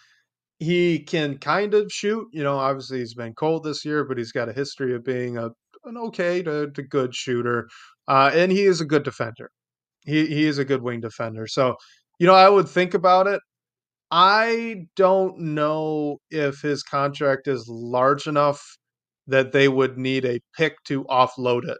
He 0.60 0.99
can 0.99 1.38
kind 1.38 1.74
of 1.74 1.91
shoot. 1.91 2.28
You 2.32 2.43
know, 2.43 2.58
obviously 2.58 2.99
he's 2.99 3.14
been 3.14 3.34
cold 3.34 3.64
this 3.64 3.86
year, 3.86 4.06
but 4.06 4.18
he's 4.18 4.32
got 4.32 4.49
a 4.49 4.54
history 4.54 4.95
of 4.95 5.04
being 5.04 5.38
a 5.38 5.49
an 5.86 5.97
okay 5.97 6.41
to, 6.43 6.72
to 6.72 6.84
good 6.84 7.14
shooter. 7.14 7.68
Uh, 8.08 8.32
and 8.34 8.51
he 8.51 8.64
is 8.64 8.82
a 8.82 8.86
good 8.86 9.04
defender. 9.04 9.49
He 10.06 10.26
he 10.28 10.45
is 10.45 10.58
a 10.58 10.66
good 10.66 10.82
wing 10.82 11.01
defender. 11.01 11.47
So, 11.47 11.76
you 12.20 12.28
know, 12.28 12.36
I 12.36 12.49
would 12.49 12.70
think 12.70 12.93
about 12.93 13.28
it. 13.28 13.41
I 14.12 14.86
don't 14.95 15.39
know 15.39 16.18
if 16.30 16.62
his 16.62 16.84
contract 16.84 17.47
is 17.47 17.68
large 17.68 18.28
enough 18.28 18.62
that 19.28 19.52
they 19.52 19.68
would 19.68 19.98
need 19.98 20.26
a 20.26 20.40
pick 20.58 20.76
to 20.86 21.06
offload 21.06 21.68
it, 21.70 21.78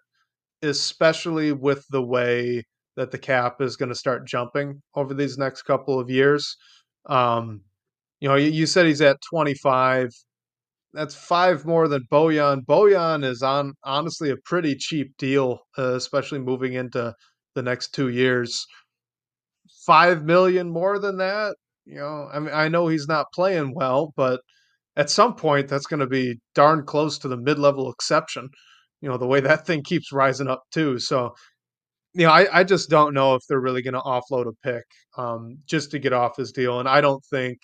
especially 0.62 1.52
with 1.52 1.86
the 1.90 2.02
way 2.04 2.64
that 2.96 3.12
the 3.12 3.18
cap 3.18 3.62
is 3.62 3.76
going 3.76 3.90
to 3.90 3.96
start 3.96 4.28
jumping 4.28 4.82
over 4.96 5.14
these 5.14 5.38
next 5.38 5.64
couple 5.64 6.00
of 6.00 6.10
years. 6.10 6.56
Um, 7.08 7.62
you 8.20 8.30
know, 8.30 8.36
you, 8.36 8.66
said 8.66 8.86
he's 8.86 9.02
at 9.02 9.18
25. 9.30 10.10
That's 10.94 11.16
five 11.16 11.66
more 11.66 11.88
than 11.88 12.04
Bojan. 12.12 12.66
Bojan 12.66 13.26
is 13.26 13.42
on 13.44 13.74
honestly 13.84 14.30
a 14.32 14.38
pretty 14.38 14.76
cheap 14.76 15.16
deal, 15.18 15.60
uh, 15.78 15.96
especially 15.96 16.40
moving 16.40 16.74
into 16.74 17.14
the 17.56 17.64
next 17.64 17.94
two 17.94 18.10
years. 18.10 18.66
five 19.86 20.24
million 20.24 20.70
more 20.70 21.00
than 21.00 21.18
that. 21.18 21.56
You 21.86 21.96
know, 21.96 22.30
I 22.34 22.40
mean, 22.40 22.54
I 22.54 22.68
know 22.70 22.88
he's 22.88 23.08
not 23.08 23.28
playing 23.34 23.74
well, 23.76 24.14
but 24.16 24.42
at 24.98 25.10
some 25.10 25.36
point 25.36 25.68
that's 25.68 25.88
going 25.88 26.00
to 26.00 26.08
be 26.08 26.40
darn 26.56 26.86
close 26.86 27.18
to 27.20 27.28
the 27.28 27.38
mid-level 27.38 27.92
exception. 27.92 28.50
You 29.02 29.10
know, 29.10 29.18
the 29.18 29.28
way 29.28 29.42
that 29.42 29.66
thing 29.66 29.84
keeps 29.84 30.12
rising 30.14 30.48
up 30.48 30.64
too. 30.72 31.00
So, 31.00 31.34
you 32.14 32.26
know, 32.26 32.32
I, 32.32 32.60
I 32.60 32.64
just 32.64 32.90
don't 32.90 33.14
know 33.14 33.36
if 33.36 33.42
they're 33.50 33.60
really 33.62 33.82
going 33.82 33.96
to 33.96 34.02
offload 34.02 34.48
a 34.48 34.54
pick 34.64 34.86
um, 35.18 35.58
just 35.68 35.92
to 35.92 36.00
get 36.00 36.14
off 36.14 36.38
his 36.38 36.52
deal, 36.52 36.80
and 36.80 36.90
I 36.90 37.02
don't 37.02 37.24
think 37.32 37.60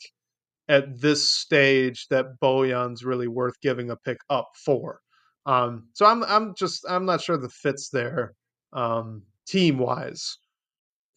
at 0.69 1.01
this 1.01 1.27
stage 1.27 2.07
that 2.09 2.25
Bojan's 2.41 3.03
really 3.03 3.27
worth 3.27 3.59
giving 3.61 3.91
a 3.91 3.97
pick 3.97 4.19
up 4.29 4.49
for. 4.65 4.99
Um, 5.45 5.89
so 5.93 6.05
I'm 6.05 6.23
I'm 6.23 6.53
just 6.57 6.85
I'm 6.89 7.05
not 7.05 7.21
sure 7.21 7.37
the 7.37 7.49
fits 7.49 7.89
there 7.89 8.33
um, 8.73 9.23
team 9.47 9.77
wise 9.79 10.37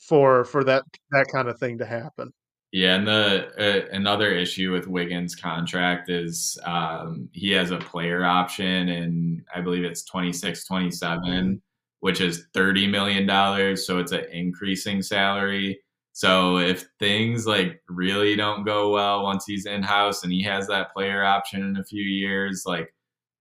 for 0.00 0.44
for 0.44 0.64
that 0.64 0.84
that 1.12 1.26
kind 1.32 1.48
of 1.48 1.58
thing 1.58 1.78
to 1.78 1.86
happen. 1.86 2.32
Yeah, 2.72 2.94
and 2.94 3.06
the 3.06 3.48
uh, 3.58 3.94
another 3.94 4.32
issue 4.32 4.72
with 4.72 4.86
Wiggins' 4.88 5.34
contract 5.34 6.08
is 6.08 6.58
um, 6.64 7.28
he 7.32 7.50
has 7.52 7.70
a 7.70 7.76
player 7.76 8.24
option, 8.24 8.88
and 8.88 9.44
I 9.54 9.60
believe 9.60 9.84
it's 9.84 10.04
26, 10.04 10.64
27, 10.64 11.22
mm-hmm. 11.22 11.54
which 12.00 12.22
is 12.22 12.46
thirty 12.54 12.86
million 12.86 13.26
dollars. 13.26 13.86
So 13.86 13.98
it's 13.98 14.12
an 14.12 14.24
increasing 14.32 15.02
salary. 15.02 15.80
So 16.12 16.58
if 16.58 16.86
things 16.98 17.46
like 17.46 17.82
really 17.88 18.36
don't 18.36 18.64
go 18.64 18.90
well 18.90 19.22
once 19.22 19.44
he's 19.46 19.66
in 19.66 19.82
house 19.82 20.24
and 20.24 20.32
he 20.32 20.42
has 20.44 20.66
that 20.68 20.92
player 20.94 21.24
option 21.24 21.62
in 21.62 21.76
a 21.76 21.84
few 21.84 22.02
years, 22.04 22.64
like 22.66 22.94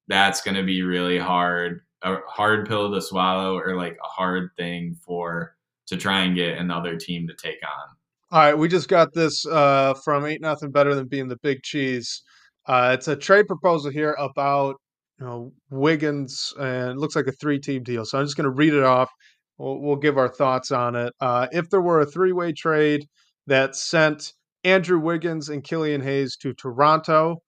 that's 0.08 0.42
going 0.42 0.56
to 0.56 0.64
be 0.64 0.82
really 0.84 1.18
hard, 1.18 1.82
a 2.04 2.18
hard 2.28 2.68
pill 2.68 2.92
to 2.92 3.02
swallow, 3.02 3.58
or 3.58 3.76
like 3.78 3.98
a 4.04 4.08
hard 4.08 4.52
thing 4.58 4.96
for 5.06 5.56
to 5.88 5.98
try 5.98 6.22
and 6.22 6.36
get 6.36 6.58
another 6.58 6.98
team 6.98 7.28
to 7.28 7.34
take 7.36 7.60
on. 7.64 7.96
All 8.34 8.40
right, 8.40 8.58
we 8.58 8.70
just 8.70 8.88
got 8.88 9.14
this 9.14 9.46
uh, 9.46 9.94
from 10.06 10.26
Ain't 10.26 10.40
Nothing 10.42 10.72
Better 10.72 10.96
Than 10.96 11.10
Being 11.10 11.28
the 11.28 11.36
Big 11.44 11.64
Cheese. 11.64 12.24
Uh, 12.66 12.96
it's 12.98 13.10
a 13.10 13.16
trade 13.18 13.46
proposal 13.46 13.92
here 13.92 14.16
about 14.18 14.76
you 15.20 15.26
know 15.26 15.52
Wiggins, 15.70 16.54
and 16.58 16.92
it 16.92 16.98
looks 16.98 17.14
like 17.14 17.28
a 17.28 17.34
three-team 17.34 17.84
deal. 17.84 18.06
So 18.06 18.18
I'm 18.18 18.24
just 18.24 18.38
going 18.38 18.46
to 18.46 18.56
read 18.56 18.74
it 18.74 18.86
off. 18.86 19.10
We'll, 19.58 19.82
we'll, 19.82 19.98
give 19.98 20.18
our 20.18 20.30
thoughts 20.30 20.72
on 20.72 20.96
it. 20.96 21.12
Uh, 21.20 21.48
if 21.52 21.70
there 21.70 21.82
were 21.82 22.00
a 22.00 22.06
three-way 22.06 22.54
trade 22.54 23.06
that 23.48 23.76
sent 23.76 24.32
Andrew 24.64 25.00
Wiggins 25.00 25.50
and 25.50 25.62
Killian 25.62 26.00
Hayes 26.00 26.38
to 26.38 26.54
Toronto, 26.54 27.42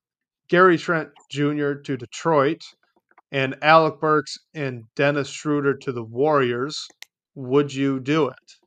Gary 0.50 0.78
Trent 0.78 1.08
Jr. 1.32 1.76
to 1.76 1.96
Detroit, 1.96 2.60
and 3.32 3.56
Alec 3.62 4.02
Burks 4.02 4.36
and 4.54 4.84
Dennis 4.98 5.30
Schroeder 5.30 5.76
to 5.76 5.94
the 5.94 6.04
Warriors, 6.04 6.86
would 7.36 7.74
you 7.74 8.02
do 8.02 8.28
it? 8.28 8.62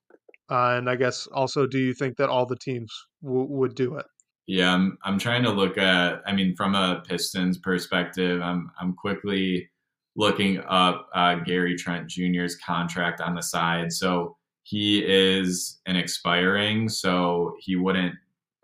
Uh, 0.50 0.76
and 0.76 0.88
I 0.88 0.96
guess 0.96 1.26
also, 1.28 1.66
do 1.66 1.78
you 1.78 1.92
think 1.92 2.16
that 2.16 2.28
all 2.28 2.46
the 2.46 2.56
teams 2.56 2.92
w- 3.22 3.46
would 3.48 3.74
do 3.74 3.96
it? 3.96 4.06
Yeah, 4.46 4.72
I'm. 4.72 4.96
I'm 5.04 5.18
trying 5.18 5.42
to 5.42 5.50
look 5.50 5.76
at. 5.76 6.22
I 6.26 6.32
mean, 6.32 6.54
from 6.54 6.74
a 6.74 7.02
Pistons 7.06 7.58
perspective, 7.58 8.40
I'm. 8.40 8.70
I'm 8.80 8.94
quickly 8.94 9.68
looking 10.14 10.60
up 10.68 11.08
uh, 11.14 11.36
Gary 11.36 11.76
Trent 11.76 12.08
Jr.'s 12.08 12.56
contract 12.56 13.20
on 13.20 13.34
the 13.34 13.42
side. 13.42 13.92
So 13.92 14.36
he 14.62 15.04
is 15.04 15.80
an 15.86 15.96
expiring, 15.96 16.88
so 16.88 17.54
he 17.58 17.76
wouldn't. 17.76 18.14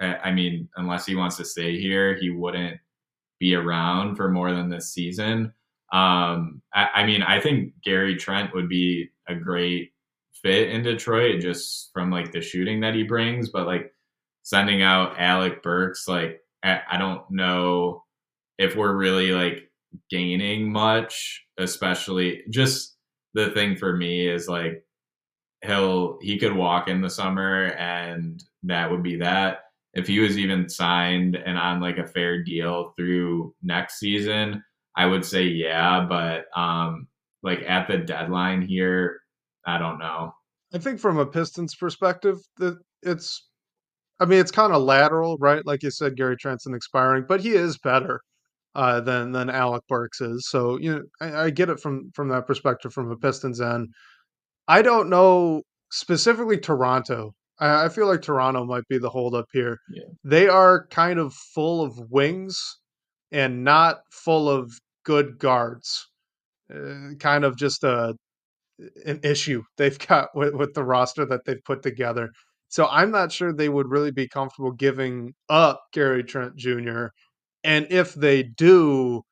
I 0.00 0.32
mean, 0.32 0.68
unless 0.76 1.06
he 1.06 1.14
wants 1.14 1.36
to 1.36 1.44
stay 1.44 1.80
here, 1.80 2.16
he 2.16 2.30
wouldn't 2.30 2.78
be 3.38 3.54
around 3.54 4.16
for 4.16 4.30
more 4.30 4.52
than 4.52 4.68
this 4.68 4.92
season. 4.92 5.52
Um, 5.92 6.62
I, 6.74 6.88
I 6.94 7.06
mean, 7.06 7.22
I 7.22 7.38
think 7.40 7.74
Gary 7.84 8.16
Trent 8.16 8.54
would 8.54 8.68
be 8.68 9.10
a 9.28 9.34
great 9.34 9.91
fit 10.43 10.70
in 10.70 10.82
Detroit 10.82 11.40
just 11.40 11.90
from 11.93 12.11
like 12.11 12.32
the 12.32 12.40
shooting 12.40 12.80
that 12.80 12.95
he 12.95 13.05
brings, 13.05 13.51
but 13.51 13.66
like 13.66 13.93
sending 14.43 14.82
out 14.82 15.18
Alec 15.18 15.62
Burks, 15.62 16.09
like 16.09 16.40
I, 16.62 16.99
don't 16.99 17.22
know 17.30 18.05
if 18.59 18.76
we're 18.76 18.97
really 18.97 19.32
like 19.32 19.70
gaining 20.11 20.70
much, 20.70 21.45
especially 21.59 22.43
just 22.51 22.97
the 23.34 23.51
thing 23.51 23.76
for 23.76 23.97
me 23.97 24.28
is 24.28 24.49
like 24.49 24.84
he'll 25.64 26.18
he 26.20 26.38
could 26.38 26.55
walk 26.55 26.88
in 26.88 27.01
the 27.01 27.11
summer 27.11 27.66
and 27.78 28.43
that 28.64 28.90
would 28.90 29.03
be 29.03 29.16
that. 29.16 29.61
If 29.95 30.07
he 30.07 30.20
was 30.20 30.38
even 30.38 30.68
signed 30.68 31.36
and 31.36 31.59
on 31.59 31.80
like 31.80 31.99
a 31.99 32.07
fair 32.07 32.43
deal 32.43 32.95
through 32.97 33.55
next 33.62 33.99
season, 33.99 34.62
I 34.97 35.07
would 35.07 35.24
say 35.24 35.45
yeah, 35.45 36.07
but 36.09 36.47
um 36.59 37.09
like 37.43 37.62
at 37.66 37.88
the 37.88 37.99
deadline 37.99 38.62
here, 38.62 39.21
I 39.66 39.78
don't 39.78 39.98
know. 39.98 40.34
I 40.74 40.78
think 40.78 41.00
from 41.00 41.18
a 41.18 41.26
Pistons 41.26 41.74
perspective, 41.74 42.38
that 42.58 42.78
it's, 43.02 43.48
I 44.20 44.24
mean, 44.24 44.40
it's 44.40 44.50
kind 44.50 44.72
of 44.72 44.82
lateral, 44.82 45.36
right? 45.38 45.64
Like 45.66 45.82
you 45.82 45.90
said, 45.90 46.16
Gary 46.16 46.36
Trent's 46.36 46.66
expiring, 46.66 47.24
but 47.28 47.40
he 47.40 47.50
is 47.50 47.78
better 47.78 48.20
uh, 48.74 49.00
than 49.00 49.32
than 49.32 49.50
Alec 49.50 49.82
Burks 49.88 50.20
is. 50.20 50.48
So 50.48 50.78
you 50.78 50.94
know, 50.94 51.02
I, 51.20 51.44
I, 51.44 51.50
get 51.50 51.68
it 51.68 51.80
from 51.80 52.10
from 52.14 52.28
that 52.28 52.46
perspective 52.46 52.92
from 52.92 53.10
a 53.10 53.16
Pistons 53.16 53.60
end. 53.60 53.88
I 54.68 54.82
don't 54.82 55.10
know 55.10 55.62
specifically 55.90 56.58
Toronto. 56.58 57.34
I, 57.58 57.86
I 57.86 57.88
feel 57.88 58.06
like 58.06 58.22
Toronto 58.22 58.64
might 58.64 58.86
be 58.88 58.98
the 58.98 59.10
holdup 59.10 59.46
here. 59.52 59.78
Yeah. 59.90 60.04
They 60.24 60.48
are 60.48 60.86
kind 60.88 61.18
of 61.18 61.34
full 61.34 61.82
of 61.82 61.98
wings 62.10 62.78
and 63.30 63.64
not 63.64 64.00
full 64.10 64.48
of 64.48 64.72
good 65.04 65.38
guards. 65.38 66.08
Uh, 66.74 67.14
kind 67.18 67.44
of 67.44 67.56
just 67.56 67.84
a 67.84 68.14
an 69.06 69.20
issue 69.22 69.62
they've 69.76 69.98
got 69.98 70.28
with, 70.34 70.54
with 70.54 70.74
the 70.74 70.84
roster 70.84 71.24
that 71.26 71.44
they've 71.44 71.64
put 71.64 71.82
together. 71.82 72.30
So 72.68 72.86
I'm 72.86 73.10
not 73.10 73.32
sure 73.32 73.52
they 73.52 73.68
would 73.68 73.88
really 73.90 74.12
be 74.12 74.28
comfortable 74.28 74.72
giving 74.72 75.34
up 75.48 75.82
Gary 75.92 76.24
Trent 76.24 76.56
Jr. 76.56 77.06
And 77.64 77.86
if 77.90 78.14
they 78.14 78.42
do, 78.44 79.22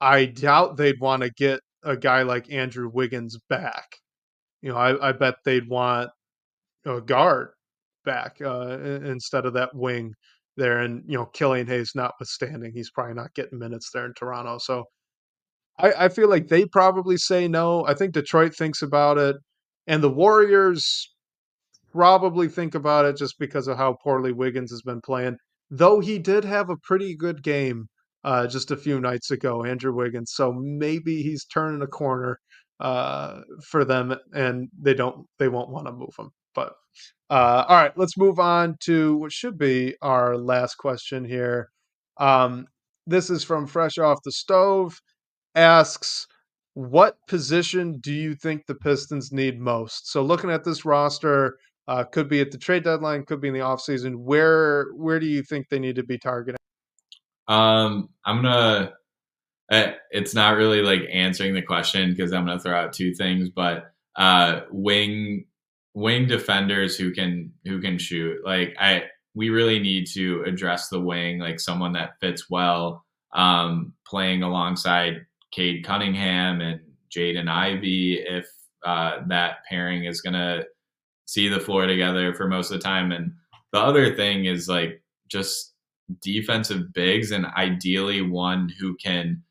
I 0.00 0.26
doubt 0.26 0.76
they'd 0.76 1.00
want 1.00 1.22
to 1.22 1.30
get 1.30 1.60
a 1.84 1.96
guy 1.96 2.22
like 2.22 2.52
Andrew 2.52 2.90
Wiggins 2.92 3.38
back. 3.48 3.86
You 4.62 4.70
know, 4.70 4.76
I, 4.76 5.08
I 5.08 5.12
bet 5.12 5.36
they'd 5.44 5.68
want 5.68 6.10
a 6.84 7.00
guard 7.00 7.48
back 8.04 8.36
uh, 8.42 8.78
instead 9.04 9.46
of 9.46 9.54
that 9.54 9.74
wing 9.74 10.12
there. 10.56 10.80
And, 10.80 11.02
you 11.06 11.16
know, 11.16 11.26
Killian 11.26 11.66
Hayes 11.66 11.92
notwithstanding, 11.94 12.72
he's 12.72 12.90
probably 12.90 13.14
not 13.14 13.34
getting 13.34 13.58
minutes 13.58 13.90
there 13.92 14.06
in 14.06 14.14
Toronto. 14.14 14.58
So 14.58 14.84
I, 15.78 16.06
I 16.06 16.08
feel 16.08 16.28
like 16.28 16.48
they 16.48 16.64
probably 16.64 17.16
say 17.16 17.48
no. 17.48 17.86
I 17.86 17.94
think 17.94 18.12
Detroit 18.12 18.54
thinks 18.54 18.82
about 18.82 19.18
it, 19.18 19.36
and 19.86 20.02
the 20.02 20.10
Warriors 20.10 21.12
probably 21.92 22.48
think 22.48 22.74
about 22.74 23.04
it 23.04 23.16
just 23.16 23.38
because 23.38 23.68
of 23.68 23.76
how 23.76 23.96
poorly 24.02 24.32
Wiggins 24.32 24.70
has 24.70 24.82
been 24.82 25.00
playing. 25.00 25.36
Though 25.70 26.00
he 26.00 26.18
did 26.18 26.44
have 26.44 26.70
a 26.70 26.76
pretty 26.76 27.16
good 27.16 27.42
game 27.42 27.86
uh, 28.24 28.46
just 28.46 28.70
a 28.70 28.76
few 28.76 29.00
nights 29.00 29.30
ago, 29.30 29.64
Andrew 29.64 29.94
Wiggins. 29.94 30.32
So 30.34 30.52
maybe 30.52 31.22
he's 31.22 31.44
turning 31.44 31.82
a 31.82 31.86
corner 31.86 32.38
uh, 32.80 33.40
for 33.68 33.84
them, 33.84 34.14
and 34.34 34.68
they 34.80 34.94
don't 34.94 35.26
they 35.38 35.48
won't 35.48 35.70
want 35.70 35.86
to 35.86 35.92
move 35.92 36.14
him. 36.18 36.30
But 36.54 36.74
uh, 37.30 37.64
all 37.68 37.76
right, 37.76 37.96
let's 37.96 38.16
move 38.16 38.38
on 38.38 38.76
to 38.84 39.16
what 39.16 39.32
should 39.32 39.58
be 39.58 39.96
our 40.02 40.36
last 40.36 40.76
question 40.76 41.24
here. 41.24 41.68
Um, 42.18 42.66
this 43.06 43.30
is 43.30 43.44
from 43.44 43.66
Fresh 43.66 43.98
Off 43.98 44.18
the 44.24 44.32
Stove 44.32 44.98
asks, 45.56 46.26
what 46.74 47.16
position 47.26 47.98
do 48.00 48.12
you 48.12 48.34
think 48.34 48.66
the 48.66 48.74
Pistons 48.74 49.32
need 49.32 49.58
most? 49.58 50.10
So 50.12 50.22
looking 50.22 50.50
at 50.50 50.62
this 50.62 50.84
roster, 50.84 51.58
uh, 51.88 52.04
could 52.04 52.28
be 52.28 52.40
at 52.40 52.50
the 52.50 52.58
trade 52.58 52.84
deadline, 52.84 53.24
could 53.24 53.40
be 53.40 53.48
in 53.48 53.54
the 53.54 53.60
offseason. 53.60 54.16
Where 54.16 54.88
where 54.94 55.18
do 55.18 55.26
you 55.26 55.42
think 55.42 55.68
they 55.68 55.78
need 55.78 55.96
to 55.96 56.02
be 56.02 56.18
targeting? 56.18 56.58
Um, 57.48 58.10
I'm 58.24 58.42
gonna. 58.42 58.92
Eh, 59.70 59.92
it's 60.10 60.34
not 60.34 60.56
really 60.56 60.82
like 60.82 61.02
answering 61.10 61.54
the 61.54 61.62
question 61.62 62.10
because 62.10 62.32
I'm 62.32 62.46
gonna 62.46 62.60
throw 62.60 62.76
out 62.76 62.92
two 62.92 63.14
things, 63.14 63.48
but 63.50 63.92
uh, 64.16 64.60
wing 64.70 65.46
wing 65.94 66.26
defenders 66.26 66.96
who 66.96 67.12
can 67.12 67.52
who 67.64 67.80
can 67.80 67.98
shoot. 67.98 68.44
Like 68.44 68.76
I, 68.78 69.04
we 69.34 69.50
really 69.50 69.78
need 69.78 70.06
to 70.08 70.42
address 70.46 70.88
the 70.88 71.00
wing, 71.00 71.38
like 71.38 71.60
someone 71.60 71.92
that 71.92 72.20
fits 72.20 72.50
well, 72.50 73.04
um, 73.32 73.92
playing 74.06 74.42
alongside 74.42 75.24
Cade 75.52 75.84
Cunningham 75.84 76.60
and 76.60 76.80
Jaden 77.10 77.48
Ivey 77.48 78.24
if 78.26 78.46
uh, 78.84 79.18
that 79.28 79.58
pairing 79.68 80.04
is 80.04 80.20
going 80.20 80.34
to 80.34 80.64
see 81.26 81.48
the 81.48 81.60
floor 81.60 81.86
together 81.86 82.34
for 82.34 82.46
most 82.46 82.70
of 82.70 82.78
the 82.78 82.84
time. 82.84 83.12
And 83.12 83.32
the 83.72 83.80
other 83.80 84.14
thing 84.14 84.44
is 84.44 84.68
like 84.68 85.02
just 85.28 85.74
defensive 86.22 86.92
bigs 86.92 87.32
and 87.32 87.46
ideally 87.46 88.22
one 88.22 88.72
who 88.78 88.96
can 88.96 89.42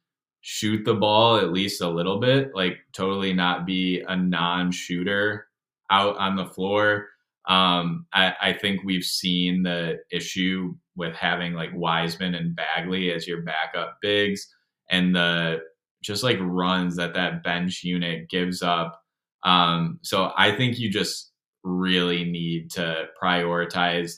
shoot 0.41 0.86
the 0.86 0.93
ball 0.93 1.38
at 1.38 1.52
least 1.52 1.82
a 1.82 1.89
little 1.89 2.20
bit, 2.20 2.52
like 2.54 2.78
totally 2.93 3.34
not 3.34 3.66
be 3.66 4.04
a 4.08 4.16
non 4.16 4.72
shooter 4.72 5.48
out 5.91 6.16
on 6.18 6.36
the 6.36 6.46
floor. 6.46 7.08
Um, 7.48 8.06
I, 8.14 8.34
I, 8.41 8.54
think 8.54 8.84
we've 8.84 9.04
seen 9.04 9.62
the 9.62 10.00
issue 10.12 10.74
with 10.96 11.14
having 11.14 11.54
like 11.54 11.70
Wiseman 11.76 12.34
and 12.34 12.56
Bagley 12.56 13.12
as 13.12 13.28
your 13.28 13.43
backup 13.43 13.98
bigs 14.02 14.52
and 14.89 15.16
the 15.16 15.60
just 16.06 16.24
like 16.24 16.38
runs 16.39 16.95
that 16.97 17.14
that 17.16 17.43
bench 17.43 17.84
unit 17.84 18.30
gives 18.30 18.62
up. 18.62 19.01
Um, 19.43 19.99
so 20.01 20.32
I 20.38 20.51
think 20.56 20.80
you 20.80 20.89
just 20.89 21.32
really 21.64 22.24
need 22.24 22.72
to 22.72 23.06
prioritize 23.22 24.18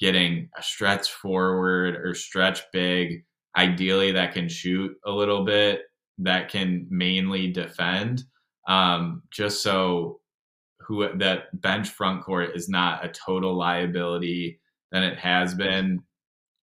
getting 0.00 0.48
a 0.58 0.62
stretch 0.62 1.10
forward 1.10 1.96
or 1.96 2.14
stretch 2.14 2.62
big, 2.72 3.24
ideally 3.56 4.12
that 4.12 4.32
can 4.34 4.48
shoot 4.48 4.92
a 5.06 5.10
little 5.10 5.44
bit, 5.44 5.82
that 6.18 6.48
can 6.48 6.86
mainly 6.90 7.52
defend, 7.52 8.24
um, 8.68 9.22
just 9.32 9.62
so 9.62 10.20
who 10.80 11.16
that 11.18 11.60
bench 11.60 11.88
front 11.88 12.22
court 12.22 12.50
is 12.54 12.68
not 12.68 13.04
a 13.04 13.08
total 13.08 13.56
liability 13.56 14.60
than 14.92 15.02
it 15.02 15.18
has 15.18 15.54
been. 15.54 16.00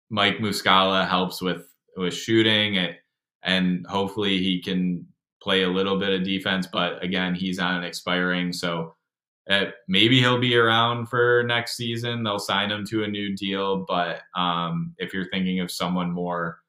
Mike 0.09 0.39
Muscala 0.39 1.07
helps 1.07 1.41
with 1.41 1.65
with 1.95 2.13
shooting 2.13 2.75
it, 2.75 2.97
and 3.43 3.85
hopefully 3.87 4.39
he 4.39 4.61
can 4.61 5.05
play 5.41 5.63
a 5.63 5.69
little 5.69 5.97
bit 5.97 6.13
of 6.13 6.23
defense. 6.23 6.67
But 6.71 7.03
again, 7.03 7.35
he's 7.35 7.59
on 7.59 7.77
an 7.77 7.83
expiring, 7.83 8.53
so 8.53 8.95
uh, 9.49 9.65
maybe 9.87 10.19
he'll 10.19 10.39
be 10.39 10.55
around 10.55 11.07
for 11.07 11.43
next 11.47 11.75
season. 11.75 12.23
They'll 12.23 12.39
sign 12.39 12.71
him 12.71 12.85
to 12.87 13.03
a 13.03 13.07
new 13.07 13.35
deal. 13.35 13.85
But 13.87 14.21
um, 14.35 14.93
if 14.97 15.13
you're 15.13 15.29
thinking 15.29 15.59
of 15.59 15.71
someone 15.71 16.11
more 16.11 16.59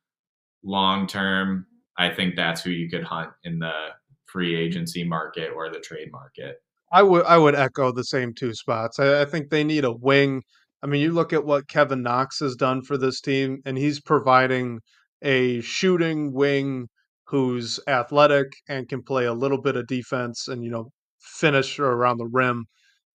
long 0.62 1.07
term, 1.07 1.66
I 1.99 2.11
think 2.11 2.37
that's 2.37 2.62
who 2.62 2.71
you 2.71 2.89
could 2.89 3.05
hunt 3.05 3.31
in 3.45 3.59
the 3.59 3.89
free 4.27 4.57
agency 4.57 5.05
market 5.05 5.51
or 5.55 5.68
the 5.68 5.81
trade 5.81 6.11
market. 6.11 6.57
I 6.93 7.03
would 7.03 7.25
I 7.27 7.37
would 7.37 7.55
echo 7.55 7.93
the 7.93 8.05
same 8.05 8.35
two 8.35 8.55
spots. 8.55 8.99
I, 8.99 9.23
I, 9.23 9.25
think 9.25 9.51
they 9.51 9.62
need 9.62 9.85
a 9.85 9.93
wing. 9.93 10.43
I 10.83 10.87
mean, 10.87 11.01
you 11.03 11.12
look 11.12 11.33
at 11.33 11.45
what 11.45 11.68
Kevin 11.68 12.03
Knox 12.03 12.41
has 12.41 12.57
done 12.57 12.83
for 12.83 12.97
this 12.97 13.21
team, 13.21 13.61
and 13.64 13.77
he's 13.77 14.01
providing 14.01 14.81
a 15.23 15.61
shooting 15.61 16.33
wing 16.33 16.89
who's 17.27 17.79
athletic 17.87 18.53
and 18.68 18.89
can 18.89 19.03
play 19.03 19.25
a 19.27 19.33
little 19.35 19.61
bit 19.61 19.77
of 19.77 19.87
defense 19.87 20.49
and 20.49 20.64
you 20.64 20.71
know 20.71 20.91
finish 21.21 21.79
around 21.79 22.18
the 22.18 22.27
rim. 22.27 22.66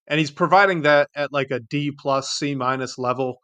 And 0.08 0.20
he's 0.20 0.32
providing 0.32 0.84
that 0.84 1.10
at 1.16 1.34
like 1.34 1.51
a 1.51 1.60
D 1.60 1.91
plus 1.91 2.32
C 2.32 2.56
minus 2.56 2.97
level. 2.97 3.39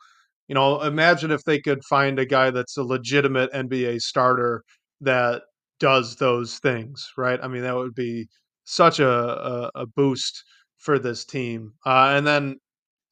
You 0.47 0.55
know, 0.55 0.81
imagine 0.81 1.31
if 1.31 1.43
they 1.45 1.59
could 1.59 1.83
find 1.85 2.19
a 2.19 2.25
guy 2.25 2.51
that's 2.51 2.77
a 2.77 2.83
legitimate 2.83 3.51
NBA 3.53 3.99
starter 4.01 4.63
that 5.01 5.43
does 5.79 6.17
those 6.17 6.59
things, 6.59 7.07
right? 7.17 7.39
I 7.41 7.47
mean, 7.47 7.63
that 7.63 7.75
would 7.75 7.95
be 7.95 8.27
such 8.65 8.99
a, 8.99 9.09
a, 9.09 9.71
a 9.75 9.85
boost 9.87 10.43
for 10.77 10.99
this 10.99 11.25
team. 11.25 11.73
Uh, 11.85 12.13
and 12.15 12.27
then 12.27 12.57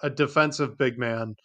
a 0.04 0.10
defensive 0.10 0.78
big 0.78 0.98
man 1.00 1.36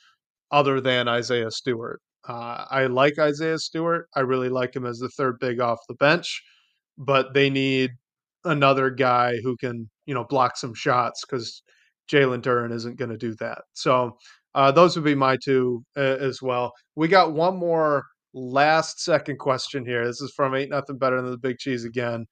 other 0.51 0.81
than 0.81 1.09
Isaiah 1.09 1.51
Stewart. 1.51 2.01
Uh, 2.27 2.65
I 2.71 2.87
like 2.87 3.19
Isaiah 3.19 3.59
Stewart. 3.59 4.09
I 4.15 4.21
really 4.21 4.49
like 4.49 4.75
him 4.75 4.87
as 4.87 4.99
the 4.99 5.09
third 5.11 5.39
big 5.41 5.61
off 5.61 5.79
the 5.89 5.95
bench, 5.95 6.43
but 6.97 7.35
they 7.35 7.51
need 7.51 7.91
another 8.45 8.91
guy 8.91 9.37
who 9.43 9.57
can, 9.57 9.89
you 10.07 10.15
know, 10.15 10.25
block 10.25 10.57
some 10.57 10.75
shots 10.75 11.25
because 11.25 11.63
Jalen 12.11 12.43
Duren 12.43 12.73
isn't 12.73 12.99
going 12.99 13.11
to 13.11 13.17
do 13.17 13.35
that. 13.41 13.63
So 13.73 14.17
uh, 14.55 14.71
those 14.71 14.97
would 14.97 15.05
be 15.05 15.15
my 15.15 15.37
two 15.43 15.85
uh, 15.97 16.01
as 16.01 16.41
well. 16.43 16.73
We 16.97 17.09
got 17.09 17.33
one 17.33 17.57
more 17.57 18.05
last 18.33 19.01
second 19.01 19.39
question 19.39 19.85
here. 19.85 20.07
This 20.07 20.21
is 20.21 20.33
from 20.35 20.55
Ain't 20.55 20.71
Nothing 20.71 20.99
Better 20.99 21.21
Than 21.21 21.31
the 21.31 21.39
Big 21.39 21.59
Cheese 21.59 21.85
again. 21.85 22.27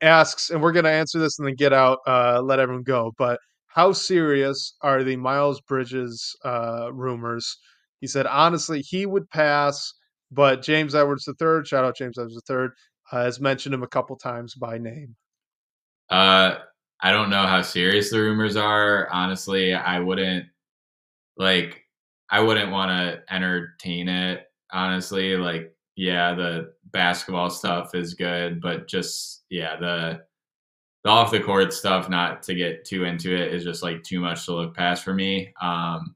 Asks, 0.00 0.50
and 0.50 0.60
we're 0.60 0.72
going 0.72 0.84
to 0.84 0.90
answer 0.90 1.18
this 1.18 1.38
and 1.38 1.48
then 1.48 1.54
get 1.54 1.72
out, 1.72 1.98
uh, 2.06 2.40
let 2.42 2.58
everyone 2.58 2.82
go. 2.82 3.12
But 3.16 3.38
how 3.68 3.92
serious 3.92 4.76
are 4.82 5.02
the 5.02 5.16
Miles 5.16 5.60
Bridges 5.62 6.36
uh, 6.44 6.92
rumors? 6.92 7.56
He 8.04 8.08
said, 8.08 8.26
honestly, 8.26 8.82
he 8.82 9.06
would 9.06 9.30
pass, 9.30 9.94
but 10.30 10.60
James 10.60 10.94
Edwards 10.94 11.26
III, 11.26 11.64
shout 11.64 11.86
out 11.86 11.96
James 11.96 12.18
Edwards 12.18 12.38
III, 12.50 12.66
uh, 13.10 13.24
has 13.24 13.40
mentioned 13.40 13.74
him 13.74 13.82
a 13.82 13.88
couple 13.88 14.14
times 14.14 14.54
by 14.54 14.76
name. 14.76 15.16
Uh, 16.10 16.56
I 17.00 17.12
don't 17.12 17.30
know 17.30 17.46
how 17.46 17.62
serious 17.62 18.10
the 18.10 18.20
rumors 18.20 18.56
are. 18.56 19.08
Honestly, 19.10 19.72
I 19.72 20.00
wouldn't 20.00 20.44
like. 21.38 21.80
I 22.28 22.40
wouldn't 22.40 22.70
want 22.70 22.90
to 22.90 23.34
entertain 23.34 24.10
it 24.10 24.48
honestly. 24.70 25.38
Like, 25.38 25.74
yeah, 25.96 26.34
the 26.34 26.74
basketball 26.92 27.48
stuff 27.48 27.94
is 27.94 28.12
good, 28.12 28.60
but 28.60 28.86
just 28.86 29.44
yeah, 29.48 29.76
the 29.76 30.20
the 31.04 31.08
off 31.08 31.30
the 31.30 31.40
court 31.40 31.72
stuff, 31.72 32.10
not 32.10 32.42
to 32.42 32.54
get 32.54 32.84
too 32.84 33.04
into 33.04 33.34
it, 33.34 33.54
is 33.54 33.64
just 33.64 33.82
like 33.82 34.02
too 34.02 34.20
much 34.20 34.44
to 34.44 34.52
look 34.52 34.76
past 34.76 35.04
for 35.04 35.14
me. 35.14 35.54
Um, 35.58 36.14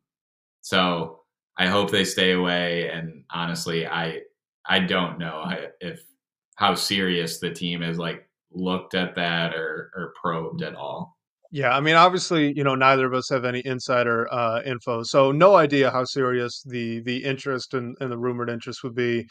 so 0.60 1.17
I 1.58 1.66
hope 1.66 1.90
they 1.90 2.04
stay 2.04 2.32
away. 2.32 2.88
And 2.90 3.24
honestly, 3.30 3.86
I 3.86 4.20
I 4.66 4.80
don't 4.80 5.18
know 5.18 5.44
if 5.80 6.00
how 6.56 6.74
serious 6.74 7.38
the 7.38 7.50
team 7.50 7.82
has 7.82 7.98
like 7.98 8.28
looked 8.52 8.94
at 8.94 9.14
that 9.16 9.54
or 9.54 9.90
or 9.94 10.14
probed 10.20 10.62
at 10.62 10.74
all. 10.74 11.16
Yeah, 11.50 11.74
I 11.74 11.80
mean, 11.80 11.94
obviously, 11.96 12.52
you 12.54 12.62
know, 12.62 12.74
neither 12.74 13.06
of 13.06 13.14
us 13.14 13.30
have 13.30 13.44
any 13.46 13.62
insider 13.64 14.30
uh, 14.32 14.60
info, 14.66 15.02
so 15.02 15.32
no 15.32 15.56
idea 15.56 15.90
how 15.90 16.04
serious 16.04 16.62
the 16.66 17.00
the 17.00 17.24
interest 17.24 17.74
and, 17.74 17.96
and 18.00 18.12
the 18.12 18.18
rumored 18.18 18.50
interest 18.50 18.82
would 18.84 18.94
be. 18.94 19.26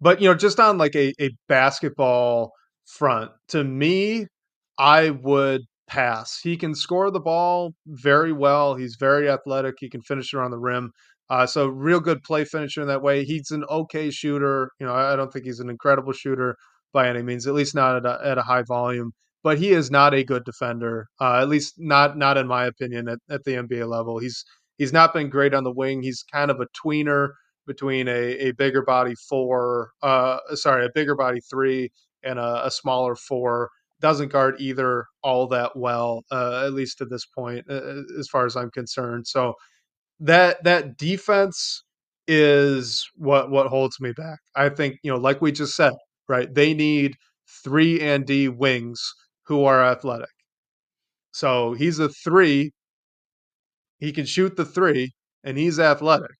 But 0.00 0.20
you 0.20 0.28
know, 0.28 0.34
just 0.34 0.60
on 0.60 0.78
like 0.78 0.94
a, 0.94 1.14
a 1.20 1.30
basketball 1.48 2.52
front, 2.86 3.30
to 3.48 3.64
me, 3.64 4.26
I 4.78 5.10
would 5.10 5.62
pass. 5.88 6.38
He 6.42 6.56
can 6.56 6.74
score 6.74 7.10
the 7.10 7.20
ball 7.20 7.72
very 7.86 8.32
well. 8.32 8.74
He's 8.74 8.96
very 8.98 9.30
athletic. 9.30 9.76
He 9.78 9.88
can 9.90 10.02
finish 10.02 10.34
around 10.34 10.50
the 10.50 10.58
rim. 10.58 10.90
Uh, 11.32 11.46
so 11.46 11.66
real 11.66 12.00
good 12.00 12.22
play 12.22 12.44
finisher 12.44 12.82
in 12.82 12.88
that 12.88 13.02
way. 13.02 13.24
He's 13.24 13.50
an 13.50 13.64
okay 13.64 14.10
shooter. 14.10 14.70
You 14.78 14.86
know, 14.86 14.94
I 14.94 15.16
don't 15.16 15.32
think 15.32 15.46
he's 15.46 15.60
an 15.60 15.70
incredible 15.70 16.12
shooter 16.12 16.56
by 16.92 17.08
any 17.08 17.22
means, 17.22 17.46
at 17.46 17.54
least 17.54 17.74
not 17.74 17.96
at 17.96 18.06
a, 18.06 18.20
at 18.26 18.38
a 18.38 18.42
high 18.42 18.62
volume 18.62 19.12
but 19.42 19.58
he 19.58 19.72
is 19.72 19.90
not 19.90 20.14
a 20.14 20.24
good 20.24 20.44
defender. 20.44 21.08
Uh, 21.20 21.40
at 21.40 21.48
least 21.48 21.74
not 21.78 22.16
not 22.16 22.36
in 22.36 22.46
my 22.46 22.64
opinion 22.66 23.08
at, 23.08 23.18
at 23.30 23.44
the 23.44 23.52
NBA 23.54 23.88
level. 23.88 24.18
He's 24.18 24.44
he's 24.78 24.92
not 24.92 25.12
been 25.12 25.28
great 25.28 25.54
on 25.54 25.64
the 25.64 25.72
wing. 25.72 26.02
He's 26.02 26.24
kind 26.32 26.50
of 26.50 26.60
a 26.60 26.66
tweener 26.84 27.30
between 27.66 28.08
a, 28.08 28.48
a 28.48 28.52
bigger 28.52 28.82
body 28.82 29.14
four, 29.28 29.90
uh, 30.02 30.38
sorry, 30.54 30.84
a 30.84 30.90
bigger 30.94 31.14
body 31.14 31.40
three 31.50 31.90
and 32.24 32.38
a, 32.38 32.66
a 32.66 32.70
smaller 32.70 33.14
four. 33.16 33.70
Doesn't 34.00 34.32
guard 34.32 34.56
either 34.58 35.06
all 35.22 35.46
that 35.48 35.76
well, 35.76 36.24
uh, 36.32 36.64
at 36.66 36.72
least 36.72 36.98
to 36.98 37.04
this 37.04 37.24
point, 37.24 37.64
uh, 37.70 38.02
as 38.18 38.28
far 38.28 38.46
as 38.46 38.56
I'm 38.56 38.70
concerned. 38.70 39.28
So 39.28 39.54
that 40.22 40.64
that 40.64 40.96
defense 40.98 41.84
is 42.28 43.06
what 43.16 43.50
what 43.50 43.68
holds 43.68 44.00
me 44.00 44.12
back. 44.16 44.40
I 44.56 44.70
think 44.70 44.98
you 45.04 45.12
know, 45.12 45.18
like 45.18 45.42
we 45.42 45.52
just 45.52 45.76
said, 45.76 45.92
right? 46.28 46.52
They 46.54 46.74
need 46.74 47.16
three 47.64 48.00
and 48.00 48.26
D 48.26 48.48
wings 48.48 49.02
who 49.46 49.64
are 49.64 49.84
athletic. 49.84 50.30
So 51.32 51.72
he's 51.74 51.98
a 51.98 52.08
three. 52.08 52.72
He 53.98 54.12
can 54.12 54.26
shoot 54.26 54.56
the 54.56 54.64
three, 54.64 55.12
and 55.44 55.56
he's 55.56 55.78
athletic, 55.78 56.36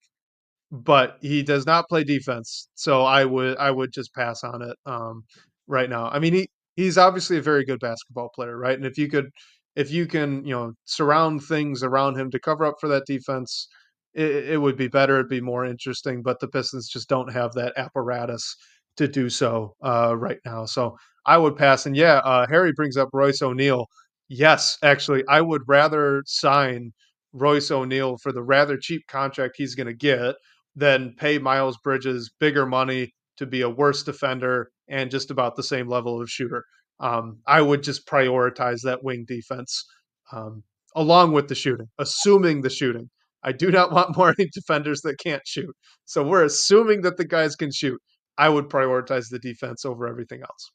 but 0.71 1.17
he 1.21 1.43
does 1.43 1.65
not 1.65 1.89
play 1.89 2.03
defense. 2.05 2.69
So 2.75 3.03
I 3.03 3.25
would 3.25 3.57
I 3.57 3.71
would 3.71 3.93
just 3.93 4.13
pass 4.15 4.43
on 4.43 4.61
it 4.63 4.77
um, 4.85 5.25
right 5.67 5.89
now. 5.89 6.09
I 6.09 6.19
mean 6.19 6.33
he 6.33 6.49
he's 6.77 6.97
obviously 6.97 7.37
a 7.39 7.43
very 7.43 7.65
good 7.65 7.79
basketball 7.79 8.29
player, 8.35 8.57
right? 8.57 8.77
And 8.77 8.85
if 8.87 8.97
you 8.97 9.09
could 9.09 9.31
if 9.75 9.91
you 9.91 10.05
can 10.07 10.45
you 10.45 10.53
know 10.53 10.73
surround 10.85 11.43
things 11.43 11.83
around 11.83 12.17
him 12.19 12.29
to 12.31 12.39
cover 12.39 12.65
up 12.65 12.75
for 12.79 12.87
that 12.89 13.05
defense, 13.05 13.67
it, 14.13 14.49
it 14.51 14.61
would 14.61 14.77
be 14.77 14.87
better. 14.87 15.15
It'd 15.15 15.29
be 15.29 15.41
more 15.41 15.65
interesting. 15.65 16.21
But 16.23 16.39
the 16.39 16.47
Pistons 16.47 16.87
just 16.89 17.09
don't 17.09 17.31
have 17.33 17.53
that 17.53 17.73
apparatus 17.77 18.55
to 18.97 19.07
do 19.07 19.29
so 19.29 19.75
uh, 19.83 20.15
right 20.17 20.39
now. 20.45 20.65
So 20.65 20.95
I 21.25 21.37
would 21.37 21.55
pass. 21.55 21.85
And 21.85 21.95
yeah, 21.95 22.17
uh, 22.19 22.45
Harry 22.47 22.71
brings 22.73 22.97
up 22.97 23.09
Royce 23.13 23.41
O'Neale. 23.41 23.87
Yes, 24.29 24.77
actually, 24.83 25.23
I 25.27 25.41
would 25.41 25.63
rather 25.67 26.23
sign 26.25 26.91
Royce 27.33 27.71
O'Neale 27.71 28.17
for 28.21 28.31
the 28.31 28.43
rather 28.43 28.77
cheap 28.77 29.03
contract 29.07 29.55
he's 29.57 29.75
going 29.75 29.87
to 29.87 29.93
get 29.93 30.35
than 30.75 31.13
pay 31.17 31.37
Miles 31.37 31.77
Bridges 31.83 32.31
bigger 32.39 32.65
money 32.65 33.13
to 33.37 33.45
be 33.45 33.61
a 33.61 33.69
worse 33.69 34.03
defender 34.03 34.69
and 34.87 35.09
just 35.11 35.31
about 35.31 35.55
the 35.55 35.63
same 35.63 35.87
level 35.87 36.21
of 36.21 36.29
shooter. 36.29 36.63
Um, 36.99 37.39
I 37.47 37.61
would 37.61 37.83
just 37.83 38.07
prioritize 38.07 38.81
that 38.83 39.03
wing 39.03 39.25
defense 39.27 39.85
um, 40.31 40.63
along 40.95 41.33
with 41.33 41.47
the 41.47 41.55
shooting, 41.55 41.89
assuming 41.99 42.61
the 42.61 42.69
shooting. 42.69 43.09
I 43.43 43.51
do 43.51 43.71
not 43.71 43.91
want 43.93 44.17
more 44.17 44.33
defenders 44.33 45.01
that 45.01 45.19
can't 45.19 45.45
shoot. 45.45 45.75
So 46.05 46.23
we're 46.23 46.45
assuming 46.45 47.01
that 47.01 47.17
the 47.17 47.25
guys 47.25 47.55
can 47.55 47.71
shoot. 47.71 47.99
I 48.37 48.49
would 48.49 48.69
prioritize 48.69 49.29
the 49.29 49.39
defense 49.39 49.85
over 49.85 50.07
everything 50.07 50.41
else. 50.41 50.71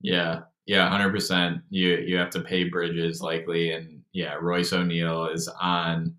Yeah, 0.00 0.40
yeah, 0.66 0.88
hundred 0.88 1.12
percent. 1.12 1.58
You 1.70 1.96
you 1.96 2.16
have 2.18 2.30
to 2.30 2.40
pay 2.40 2.64
Bridges 2.64 3.20
likely, 3.20 3.72
and 3.72 4.02
yeah, 4.12 4.34
Royce 4.34 4.72
O'Neale 4.72 5.28
is 5.28 5.48
on 5.60 6.14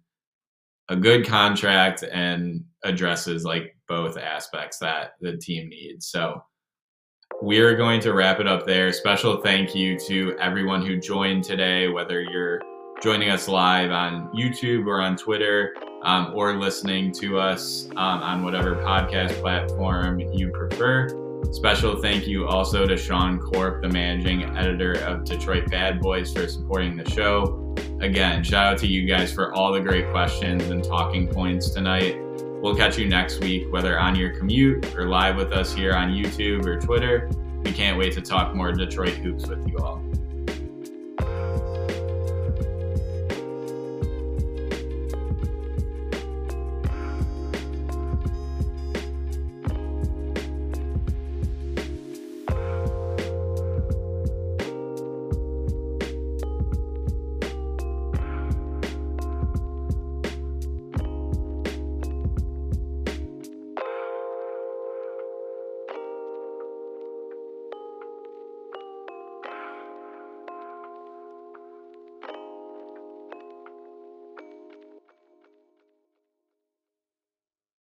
a 0.90 0.96
good 0.96 1.26
contract 1.26 2.04
and 2.12 2.64
addresses 2.84 3.44
like 3.44 3.76
both 3.88 4.18
aspects 4.18 4.78
that 4.80 5.14
the 5.22 5.38
team 5.38 5.70
needs. 5.70 6.08
So 6.08 6.44
we 7.42 7.60
are 7.60 7.76
going 7.76 8.00
to 8.02 8.14
wrap 8.14 8.40
it 8.40 8.48
up 8.48 8.66
there. 8.66 8.92
Special 8.94 9.42
thank 9.42 9.76
you 9.76 10.00
to 10.00 10.38
everyone 10.40 10.86
who 10.86 10.98
joined 10.98 11.44
today, 11.44 11.90
whether 11.90 12.22
you're 12.22 12.62
joining 13.02 13.30
us 13.30 13.48
live 13.48 13.92
on 13.92 14.30
YouTube 14.30 14.88
or 14.88 15.02
on 15.02 15.18
Twitter, 15.18 15.76
um, 16.04 16.32
or 16.34 16.56
listening 16.56 17.12
to 17.12 17.38
us 17.38 17.88
um, 17.92 18.22
on 18.22 18.44
whatever 18.44 18.76
podcast 18.76 19.40
platform 19.42 20.20
you 20.20 20.50
prefer. 20.52 21.10
Special 21.52 22.02
thank 22.02 22.26
you 22.26 22.48
also 22.48 22.88
to 22.88 22.96
Sean 22.96 23.38
Corp, 23.40 23.82
the 23.82 23.90
managing 23.90 24.44
editor 24.58 24.94
of 25.04 25.26
Detroit 25.26 25.70
Bad 25.70 26.00
Boys, 26.00 26.32
for 26.34 26.48
supporting 26.48 26.96
the 26.96 27.10
show. 27.12 27.76
again, 28.02 28.44
shout 28.44 28.74
out 28.74 28.78
to 28.80 28.88
you 28.88 29.06
guys 29.06 29.32
for 29.32 29.54
all 29.54 29.72
the 29.74 29.82
great 29.82 30.10
questions 30.12 30.64
and 30.70 30.84
talking 30.84 31.28
points 31.28 31.70
tonight. 31.70 32.18
We'll 32.66 32.76
catch 32.76 32.98
you 32.98 33.08
next 33.08 33.42
week, 33.42 33.72
whether 33.72 34.00
on 34.00 34.16
your 34.16 34.32
commute 34.32 34.96
or 34.96 35.08
live 35.08 35.36
with 35.36 35.52
us 35.52 35.72
here 35.72 35.94
on 35.94 36.10
YouTube 36.10 36.66
or 36.66 36.82
Twitter. 36.82 37.30
We 37.64 37.72
can't 37.72 37.96
wait 37.96 38.14
to 38.14 38.22
talk 38.22 38.56
more 38.56 38.72
Detroit 38.72 39.14
hoops 39.14 39.46
with 39.46 39.68
you 39.68 39.78
all. 39.78 40.02